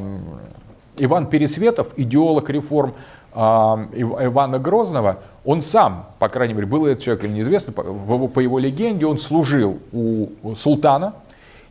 э, 0.97 1.03
Иван 1.05 1.27
Пересветов, 1.27 1.93
идеолог 1.97 2.49
реформ 2.49 2.95
Ивана 3.33 4.57
Грозного, 4.57 5.19
он 5.45 5.61
сам, 5.61 6.07
по 6.17 6.27
крайней 6.27 6.55
мере, 6.55 6.65
был 6.65 6.87
этот 6.87 7.03
человек 7.03 7.23
или 7.25 7.33
неизвестно, 7.33 7.71
по 7.71 8.39
его 8.39 8.57
легенде, 8.57 9.05
он 9.05 9.19
служил 9.19 9.79
у 9.91 10.55
султана 10.55 11.13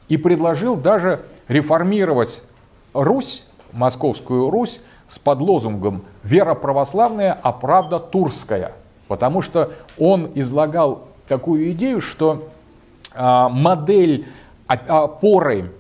и 0.09 0.17
предложил 0.17 0.77
даже 0.77 1.23
реформировать 1.49 2.43
Русь, 2.95 3.47
Московскую 3.73 4.49
Русь, 4.49 4.81
с 5.07 5.19
подлозунгом 5.19 6.03
«Вера 6.23 6.55
православная, 6.55 7.39
а 7.41 7.53
правда 7.53 7.99
турская». 7.99 8.73
Потому 9.09 9.41
что 9.41 9.71
он 9.99 10.31
излагал 10.35 11.09
такую 11.29 11.73
идею, 11.73 12.01
что 12.01 12.49
а, 13.15 13.49
модель 13.49 14.27
опоры 14.67 15.73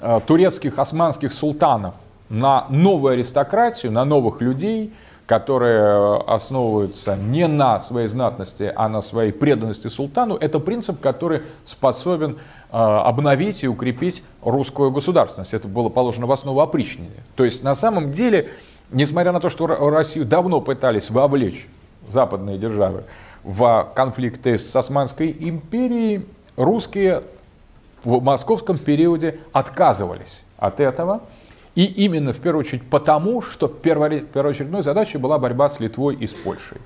а, 0.00 0.20
турецких 0.20 0.78
османских 0.78 1.32
султанов 1.32 1.94
на 2.28 2.66
новую 2.68 3.14
аристократию, 3.14 3.92
на 3.92 4.04
новых 4.04 4.40
людей– 4.40 4.94
которые 5.30 6.16
основываются 6.26 7.14
не 7.14 7.46
на 7.46 7.78
своей 7.78 8.08
знатности, 8.08 8.72
а 8.74 8.88
на 8.88 9.00
своей 9.00 9.30
преданности 9.30 9.86
султану, 9.86 10.34
это 10.34 10.58
принцип, 10.58 10.98
который 11.00 11.42
способен 11.64 12.32
э, 12.72 12.76
обновить 12.76 13.62
и 13.62 13.68
укрепить 13.68 14.24
русскую 14.42 14.90
государственность. 14.90 15.54
Это 15.54 15.68
было 15.68 15.88
положено 15.88 16.26
в 16.26 16.32
основу 16.32 16.60
опричнины. 16.60 17.12
То 17.36 17.44
есть 17.44 17.62
на 17.62 17.76
самом 17.76 18.10
деле, 18.10 18.50
несмотря 18.90 19.30
на 19.30 19.38
то, 19.38 19.50
что 19.50 19.68
Россию 19.68 20.24
давно 20.24 20.60
пытались 20.60 21.10
вовлечь 21.10 21.68
западные 22.08 22.58
державы 22.58 23.04
в 23.44 23.88
конфликты 23.94 24.58
с 24.58 24.74
Османской 24.74 25.30
империей, 25.38 26.26
русские 26.56 27.22
в 28.02 28.20
московском 28.20 28.78
периоде 28.78 29.38
отказывались 29.52 30.42
от 30.58 30.80
этого– 30.80 31.20
и 31.80 31.84
именно, 32.04 32.34
в 32.34 32.40
первую 32.40 32.60
очередь, 32.60 32.82
потому, 32.90 33.40
что 33.40 33.66
первоочередной 33.66 34.82
задачей 34.82 35.16
была 35.16 35.38
борьба 35.38 35.70
с 35.70 35.80
Литвой 35.80 36.14
и 36.14 36.26
с 36.26 36.34
Польшей. 36.34 36.76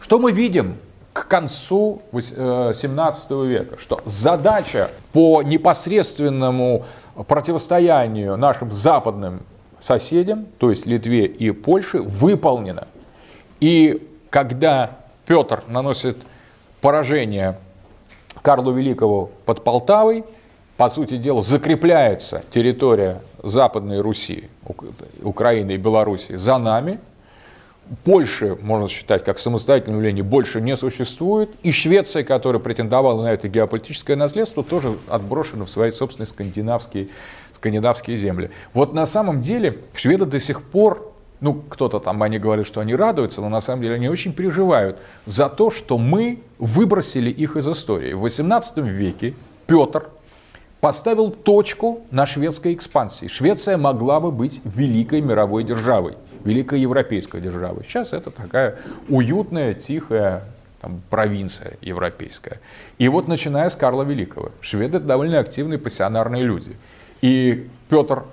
Что 0.00 0.18
мы 0.18 0.32
видим 0.32 0.78
к 1.12 1.28
концу 1.28 2.02
17 2.12 3.26
э, 3.30 3.46
века? 3.46 3.78
Что 3.78 4.00
задача 4.04 4.90
по 5.12 5.42
непосредственному 5.42 6.86
противостоянию 7.28 8.36
нашим 8.36 8.72
западным 8.72 9.42
соседям, 9.80 10.46
то 10.58 10.70
есть 10.70 10.86
Литве 10.86 11.26
и 11.26 11.52
Польше, 11.52 11.98
выполнена. 11.98 12.88
И 13.60 14.10
когда 14.30 14.96
Петр 15.24 15.62
наносит 15.68 16.16
поражение 16.80 17.60
Карлу 18.42 18.72
Великому 18.72 19.30
под 19.44 19.62
Полтавой, 19.62 20.24
по 20.76 20.88
сути 20.88 21.16
дела, 21.16 21.42
закрепляется 21.42 22.42
территория 22.50 23.20
Западной 23.48 24.00
Руси, 24.00 24.48
Украины 25.22 25.72
и 25.72 25.76
Белоруссии 25.76 26.34
за 26.34 26.58
нами. 26.58 27.00
Польши, 28.04 28.58
можно 28.60 28.88
считать, 28.88 29.24
как 29.24 29.38
самостоятельное 29.38 29.98
явление, 29.98 30.24
больше 30.24 30.60
не 30.60 30.76
существует. 30.76 31.50
И 31.62 31.70
Швеция, 31.70 32.24
которая 32.24 32.60
претендовала 32.60 33.22
на 33.22 33.32
это 33.32 33.46
геополитическое 33.46 34.16
наследство, 34.16 34.64
тоже 34.64 34.92
отброшена 35.08 35.66
в 35.66 35.70
свои 35.70 35.92
собственные 35.92 36.26
скандинавские, 36.26 37.08
скандинавские 37.52 38.16
земли. 38.16 38.50
Вот 38.74 38.92
на 38.92 39.06
самом 39.06 39.40
деле 39.40 39.78
шведы 39.94 40.24
до 40.24 40.40
сих 40.40 40.62
пор 40.62 41.12
ну, 41.40 41.54
кто-то 41.54 42.00
там, 42.00 42.22
они 42.22 42.38
говорят, 42.38 42.66
что 42.66 42.80
они 42.80 42.94
радуются, 42.94 43.40
но 43.40 43.48
на 43.48 43.60
самом 43.60 43.82
деле 43.82 43.96
они 43.96 44.08
очень 44.08 44.32
переживают 44.32 44.98
за 45.26 45.48
то, 45.48 45.70
что 45.70 45.98
мы 45.98 46.40
выбросили 46.58 47.30
их 47.30 47.56
из 47.56 47.68
истории. 47.68 48.14
В 48.14 48.24
XVIII 48.24 48.88
веке 48.88 49.34
Петр 49.66 50.08
поставил 50.80 51.30
точку 51.30 52.02
на 52.10 52.26
шведской 52.26 52.74
экспансии. 52.74 53.26
Швеция 53.26 53.76
могла 53.76 54.20
бы 54.20 54.30
быть 54.30 54.60
великой 54.64 55.20
мировой 55.20 55.64
державой, 55.64 56.14
великой 56.44 56.80
европейской 56.80 57.40
державой. 57.40 57.84
Сейчас 57.84 58.12
это 58.12 58.30
такая 58.30 58.76
уютная, 59.08 59.74
тихая 59.74 60.44
там, 60.80 61.00
провинция 61.10 61.78
европейская. 61.80 62.60
И 62.98 63.08
вот 63.08 63.28
начиная 63.28 63.68
с 63.68 63.76
Карла 63.76 64.02
Великого, 64.02 64.52
шведы 64.60 65.00
довольно 65.00 65.38
активные 65.38 65.78
пассионарные 65.78 66.44
люди. 66.44 66.76
И 67.22 67.68
Петр 67.88 68.24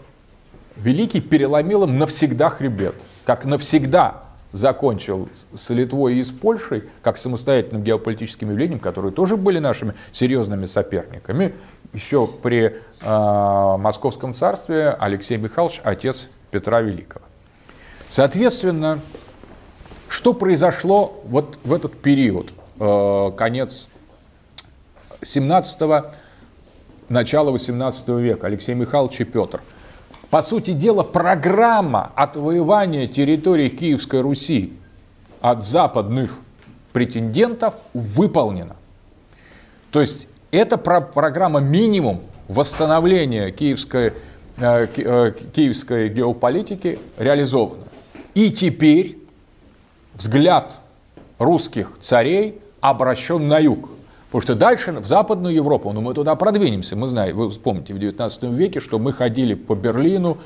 Великий 0.76 1.22
переломил 1.22 1.84
им 1.84 1.98
навсегда 2.00 2.50
хребет, 2.50 2.96
как 3.26 3.46
навсегда 3.46 4.24
закончил 4.54 5.30
с 5.56 5.70
Литвой 5.72 6.16
и 6.16 6.24
с 6.24 6.32
Польшей, 6.32 6.84
как 7.02 7.18
самостоятельным 7.18 7.84
геополитическим 7.84 8.52
явлением, 8.52 8.80
которые 8.80 9.12
тоже 9.12 9.36
были 9.36 9.60
нашими 9.60 9.94
серьезными 10.12 10.66
соперниками, 10.66 11.54
еще 11.94 12.28
при 12.28 12.82
э, 13.02 13.78
Московском 13.78 14.34
царстве 14.34 14.90
Алексей 15.00 15.38
Михайлович, 15.38 15.82
отец 15.84 16.28
Петра 16.52 16.82
Великого. 16.82 17.26
Соответственно, 18.08 19.00
что 20.08 20.34
произошло 20.34 21.22
вот 21.26 21.58
в 21.64 21.74
этот 21.74 22.00
период, 22.02 22.52
э, 22.80 23.32
конец 23.38 23.88
17-го, 25.22 26.12
начало 27.10 27.52
18 27.52 28.08
века, 28.10 28.48
Алексей 28.48 28.76
Михайлович 28.76 29.22
и 29.22 29.24
Петр. 29.24 29.62
По 30.30 30.42
сути 30.42 30.74
дела, 30.74 31.04
программа 31.04 32.12
отвоевания 32.16 33.08
территории 33.08 33.70
Киевской 33.70 34.22
Руси 34.22 34.74
от 35.42 35.64
западных 35.64 36.40
претендентов 36.92 37.76
выполнена. 37.94 38.76
То 39.92 40.02
есть 40.02 40.28
эта 40.54 40.78
про 40.78 41.02
программа 41.02 41.60
минимум 41.60 42.22
восстановления 42.48 43.52
киевской, 43.52 44.14
э, 44.58 44.88
э, 44.96 45.34
киевской 45.54 46.10
геополитики 46.10 47.00
реализована. 47.18 47.84
И 48.36 48.52
теперь 48.52 49.18
взгляд 50.14 50.80
русских 51.40 51.94
царей 52.00 52.62
обращен 52.82 53.48
на 53.48 53.58
юг. 53.58 53.90
Потому 54.28 54.42
что 54.44 54.56
дальше 54.56 54.92
в 54.92 55.08
Западную 55.08 55.56
Европу, 55.56 55.92
ну 55.92 56.02
мы 56.02 56.14
туда 56.14 56.36
продвинемся, 56.36 56.96
мы 56.96 57.08
знаем, 57.08 57.36
вы 57.36 57.50
помните 57.50 57.94
в 57.94 58.00
19 58.00 58.44
веке, 58.44 58.80
что 58.80 59.00
мы 59.00 59.12
ходили 59.12 59.56
по 59.56 59.76
Берлину, 59.76 60.38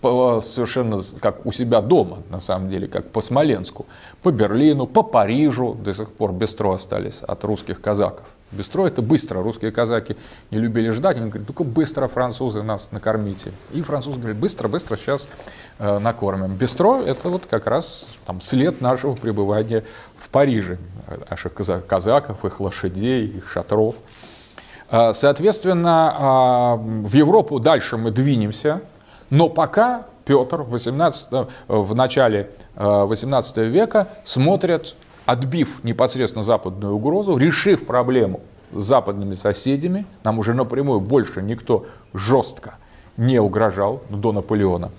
совершенно 0.00 1.00
как 1.20 1.44
у 1.44 1.52
себя 1.52 1.80
дома, 1.80 2.18
на 2.30 2.40
самом 2.40 2.68
деле, 2.68 2.86
как 2.86 3.10
по 3.10 3.20
Смоленску, 3.20 3.86
по 4.22 4.30
Берлину, 4.30 4.86
по 4.86 5.02
Парижу, 5.02 5.74
до 5.74 5.94
сих 5.94 6.12
пор 6.12 6.32
бестро 6.32 6.72
остались 6.72 7.22
от 7.22 7.44
русских 7.44 7.80
казаков. 7.80 8.26
Бестро 8.50 8.86
это 8.86 9.02
быстро, 9.02 9.42
русские 9.42 9.72
казаки 9.72 10.16
не 10.50 10.58
любили 10.58 10.90
ждать, 10.90 11.18
они 11.18 11.28
говорят, 11.28 11.46
только 11.46 11.64
быстро 11.64 12.08
французы 12.08 12.62
нас 12.62 12.92
накормите. 12.92 13.52
И 13.72 13.82
французы 13.82 14.18
говорят, 14.18 14.38
быстро, 14.38 14.68
быстро 14.68 14.96
сейчас 14.96 15.28
э, 15.78 15.98
накормим. 15.98 16.54
Бестро 16.54 17.02
это 17.02 17.28
вот 17.28 17.46
как 17.46 17.66
раз 17.66 18.08
там, 18.24 18.40
след 18.40 18.80
нашего 18.80 19.14
пребывания 19.14 19.84
в 20.16 20.28
Париже, 20.30 20.78
наших 21.30 21.52
казаков, 21.54 22.44
их 22.44 22.60
лошадей, 22.60 23.26
их 23.26 23.50
шатров. 23.50 23.96
Э, 24.90 25.12
соответственно, 25.12 26.78
э, 26.78 27.06
в 27.06 27.14
Европу 27.14 27.60
дальше 27.60 27.96
мы 27.96 28.10
двинемся, 28.10 28.80
но 29.30 29.48
пока 29.48 30.06
Петр 30.24 30.62
в, 30.62 30.70
18, 30.70 31.28
э, 31.32 31.46
в 31.68 31.94
начале 31.94 32.50
18 32.76 33.56
века 33.68 34.08
смотрит 34.22 34.94
отбив 35.28 35.84
непосредственно 35.84 36.42
западную 36.42 36.94
угрозу, 36.94 37.36
решив 37.36 37.84
проблему 37.84 38.40
с 38.72 38.82
западными 38.82 39.34
соседями, 39.34 40.06
нам 40.24 40.38
уже 40.38 40.54
напрямую 40.54 41.00
больше 41.00 41.42
никто 41.42 41.84
жестко 42.14 42.76
не 43.18 43.38
угрожал 43.38 44.02
до 44.08 44.32
Наполеона. 44.32 44.90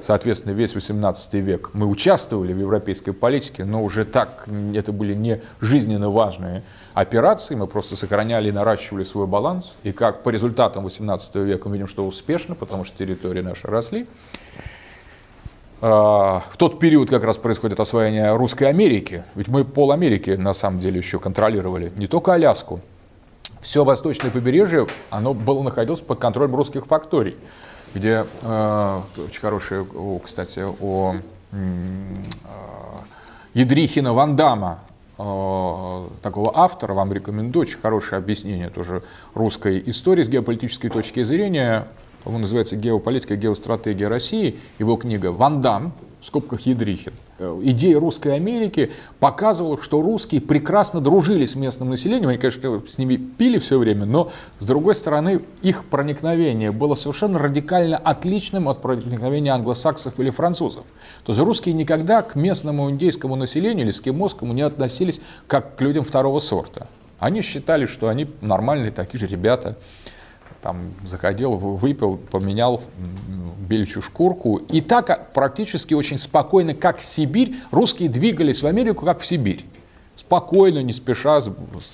Соответственно, 0.00 0.54
весь 0.54 0.74
18 0.74 1.34
век 1.34 1.70
мы 1.72 1.86
участвовали 1.86 2.52
в 2.52 2.58
европейской 2.58 3.12
политике, 3.12 3.64
но 3.64 3.84
уже 3.84 4.04
так 4.04 4.48
это 4.74 4.90
были 4.90 5.14
не 5.14 5.40
жизненно 5.60 6.10
важные 6.10 6.64
операции, 6.92 7.54
мы 7.54 7.68
просто 7.68 7.94
сохраняли 7.94 8.48
и 8.48 8.52
наращивали 8.52 9.04
свой 9.04 9.28
баланс. 9.28 9.76
И 9.84 9.92
как 9.92 10.24
по 10.24 10.30
результатам 10.30 10.82
18 10.82 11.36
века 11.36 11.68
мы 11.68 11.76
видим, 11.76 11.86
что 11.86 12.04
успешно, 12.04 12.56
потому 12.56 12.82
что 12.82 12.98
территории 12.98 13.40
наши 13.40 13.68
росли. 13.68 14.08
А, 15.80 16.42
в 16.50 16.56
тот 16.56 16.78
период 16.78 17.10
как 17.10 17.24
раз 17.24 17.36
происходит 17.36 17.80
освоение 17.80 18.34
Русской 18.34 18.64
Америки. 18.64 19.24
Ведь 19.34 19.48
мы 19.48 19.64
пол 19.64 19.92
Америки 19.92 20.30
на 20.30 20.54
самом 20.54 20.78
деле 20.78 20.98
еще 20.98 21.18
контролировали, 21.18 21.92
не 21.96 22.06
только 22.06 22.32
Аляску. 22.32 22.80
Все 23.60 23.84
восточное 23.84 24.30
побережье, 24.30 24.86
оно 25.10 25.34
было 25.34 25.62
находилось 25.62 26.00
под 26.00 26.18
контролем 26.18 26.54
русских 26.54 26.86
факторий, 26.86 27.36
где 27.94 28.24
э, 28.42 29.00
очень 29.26 29.40
хорошее, 29.40 29.86
кстати, 30.22 30.64
о 30.80 31.16
э, 31.50 31.56
Едрихина 33.54 34.14
Вандама, 34.14 34.78
э, 35.18 36.08
такого 36.22 36.52
автора, 36.54 36.94
вам 36.94 37.12
рекомендую, 37.12 37.62
очень 37.62 37.80
хорошее 37.80 38.18
объяснение 38.18 38.68
тоже 38.68 39.02
русской 39.34 39.82
истории 39.86 40.22
с 40.22 40.28
геополитической 40.28 40.88
точки 40.88 41.22
зрения 41.24 41.88
по-моему, 42.26 42.42
называется 42.42 42.74
«Геополитика 42.74 43.34
и 43.34 43.36
геостратегия 43.36 44.08
России», 44.08 44.56
его 44.80 44.96
книга 44.96 45.30
«Ван 45.30 45.62
Дам», 45.62 45.92
в 46.18 46.26
скобках 46.26 46.62
Едрихин. 46.62 47.12
Э, 47.38 47.56
идея 47.62 48.00
Русской 48.00 48.34
Америки 48.34 48.90
показывала, 49.20 49.80
что 49.80 50.02
русские 50.02 50.40
прекрасно 50.40 51.00
дружили 51.00 51.46
с 51.46 51.54
местным 51.54 51.88
населением. 51.88 52.30
Они, 52.30 52.38
конечно, 52.38 52.82
с 52.84 52.98
ними 52.98 53.14
пили 53.14 53.60
все 53.60 53.78
время, 53.78 54.06
но, 54.06 54.32
с 54.58 54.64
другой 54.64 54.96
стороны, 54.96 55.42
их 55.62 55.84
проникновение 55.84 56.72
было 56.72 56.96
совершенно 56.96 57.38
радикально 57.38 57.96
отличным 57.96 58.68
от 58.68 58.82
проникновения 58.82 59.54
англосаксов 59.54 60.18
или 60.18 60.30
французов. 60.30 60.82
То 61.24 61.30
есть 61.30 61.40
русские 61.40 61.76
никогда 61.76 62.22
к 62.22 62.34
местному 62.34 62.90
индейскому 62.90 63.36
населению 63.36 63.84
или 63.84 63.92
скимосскому 63.92 64.52
не 64.52 64.62
относились 64.62 65.20
как 65.46 65.76
к 65.76 65.80
людям 65.80 66.02
второго 66.02 66.40
сорта. 66.40 66.88
Они 67.20 67.40
считали, 67.40 67.86
что 67.86 68.08
они 68.08 68.26
нормальные 68.40 68.90
такие 68.90 69.20
же 69.20 69.28
ребята 69.28 69.76
там 70.66 70.78
заходил, 71.04 71.52
выпил, 71.52 72.16
поменял 72.16 72.82
бельчью 73.68 74.02
шкурку. 74.02 74.56
И 74.56 74.80
так 74.80 75.32
практически 75.32 75.94
очень 75.94 76.18
спокойно, 76.18 76.74
как 76.74 77.00
Сибирь, 77.00 77.54
русские 77.70 78.08
двигались 78.08 78.64
в 78.64 78.66
Америку, 78.66 79.04
как 79.04 79.20
в 79.20 79.26
Сибирь. 79.26 79.64
Спокойно, 80.16 80.82
не 80.82 80.92
спеша, 80.92 81.40
с 81.40 81.48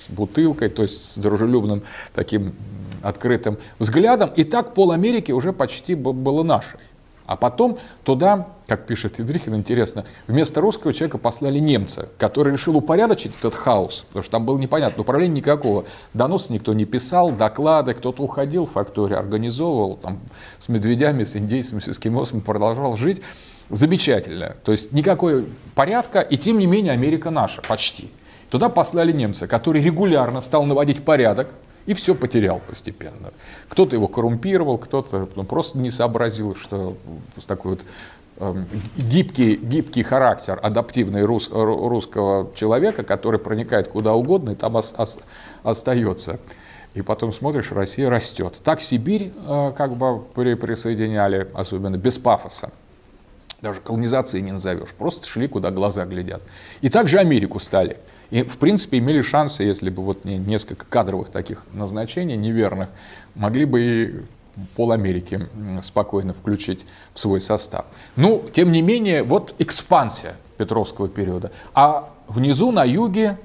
бутылкой, 0.09 0.69
то 0.69 0.81
есть 0.81 1.03
с 1.03 1.17
дружелюбным 1.19 1.83
таким 2.15 2.55
открытым 3.03 3.59
взглядом. 3.77 4.31
И 4.35 4.43
так 4.43 4.73
пол 4.73 4.91
Америки 4.91 5.31
уже 5.31 5.53
почти 5.53 5.93
было 5.93 6.41
нашей. 6.41 6.79
А 7.25 7.37
потом 7.37 7.79
туда, 8.03 8.47
как 8.67 8.85
пишет 8.85 9.19
Идрихин, 9.19 9.55
интересно, 9.55 10.05
вместо 10.27 10.59
русского 10.59 10.93
человека 10.93 11.17
послали 11.17 11.59
немца, 11.59 12.09
который 12.17 12.53
решил 12.53 12.75
упорядочить 12.75 13.33
этот 13.39 13.55
хаос, 13.55 14.05
потому 14.09 14.23
что 14.23 14.31
там 14.31 14.45
было 14.45 14.57
непонятно, 14.57 15.01
управления 15.01 15.35
никакого. 15.35 15.85
Донос 16.13 16.49
никто 16.49 16.73
не 16.73 16.85
писал, 16.85 17.31
доклады, 17.31 17.93
кто-то 17.93 18.23
уходил 18.23 18.65
в 18.65 18.71
факторию, 18.71 19.19
организовывал 19.19 19.95
там, 19.95 20.19
с 20.59 20.67
медведями, 20.67 21.23
с 21.23 21.35
индейцами, 21.37 21.79
с 21.79 21.87
эскимосами, 21.87 22.41
продолжал 22.41 22.97
жить. 22.97 23.21
Замечательно. 23.69 24.55
То 24.65 24.73
есть 24.73 24.91
никакой 24.91 25.47
порядка, 25.75 26.19
и 26.19 26.37
тем 26.37 26.59
не 26.59 26.67
менее 26.67 26.91
Америка 26.91 27.29
наша, 27.29 27.61
почти. 27.61 28.11
Туда 28.49 28.69
послали 28.69 29.11
немца, 29.13 29.47
который 29.47 29.81
регулярно 29.81 30.41
стал 30.41 30.65
наводить 30.65 31.03
порядок, 31.03 31.47
и 31.85 31.93
все 31.93 32.15
потерял 32.15 32.61
постепенно. 32.67 33.31
Кто-то 33.69 33.95
его 33.95 34.07
коррумпировал, 34.07 34.77
кто-то 34.77 35.27
ну, 35.35 35.43
просто 35.43 35.77
не 35.77 35.91
сообразил, 35.91 36.55
что 36.55 36.95
такой 37.45 37.71
вот 37.71 37.81
э, 38.37 38.63
гибкий, 38.97 39.55
гибкий 39.55 40.03
характер, 40.03 40.59
адаптивный 40.61 41.23
рус, 41.23 41.49
русского 41.51 42.51
человека, 42.55 43.03
который 43.03 43.39
проникает 43.39 43.89
куда 43.89 44.13
угодно 44.13 44.51
и 44.51 44.55
там 44.55 44.75
ос, 44.75 44.93
ос, 44.97 45.19
остается. 45.63 46.39
И 46.93 47.01
потом 47.01 47.33
смотришь, 47.33 47.71
Россия 47.71 48.09
растет. 48.09 48.61
Так 48.63 48.81
Сибирь 48.81 49.33
э, 49.47 49.73
как 49.75 49.95
бы 49.95 50.19
при, 50.35 50.53
присоединяли, 50.53 51.49
особенно 51.53 51.97
без 51.97 52.17
пафоса. 52.17 52.71
Даже 53.61 53.79
колонизации 53.79 54.41
не 54.41 54.51
назовешь, 54.51 54.89
просто 54.89 55.25
шли, 55.25 55.47
куда 55.47 55.71
глаза 55.71 56.05
глядят. 56.05 56.41
И 56.81 56.89
также 56.89 57.19
Америку 57.19 57.59
стали. 57.59 57.97
И, 58.33 58.41
в 58.41 58.57
принципе, 58.57 58.97
имели 58.97 59.21
шансы, 59.21 59.61
если 59.61 59.91
бы 59.91 60.01
вот 60.01 60.25
не 60.25 60.37
несколько 60.37 60.87
кадровых 60.87 61.29
таких 61.29 61.65
назначений 61.71 62.35
неверных, 62.35 62.89
могли 63.35 63.65
бы 63.65 63.79
и 63.79 64.65
пол 64.75 64.91
Америки 64.91 65.47
спокойно 65.83 66.33
включить 66.33 66.87
в 67.13 67.19
свой 67.19 67.39
состав. 67.39 67.85
Ну, 68.15 68.43
тем 68.51 68.71
не 68.71 68.81
менее, 68.81 69.21
вот 69.21 69.53
экспансия 69.59 70.35
Петровского 70.57 71.09
периода. 71.09 71.51
А 71.75 72.11
внизу, 72.27 72.71
на 72.71 72.83
юге, 72.83 73.37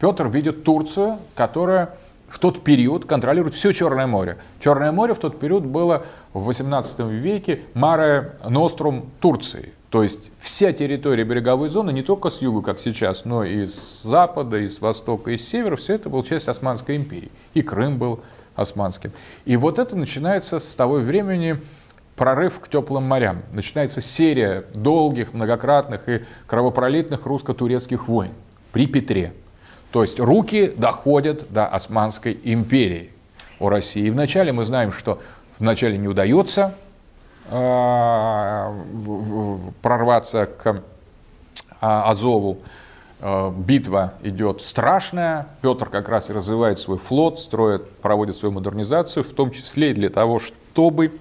Петр 0.00 0.26
видит 0.26 0.64
Турцию, 0.64 1.18
которая 1.34 1.94
в 2.28 2.38
тот 2.38 2.64
период 2.64 3.04
контролирует 3.04 3.54
все 3.54 3.72
Черное 3.72 4.06
море. 4.06 4.38
Черное 4.58 4.90
море 4.90 5.12
в 5.12 5.18
тот 5.18 5.38
период 5.38 5.66
было 5.66 6.06
в 6.32 6.44
18 6.44 6.98
веке 7.00 7.60
Маре 7.74 8.38
Нострум 8.48 9.10
Турции. 9.20 9.74
То 9.92 10.02
есть 10.02 10.30
вся 10.38 10.72
территория 10.72 11.22
береговой 11.22 11.68
зоны, 11.68 11.92
не 11.92 12.02
только 12.02 12.30
с 12.30 12.40
юга, 12.40 12.62
как 12.62 12.80
сейчас, 12.80 13.26
но 13.26 13.44
и 13.44 13.66
с 13.66 14.02
запада, 14.02 14.56
и 14.56 14.66
с 14.66 14.80
востока, 14.80 15.32
и 15.32 15.36
с 15.36 15.46
севера, 15.46 15.76
все 15.76 15.96
это 15.96 16.08
была 16.08 16.22
часть 16.22 16.48
Османской 16.48 16.96
империи. 16.96 17.30
И 17.52 17.60
Крым 17.60 17.98
был 17.98 18.20
османским. 18.54 19.12
И 19.44 19.54
вот 19.54 19.78
это 19.78 19.94
начинается 19.94 20.60
с 20.60 20.74
того 20.76 20.94
времени 20.94 21.58
прорыв 22.16 22.58
к 22.60 22.68
теплым 22.68 23.02
морям. 23.02 23.42
Начинается 23.52 24.00
серия 24.00 24.64
долгих, 24.72 25.34
многократных 25.34 26.08
и 26.08 26.24
кровопролитных 26.46 27.26
русско-турецких 27.26 28.08
войн 28.08 28.32
при 28.72 28.86
Петре. 28.86 29.34
То 29.90 30.00
есть 30.00 30.18
руки 30.18 30.72
доходят 30.74 31.52
до 31.52 31.66
Османской 31.66 32.40
империи 32.44 33.10
у 33.60 33.68
России. 33.68 34.06
И 34.06 34.10
вначале 34.10 34.52
мы 34.52 34.64
знаем, 34.64 34.90
что 34.90 35.20
вначале 35.58 35.98
не 35.98 36.08
удается 36.08 36.74
прорваться 39.82 40.46
к 40.46 40.82
а, 41.80 42.10
Азову. 42.10 42.58
А, 43.20 43.50
битва 43.50 44.14
идет 44.22 44.62
страшная. 44.62 45.48
Петр 45.60 45.88
как 45.88 46.08
раз 46.08 46.30
и 46.30 46.32
развивает 46.32 46.78
свой 46.78 46.98
флот, 46.98 47.38
строит, 47.38 47.90
проводит 47.98 48.36
свою 48.36 48.52
модернизацию, 48.52 49.24
в 49.24 49.32
том 49.32 49.50
числе 49.50 49.90
и 49.90 49.94
для 49.94 50.08
того, 50.08 50.38
чтобы 50.38 51.12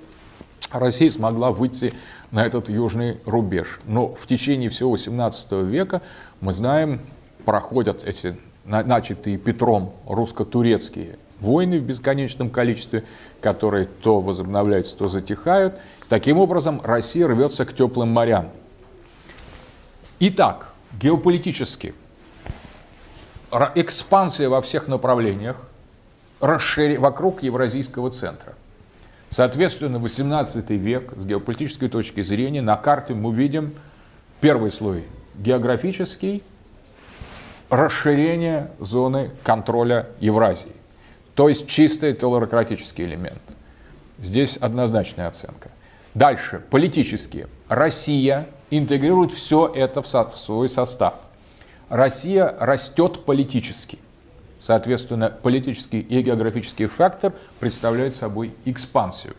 Россия 0.72 1.10
смогла 1.10 1.52
выйти 1.52 1.93
на 2.31 2.45
этот 2.45 2.69
южный 2.69 3.19
рубеж. 3.26 3.80
Но 3.85 4.07
в 4.07 4.26
течение 4.27 4.69
всего 4.69 4.91
18 4.91 5.52
века, 5.52 6.02
мы 6.39 6.53
знаем, 6.53 7.02
проходят 7.45 8.03
эти 8.03 8.38
начатые 8.65 9.38
Петром 9.38 9.93
русско-турецкие 10.07 11.18
войны 11.39 11.80
в 11.80 11.84
бесконечном 11.84 12.49
количестве, 12.49 13.03
которые 13.41 13.85
то 13.85 14.22
возобновляются, 14.22 14.95
то 14.95 15.07
затихают. 15.07 15.81
Таким 16.11 16.39
образом, 16.39 16.81
Россия 16.83 17.25
рвется 17.25 17.63
к 17.63 17.73
теплым 17.73 18.09
морям. 18.09 18.49
Итак, 20.19 20.73
геополитически 20.99 21.93
экспансия 23.75 24.49
во 24.49 24.61
всех 24.61 24.89
направлениях 24.89 25.55
расширение 26.41 26.99
вокруг 26.99 27.43
Евразийского 27.43 28.11
центра. 28.11 28.55
Соответственно, 29.29 29.99
18 29.99 30.69
век 30.71 31.13
с 31.15 31.23
геополитической 31.23 31.88
точки 31.88 32.21
зрения 32.23 32.61
на 32.61 32.75
карте 32.75 33.13
мы 33.13 33.33
видим 33.33 33.73
первый 34.41 34.69
слой 34.69 35.05
географический, 35.35 36.43
расширение 37.69 38.69
зоны 38.79 39.31
контроля 39.43 40.09
Евразии. 40.19 40.75
То 41.35 41.47
есть 41.47 41.67
чистый 41.67 42.13
телорократический 42.13 43.05
элемент. 43.05 43.41
Здесь 44.17 44.57
однозначная 44.57 45.29
оценка. 45.29 45.70
Дальше, 46.13 46.61
политические. 46.69 47.47
Россия 47.69 48.47
интегрирует 48.69 49.31
все 49.31 49.71
это 49.73 50.01
в 50.01 50.07
свой 50.07 50.69
состав. 50.69 51.15
Россия 51.89 52.55
растет 52.59 53.25
политически. 53.25 53.99
Соответственно, 54.59 55.29
политический 55.29 55.99
и 55.99 56.21
географический 56.21 56.85
фактор 56.85 57.33
представляет 57.59 58.15
собой 58.15 58.53
экспансию. 58.65 59.35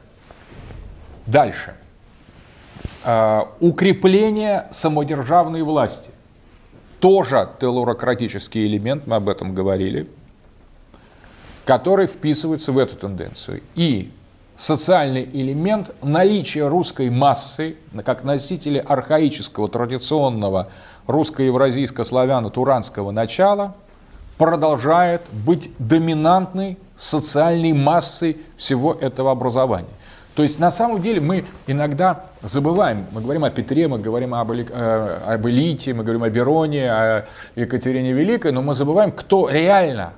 Дальше. 1.26 1.76
Э, 3.04 3.42
укрепление 3.60 4.66
самодержавной 4.70 5.62
власти. 5.62 6.10
Тоже 7.00 7.48
телурократический 7.60 8.66
элемент, 8.66 9.06
мы 9.06 9.16
об 9.16 9.28
этом 9.28 9.54
говорили, 9.54 10.08
который 11.64 12.06
вписывается 12.06 12.72
в 12.72 12.78
эту 12.78 12.96
тенденцию. 12.96 13.62
И 13.74 14.12
социальный 14.62 15.28
элемент 15.32 15.90
наличия 16.02 16.68
русской 16.68 17.10
массы, 17.10 17.76
как 18.04 18.24
носители 18.24 18.78
архаического, 18.78 19.68
традиционного 19.68 20.68
русско-евразийско-славяно-туранского 21.06 23.10
начала– 23.10 23.74
продолжает 24.42 25.22
быть 25.30 25.70
доминантной 25.78 26.76
социальной 26.96 27.72
массой 27.72 28.38
всего 28.56 28.92
этого 28.92 29.30
образования. 29.30 29.94
То 30.34 30.42
есть 30.42 30.58
на 30.58 30.72
самом 30.72 31.00
деле 31.00 31.20
мы 31.20 31.44
иногда 31.68 32.24
забываем, 32.42 33.06
мы 33.12 33.20
говорим 33.20 33.44
о 33.44 33.50
Петре, 33.50 33.86
мы 33.86 34.00
говорим 34.00 34.34
об, 34.34 34.50
э, 34.50 35.18
об 35.26 35.46
элите, 35.46 35.94
мы 35.94 36.02
говорим 36.02 36.24
о 36.24 36.30
Бероне, 36.30 36.90
о 36.90 37.26
Екатерине 37.54 38.12
Великой, 38.12 38.50
но 38.50 38.62
мы 38.62 38.74
забываем, 38.74 39.12
кто 39.12 39.48
реально 39.48 40.14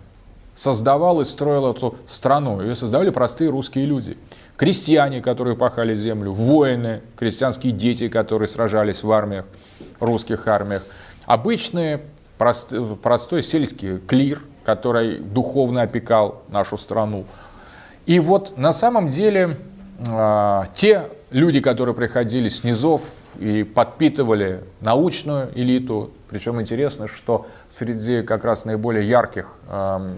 создавал 0.55 1.21
и 1.21 1.25
строил 1.25 1.71
эту 1.71 1.97
страну. 2.07 2.61
Ее 2.61 2.75
создавали 2.75 3.11
простые 3.11 3.51
русские 3.51 3.87
люди. 3.87 4.17
Крестьяне, 4.57 5.21
которые 5.21 5.57
пахали 5.57 5.95
землю, 5.95 6.33
воины, 6.33 7.03
крестьянские 7.17 7.73
дети, 7.73 8.09
которые 8.09 8.49
сражались 8.49 9.03
в 9.03 9.11
армиях, 9.11 9.47
русских 9.99 10.47
армиях, 10.47 10.85
обычные 11.27 12.03
прост, 12.39 12.73
простой 13.03 13.43
сельский 13.43 13.99
клир, 13.99 14.43
который 14.65 15.19
духовно 15.19 15.83
опекал 15.83 16.43
нашу 16.49 16.79
страну. 16.79 17.25
И 18.07 18.21
вот 18.21 18.57
на 18.57 18.73
самом 18.73 19.09
деле 19.09 19.57
э, 20.07 20.63
те 20.75 21.09
люди, 21.31 21.61
которые 21.61 21.95
приходили 21.95 22.49
с 22.49 22.63
низов 22.63 23.03
и 23.39 23.63
подпитывали 23.65 24.65
научную 24.81 25.51
элиту, 25.55 26.11
причем 26.29 26.61
интересно, 26.61 27.09
что 27.09 27.47
среди 27.69 28.23
как 28.23 28.45
раз 28.45 28.65
наиболее 28.65 29.09
ярких 29.09 29.55
э, 29.69 30.15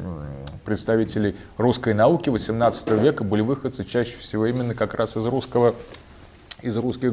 представителей 0.64 1.36
русской 1.58 1.94
науки 1.94 2.30
18 2.30 2.90
века 3.00 3.24
были 3.24 3.42
выходцы 3.42 3.84
чаще 3.84 4.16
всего 4.16 4.46
именно 4.46 4.74
как 4.74 4.94
раз 4.94 5.16
из 5.16 5.26
русского 5.26 5.74
из, 6.62 6.76
русских, 6.76 7.12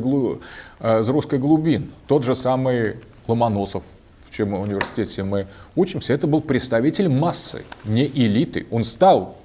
э, 0.80 1.00
из 1.02 1.10
русской 1.10 1.40
глубин. 1.40 1.92
Тот 2.08 2.24
же 2.24 2.36
самый 2.36 2.98
Ломоносов, 3.28 3.84
чем 4.32 4.54
университете 4.54 5.24
мы 5.24 5.48
учимся, 5.76 6.14
это 6.14 6.28
был 6.28 6.42
представитель 6.42 7.10
массы, 7.10 7.64
не 7.86 8.06
элиты. 8.06 8.68
Он 8.72 8.84
стал 8.84 9.38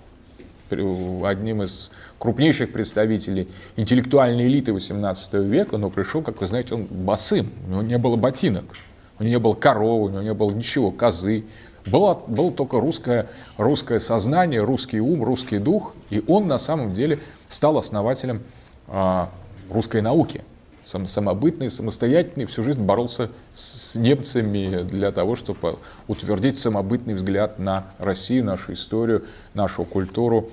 одним 0.70 1.62
из 1.62 1.90
крупнейших 2.18 2.72
представителей 2.72 3.48
интеллектуальной 3.76 4.46
элиты 4.46 4.72
XVIII 4.72 5.44
века, 5.44 5.78
но 5.78 5.90
пришел, 5.90 6.22
как 6.22 6.40
вы 6.40 6.46
знаете, 6.46 6.74
он 6.74 6.84
босым, 6.84 7.52
у 7.66 7.70
него 7.70 7.82
не 7.82 7.98
было 7.98 8.16
ботинок, 8.16 8.64
у 9.18 9.22
него 9.22 9.30
не 9.30 9.38
было 9.38 9.54
коровы, 9.54 10.06
у 10.06 10.08
него 10.10 10.22
не 10.22 10.34
было 10.34 10.50
ничего, 10.50 10.90
козы. 10.90 11.44
Было, 11.86 12.20
было 12.26 12.50
только 12.50 12.80
русское, 12.80 13.28
русское 13.56 14.00
сознание, 14.00 14.62
русский 14.62 15.00
ум, 15.00 15.22
русский 15.24 15.58
дух, 15.58 15.94
и 16.10 16.22
он 16.26 16.46
на 16.46 16.58
самом 16.58 16.92
деле 16.92 17.18
стал 17.48 17.78
основателем 17.78 18.42
а, 18.88 19.30
русской 19.70 20.02
науки 20.02 20.42
сам, 20.88 21.06
самобытный, 21.06 21.70
самостоятельный, 21.70 22.46
всю 22.46 22.62
жизнь 22.62 22.82
боролся 22.82 23.30
с 23.52 23.94
немцами 23.94 24.82
для 24.84 25.12
того, 25.12 25.36
чтобы 25.36 25.78
утвердить 26.06 26.56
самобытный 26.56 27.12
взгляд 27.12 27.58
на 27.58 27.88
Россию, 27.98 28.46
нашу 28.46 28.72
историю, 28.72 29.24
нашу 29.52 29.84
культуру. 29.84 30.50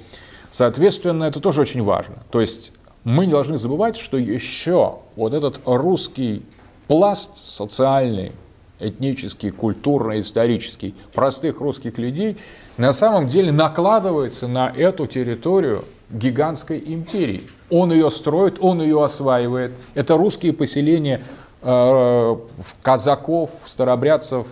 Соответственно, 0.55 1.25
это 1.25 1.41
тоже 1.41 1.59
очень 1.59 1.83
важно. 1.83 2.15
То 2.31 2.39
есть 2.39 2.71
мы 3.03 3.25
не 3.25 3.31
должны 3.33 3.57
забывать, 3.57 3.97
что 3.97 4.15
еще 4.15 4.99
вот 5.17 5.33
этот 5.33 5.59
русский 5.65 6.43
пласт 6.87 7.45
социальный, 7.45 8.31
этнический, 8.79 9.49
культурный, 9.49 10.21
исторический 10.21 10.95
простых 11.13 11.59
русских 11.59 11.97
людей 11.97 12.37
на 12.77 12.93
самом 12.93 13.27
деле 13.27 13.51
накладывается 13.51 14.47
на 14.47 14.69
эту 14.69 15.07
территорию 15.07 15.83
гигантской 16.09 16.81
империи. 16.85 17.49
Он 17.69 17.91
ее 17.91 18.09
строит, 18.09 18.55
он 18.61 18.81
ее 18.81 19.03
осваивает. 19.03 19.73
Это 19.93 20.15
русские 20.15 20.53
поселения 20.53 21.19
э, 21.63 22.35
казаков, 22.81 23.49
старобрядцев, 23.65 24.47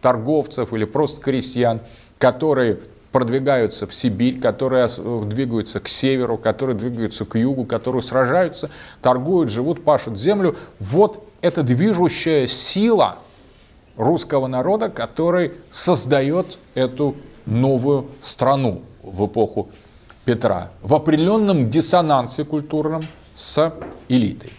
торговцев 0.00 0.72
или 0.72 0.86
просто 0.86 1.20
крестьян, 1.20 1.80
которые 2.16 2.78
продвигаются 3.14 3.86
в 3.86 3.94
Сибирь, 3.94 4.40
которые 4.40 4.88
двигаются 4.88 5.78
к 5.78 5.86
северу, 5.86 6.36
которые 6.36 6.76
двигаются 6.76 7.24
к 7.24 7.38
югу, 7.38 7.64
которые 7.64 8.02
сражаются, 8.02 8.70
торгуют, 9.02 9.50
живут, 9.50 9.84
пашут 9.84 10.18
землю. 10.18 10.56
Вот 10.80 11.24
эта 11.40 11.62
движущая 11.62 12.48
сила 12.48 13.18
русского 13.96 14.48
народа, 14.48 14.88
который 14.88 15.52
создает 15.70 16.58
эту 16.74 17.14
новую 17.46 18.06
страну 18.20 18.82
в 19.04 19.26
эпоху 19.26 19.68
Петра 20.24 20.72
в 20.82 20.92
определенном 20.92 21.70
диссонансе 21.70 22.44
культурном 22.44 23.04
с 23.32 23.74
элитой. 24.08 24.50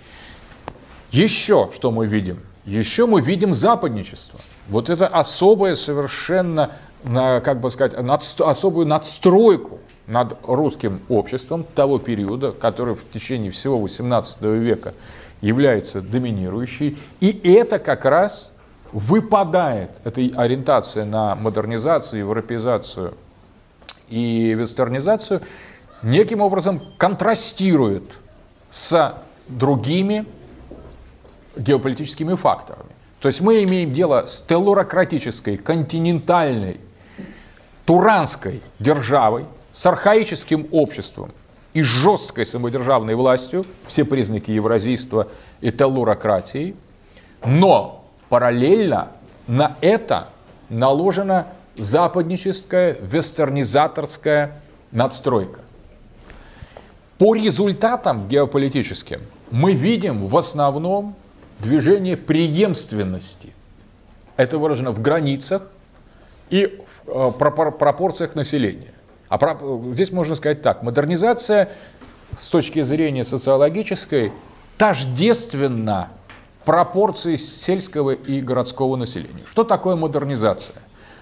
Еще 1.12 1.72
что 1.76 1.92
мы 1.92 2.08
видим? 2.08 2.40
Еще 2.66 3.06
мы 3.06 3.20
видим 3.20 3.54
западничество. 3.54 4.40
Вот 4.70 4.90
это 4.90 5.08
особое 5.08 5.76
совершенно, 5.76 6.72
как 7.06 7.60
бы 7.60 7.70
сказать, 7.70 7.94
особую 8.40 8.88
надстройку 8.88 9.80
над 10.08 10.38
русским 10.44 11.02
обществом 11.10 11.64
того 11.76 12.00
периода, 12.00 12.52
который 12.52 12.96
в 12.96 13.10
течение 13.12 13.52
всего 13.52 13.78
XVIII 13.86 14.58
века 14.58 14.94
является 15.42 16.02
доминирующей. 16.02 16.98
И 17.20 17.40
это 17.54 17.80
как 17.80 18.06
раз 18.06 18.54
выпадает, 18.92 19.92
эта 20.04 20.22
ориентация 20.36 21.06
на 21.06 21.36
модернизацию, 21.36 22.20
европеизацию 22.20 23.14
и 24.10 24.54
вестернизацию 24.54 25.42
неким 26.02 26.42
образом 26.42 26.82
контрастирует 26.98 28.20
с 28.70 29.16
другими 29.48 30.26
геополитическими 31.58 32.36
факторами. 32.36 32.90
То 33.20 33.28
есть 33.28 33.42
мы 33.42 33.64
имеем 33.64 33.94
дело 33.94 34.26
с 34.26 34.42
телурократической, 34.42 35.58
континентальной, 35.58 36.80
туранской 37.86 38.62
державой, 38.80 39.46
с 39.72 39.86
архаическим 39.86 40.68
обществом 40.72 41.32
и 41.74 41.82
жесткой 41.82 42.46
самодержавной 42.46 43.16
властью, 43.16 43.66
все 43.88 44.06
признаки 44.06 44.52
евразийства 44.52 45.28
и 45.62 45.72
телурократии, 45.72 46.76
но 47.46 48.06
параллельно 48.30 49.10
на 49.48 49.76
это 49.82 50.30
наложена 50.70 51.48
западническая, 51.78 52.98
вестернизаторская 53.02 54.62
надстройка. 54.92 55.60
По 57.18 57.36
результатам 57.36 58.28
геополитическим 58.28 59.22
мы 59.52 59.74
видим 59.74 60.26
в 60.26 60.36
основном 60.38 61.16
движение 61.60 62.18
преемственности. 62.18 63.54
Это 64.38 64.58
выражено 64.58 64.92
в 64.92 65.02
границах 65.02 65.70
и 66.50 66.82
пропорциях 67.06 68.36
населения. 68.36 68.94
А 69.30 69.58
здесь 69.94 70.12
можно 70.12 70.36
сказать 70.36 70.62
так, 70.62 70.84
модернизация 70.84 71.70
с 72.36 72.50
точки 72.50 72.82
зрения 72.82 73.24
социологической 73.24 74.32
тождественна 74.78 76.10
пропорции 76.64 77.36
сельского 77.36 78.12
и 78.12 78.42
городского 78.42 78.96
населения. 78.96 79.44
Что 79.46 79.64
такое 79.64 79.96
модернизация? 79.96 80.76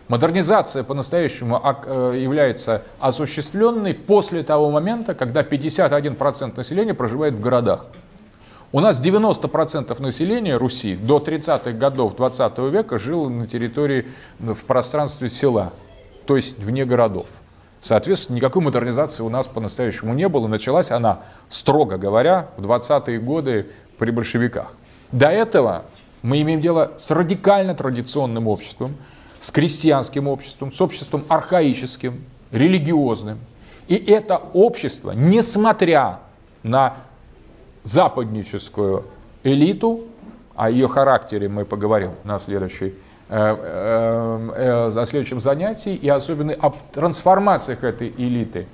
Модернизация 0.07 0.83
по-настоящему 0.83 1.61
э, 1.63 2.17
является 2.17 2.83
осуществленной 2.99 3.93
после 3.93 4.43
того 4.43 4.69
момента, 4.69 5.13
когда 5.13 5.41
51% 5.43 6.57
населения 6.57 6.93
проживает 6.93 7.35
в 7.35 7.39
городах. 7.39 7.85
У 8.75 8.79
нас 8.79 8.99
90% 8.99 10.01
населения 10.01 10.57
Руси 10.57 10.95
до 10.95 11.19
30-х 11.19 11.73
годов 11.73 12.15
20 12.15 12.57
века 12.57 12.97
жило 12.97 13.29
на 13.29 13.45
территории, 13.45 14.07
в 14.39 14.65
пространстве 14.65 15.29
села, 15.29 15.71
то 16.25 16.35
есть 16.35 16.57
вне 16.57 16.83
городов. 16.83 17.27
Соответственно, 17.81 18.37
никакой 18.37 18.63
модернизации 18.63 19.21
у 19.21 19.29
нас 19.29 19.47
по-настоящему 19.47 20.15
не 20.15 20.27
было. 20.27 20.47
Началась 20.47 20.89
она, 20.89 21.19
строго 21.49 21.99
говоря, 21.99 22.47
в 22.57 22.65
20-е 22.65 23.19
годы 23.19 23.67
при 23.99 24.09
большевиках. 24.09 24.73
До 25.11 25.27
этого 25.27 25.85
мы 26.23 26.41
имеем 26.41 26.59
дело 26.59 26.93
с 26.97 27.11
радикально 27.11 27.75
традиционным 27.75 28.47
обществом, 28.47 28.95
с 29.39 29.51
крестьянским 29.51 30.27
обществом, 30.27 30.71
с 30.71 30.81
обществом 30.81 31.25
архаическим, 31.27 32.25
религиозным. 32.49 33.37
И 33.87 33.95
это 33.95 34.41
общество, 34.53 35.11
несмотря 35.11 36.21
на 36.63 36.95
западническую 37.83 39.05
элиту, 39.43 40.05
о 40.55 40.69
ее 40.69 40.87
характере 40.87 41.49
мы 41.49 41.65
поговорим 41.65 42.11
на 42.23 42.39
следующей 42.39 42.93
э, 43.29 44.51
э, 44.55 44.91
за 44.91 45.05
следующем 45.05 45.39
занятии, 45.39 45.95
и 45.95 46.07
особенно 46.07 46.53
об 46.53 46.75
трансформациях 46.93 47.83
этой 47.83 48.13
элиты 48.17 48.67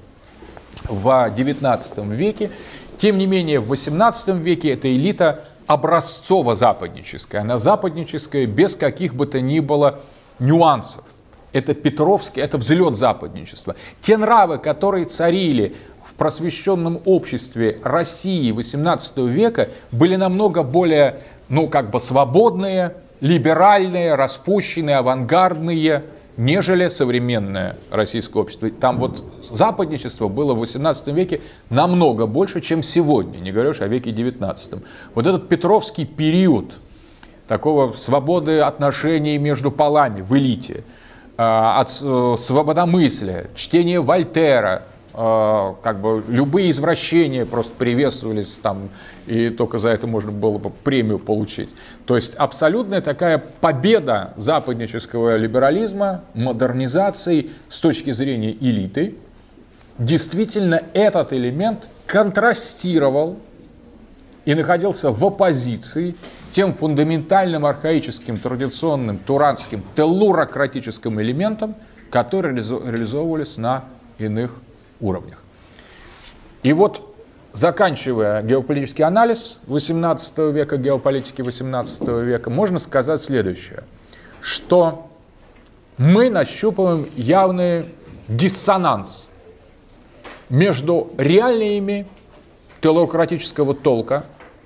в 0.83 1.07
XIX 1.07 2.15
веке. 2.15 2.51
Тем 2.97 3.17
не 3.17 3.27
менее, 3.27 3.61
в 3.61 3.71
XVIII 3.71 4.39
веке 4.39 4.73
эта 4.73 4.93
элита 4.93 5.45
образцово-западническая. 5.67 7.41
Она 7.41 7.57
западническая 7.57 8.45
без 8.45 8.75
каких 8.75 9.15
бы 9.15 9.25
то 9.25 9.39
ни 9.39 9.59
было 9.59 9.99
нюансов. 10.39 11.05
Это 11.53 11.73
Петровский, 11.73 12.41
это 12.41 12.57
взлет 12.57 12.95
западничества. 12.95 13.75
Те 14.01 14.17
нравы, 14.17 14.57
которые 14.57 15.05
царили 15.05 15.75
просвещенном 16.19 17.01
обществе 17.05 17.79
России 17.83 18.53
XVIII 18.53 19.27
века, 19.27 19.69
были 19.91 20.15
намного 20.15 20.61
более, 20.61 21.21
ну, 21.49 21.67
как 21.67 21.89
бы 21.89 21.99
свободные, 21.99 22.93
либеральные, 23.21 24.13
распущенные, 24.13 24.97
авангардные, 24.97 26.03
нежели 26.37 26.87
современное 26.89 27.77
российское 27.91 28.39
общество. 28.39 28.69
Там 28.69 28.97
вот 28.97 29.23
западничество 29.49 30.27
было 30.27 30.53
в 30.53 30.61
XVIII 30.61 31.11
веке 31.13 31.41
намного 31.69 32.27
больше, 32.27 32.61
чем 32.61 32.83
сегодня, 32.83 33.39
не 33.39 33.51
говоришь 33.51 33.81
о 33.81 33.87
веке 33.87 34.11
XIX. 34.11 34.83
Вот 35.15 35.25
этот 35.25 35.49
Петровский 35.49 36.05
период 36.05 36.73
такого 37.47 37.93
свободы 37.93 38.59
отношений 38.59 39.37
между 39.37 39.71
полами 39.71 40.21
в 40.21 40.37
элите, 40.37 40.83
а, 41.35 41.79
от 41.79 41.89
э, 42.03 42.35
свободомыслия, 42.37 43.49
чтения 43.55 43.99
Вольтера, 43.99 44.83
как 45.13 46.01
бы 46.01 46.23
любые 46.27 46.71
извращения 46.71 47.45
просто 47.45 47.73
приветствовались 47.75 48.59
там, 48.59 48.89
и 49.25 49.49
только 49.49 49.79
за 49.79 49.89
это 49.89 50.07
можно 50.07 50.31
было 50.31 50.57
бы 50.57 50.69
премию 50.69 51.19
получить. 51.19 51.75
То 52.05 52.15
есть 52.15 52.35
абсолютная 52.35 53.01
такая 53.01 53.37
победа 53.37 54.33
западнического 54.37 55.35
либерализма, 55.35 56.23
модернизации 56.33 57.51
с 57.69 57.79
точки 57.79 58.11
зрения 58.11 58.51
элиты– 58.51 59.15
действительно 59.99 60.81
этот 60.93 61.33
элемент 61.33 61.87
контрастировал 62.07 63.37
и 64.45 64.55
находился 64.55 65.11
в 65.11 65.23
оппозиции 65.23 66.15
тем 66.51 66.73
фундаментальным, 66.73 67.65
архаическим, 67.65 68.39
традиционным, 68.39 69.19
туранским, 69.19 69.83
теллурократическим 69.95 71.21
элементам, 71.21 71.75
которые 72.09 72.55
реализовывались 72.55 73.57
на 73.57 73.83
иных 74.17 74.55
уровнях. 74.99 75.43
И 76.63 76.73
вот, 76.73 77.15
заканчивая 77.53 78.41
геополитический 78.41 79.03
анализ 79.03 79.59
XVIII 79.67 80.51
века, 80.51 80.77
геополитики 80.77 81.41
XVIII 81.41 82.23
века, 82.23 82.49
можно 82.49 82.79
сказать 82.79 83.21
следующее, 83.21 83.83
что 84.41 85.09
мы 85.97 86.29
нащупываем 86.29 87.07
явный 87.15 87.85
диссонанс 88.27 89.27
между 90.49 91.11
реалиями 91.17 92.07
телократического 92.81 93.75
толка, 93.75 94.23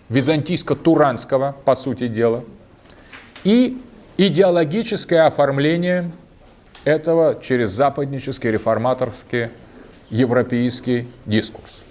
византийско-туранского, 0.09 1.55
по 1.65 1.75
сути 1.75 2.07
дела, 2.07 2.43
и 3.43 3.81
идеологическое 4.17 5.25
оформление 5.25 6.11
этого 6.83 7.39
через 7.41 7.71
западнический, 7.71 8.51
реформаторский, 8.51 9.49
европейский 10.13 11.07
дискурс. 11.25 11.83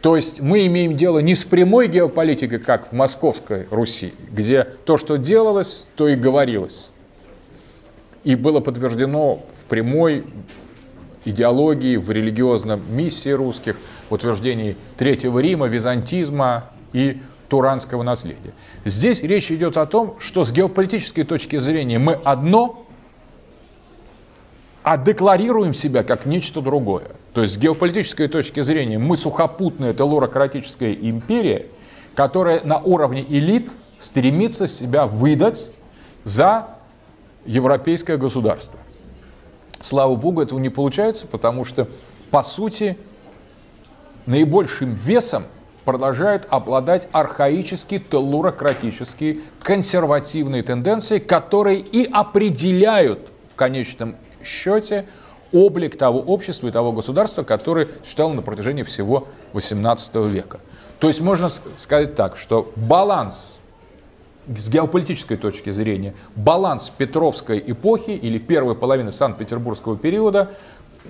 То 0.00 0.16
есть 0.16 0.40
мы 0.40 0.66
имеем 0.66 0.96
дело 0.96 1.18
не 1.18 1.34
с 1.34 1.44
прямой 1.44 1.88
геополитикой, 1.88 2.58
как 2.58 2.90
в 2.90 2.92
Московской 2.92 3.66
Руси, 3.70 4.14
где 4.30 4.62
то, 4.62 4.96
что 4.96 5.16
делалось, 5.16 5.84
то 5.96 6.08
и 6.08 6.14
говорилось. 6.14 6.88
И 8.22 8.36
было 8.36 8.60
подтверждено 8.60 9.42
в 9.60 9.68
прямой 9.68 10.24
идеологии, 11.24 11.96
в 11.96 12.10
религиозном 12.10 12.82
миссии 12.94 13.30
русских, 13.30 13.76
в 14.08 14.14
утверждении 14.14 14.76
Третьего 14.96 15.38
Рима, 15.40 15.66
византизма 15.66 16.70
и 16.92 17.20
туранского 17.48 18.02
наследия. 18.02 18.52
Здесь 18.84 19.22
речь 19.22 19.50
идет 19.50 19.76
о 19.78 19.86
том, 19.86 20.16
что 20.20 20.44
с 20.44 20.52
геополитической 20.52 21.24
точки 21.24 21.56
зрения 21.56 21.98
мы 21.98 22.12
одно, 22.12 22.86
а 24.82 24.96
декларируем 24.96 25.72
себя 25.72 26.02
как 26.04 26.26
нечто 26.26 26.60
другое. 26.60 27.10
То 27.34 27.42
есть 27.42 27.54
с 27.54 27.58
геополитической 27.58 28.28
точки 28.28 28.60
зрения 28.60 28.98
мы 28.98 29.16
сухопутная 29.16 29.92
телурократическая 29.92 30.94
империя, 30.94 31.66
которая 32.14 32.62
на 32.64 32.78
уровне 32.78 33.26
элит 33.28 33.72
стремится 33.98 34.68
себя 34.68 35.06
выдать 35.06 35.66
за 36.22 36.68
европейское 37.44 38.16
государство. 38.18 38.78
Слава 39.80 40.14
богу, 40.14 40.42
этого 40.42 40.60
не 40.60 40.70
получается, 40.70 41.26
потому 41.26 41.64
что, 41.64 41.88
по 42.30 42.44
сути, 42.44 42.96
наибольшим 44.26 44.94
весом 44.94 45.44
продолжают 45.84 46.46
обладать 46.50 47.08
архаические, 47.10 47.98
теллурократические, 47.98 49.40
консервативные 49.60 50.62
тенденции, 50.62 51.18
которые 51.18 51.80
и 51.80 52.08
определяют 52.10 53.28
в 53.52 53.56
конечном 53.56 54.14
счете 54.42 55.06
облик 55.54 55.96
того 55.96 56.20
общества 56.20 56.68
и 56.68 56.70
того 56.70 56.92
государства, 56.92 57.44
которое 57.44 57.88
существовало 58.02 58.34
на 58.34 58.42
протяжении 58.42 58.82
всего 58.82 59.28
XVIII 59.54 60.28
века. 60.28 60.60
То 60.98 61.08
есть 61.08 61.22
можно 61.22 61.48
сказать 61.48 62.14
так, 62.14 62.36
что 62.36 62.70
баланс 62.76 63.54
с 64.46 64.68
геополитической 64.68 65.36
точки 65.36 65.70
зрения, 65.70 66.14
баланс 66.36 66.90
Петровской 66.90 67.64
эпохи 67.66 68.10
или 68.10 68.36
первой 68.38 68.74
половины 68.74 69.10
Санкт-Петербургского 69.12 69.96
периода, 69.96 70.50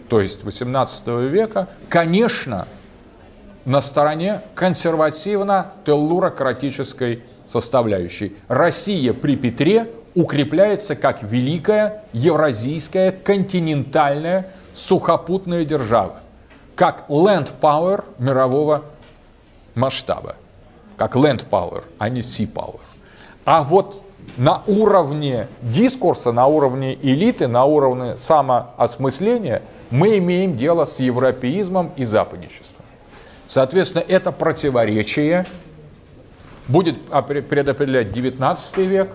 то 0.08 0.20
есть 0.20 0.42
XVIII 0.42 1.28
века, 1.28 1.68
конечно, 1.88 2.68
на 3.64 3.80
стороне 3.80 4.42
консервативно-теллурократической 4.54 7.22
составляющей. 7.46 8.36
Россия 8.48 9.14
при 9.14 9.36
Петре 9.36 9.88
укрепляется 10.14 10.96
как 10.96 11.22
великая 11.22 12.04
евразийская 12.12 13.12
континентальная 13.12 14.48
сухопутная 14.72 15.64
держава, 15.64 16.16
как 16.76 17.04
land 17.08 17.50
power 17.60 18.04
мирового 18.18 18.84
масштаба, 19.74 20.36
как 20.96 21.16
land 21.16 21.48
power, 21.48 21.84
а 21.98 22.08
не 22.08 22.20
sea 22.20 22.50
power. 22.50 22.80
А 23.44 23.62
вот 23.62 24.02
на 24.36 24.62
уровне 24.66 25.48
дискурса, 25.62 26.32
на 26.32 26.46
уровне 26.46 26.94
элиты, 26.94 27.46
на 27.46 27.64
уровне 27.64 28.16
самоосмысления 28.16 29.62
мы 29.90 30.18
имеем 30.18 30.56
дело 30.56 30.86
с 30.86 30.98
европеизмом 30.98 31.92
и 31.96 32.04
западничеством. 32.04 32.84
Соответственно, 33.46 34.02
это 34.06 34.32
противоречие 34.32 35.44
будет 36.66 36.96
предопределять 37.02 38.12
19 38.12 38.78
век 38.78 39.10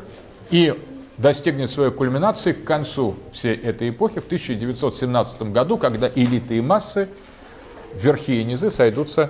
и 0.51 0.80
достигнет 1.19 1.69
своей 1.69 1.91
кульминации 1.91 2.53
к 2.53 2.63
концу 2.63 3.15
всей 3.31 3.55
этой 3.55 3.89
эпохи 3.89 4.19
в 4.19 4.25
1917 4.25 5.43
году, 5.43 5.77
когда 5.77 6.09
элиты 6.09 6.57
и 6.57 6.61
массы, 6.61 7.09
верхи 7.93 8.41
и 8.41 8.43
низы 8.43 8.71
сойдутся 8.71 9.29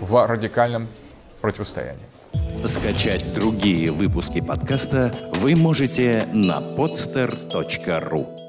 в 0.00 0.26
радикальном 0.26 0.88
противостоянии. 1.40 2.04
Скачать 2.66 3.34
другие 3.34 3.90
выпуски 3.90 4.40
подкаста 4.40 5.14
вы 5.34 5.54
можете 5.54 6.26
на 6.32 6.60
podster.ru 6.60 8.41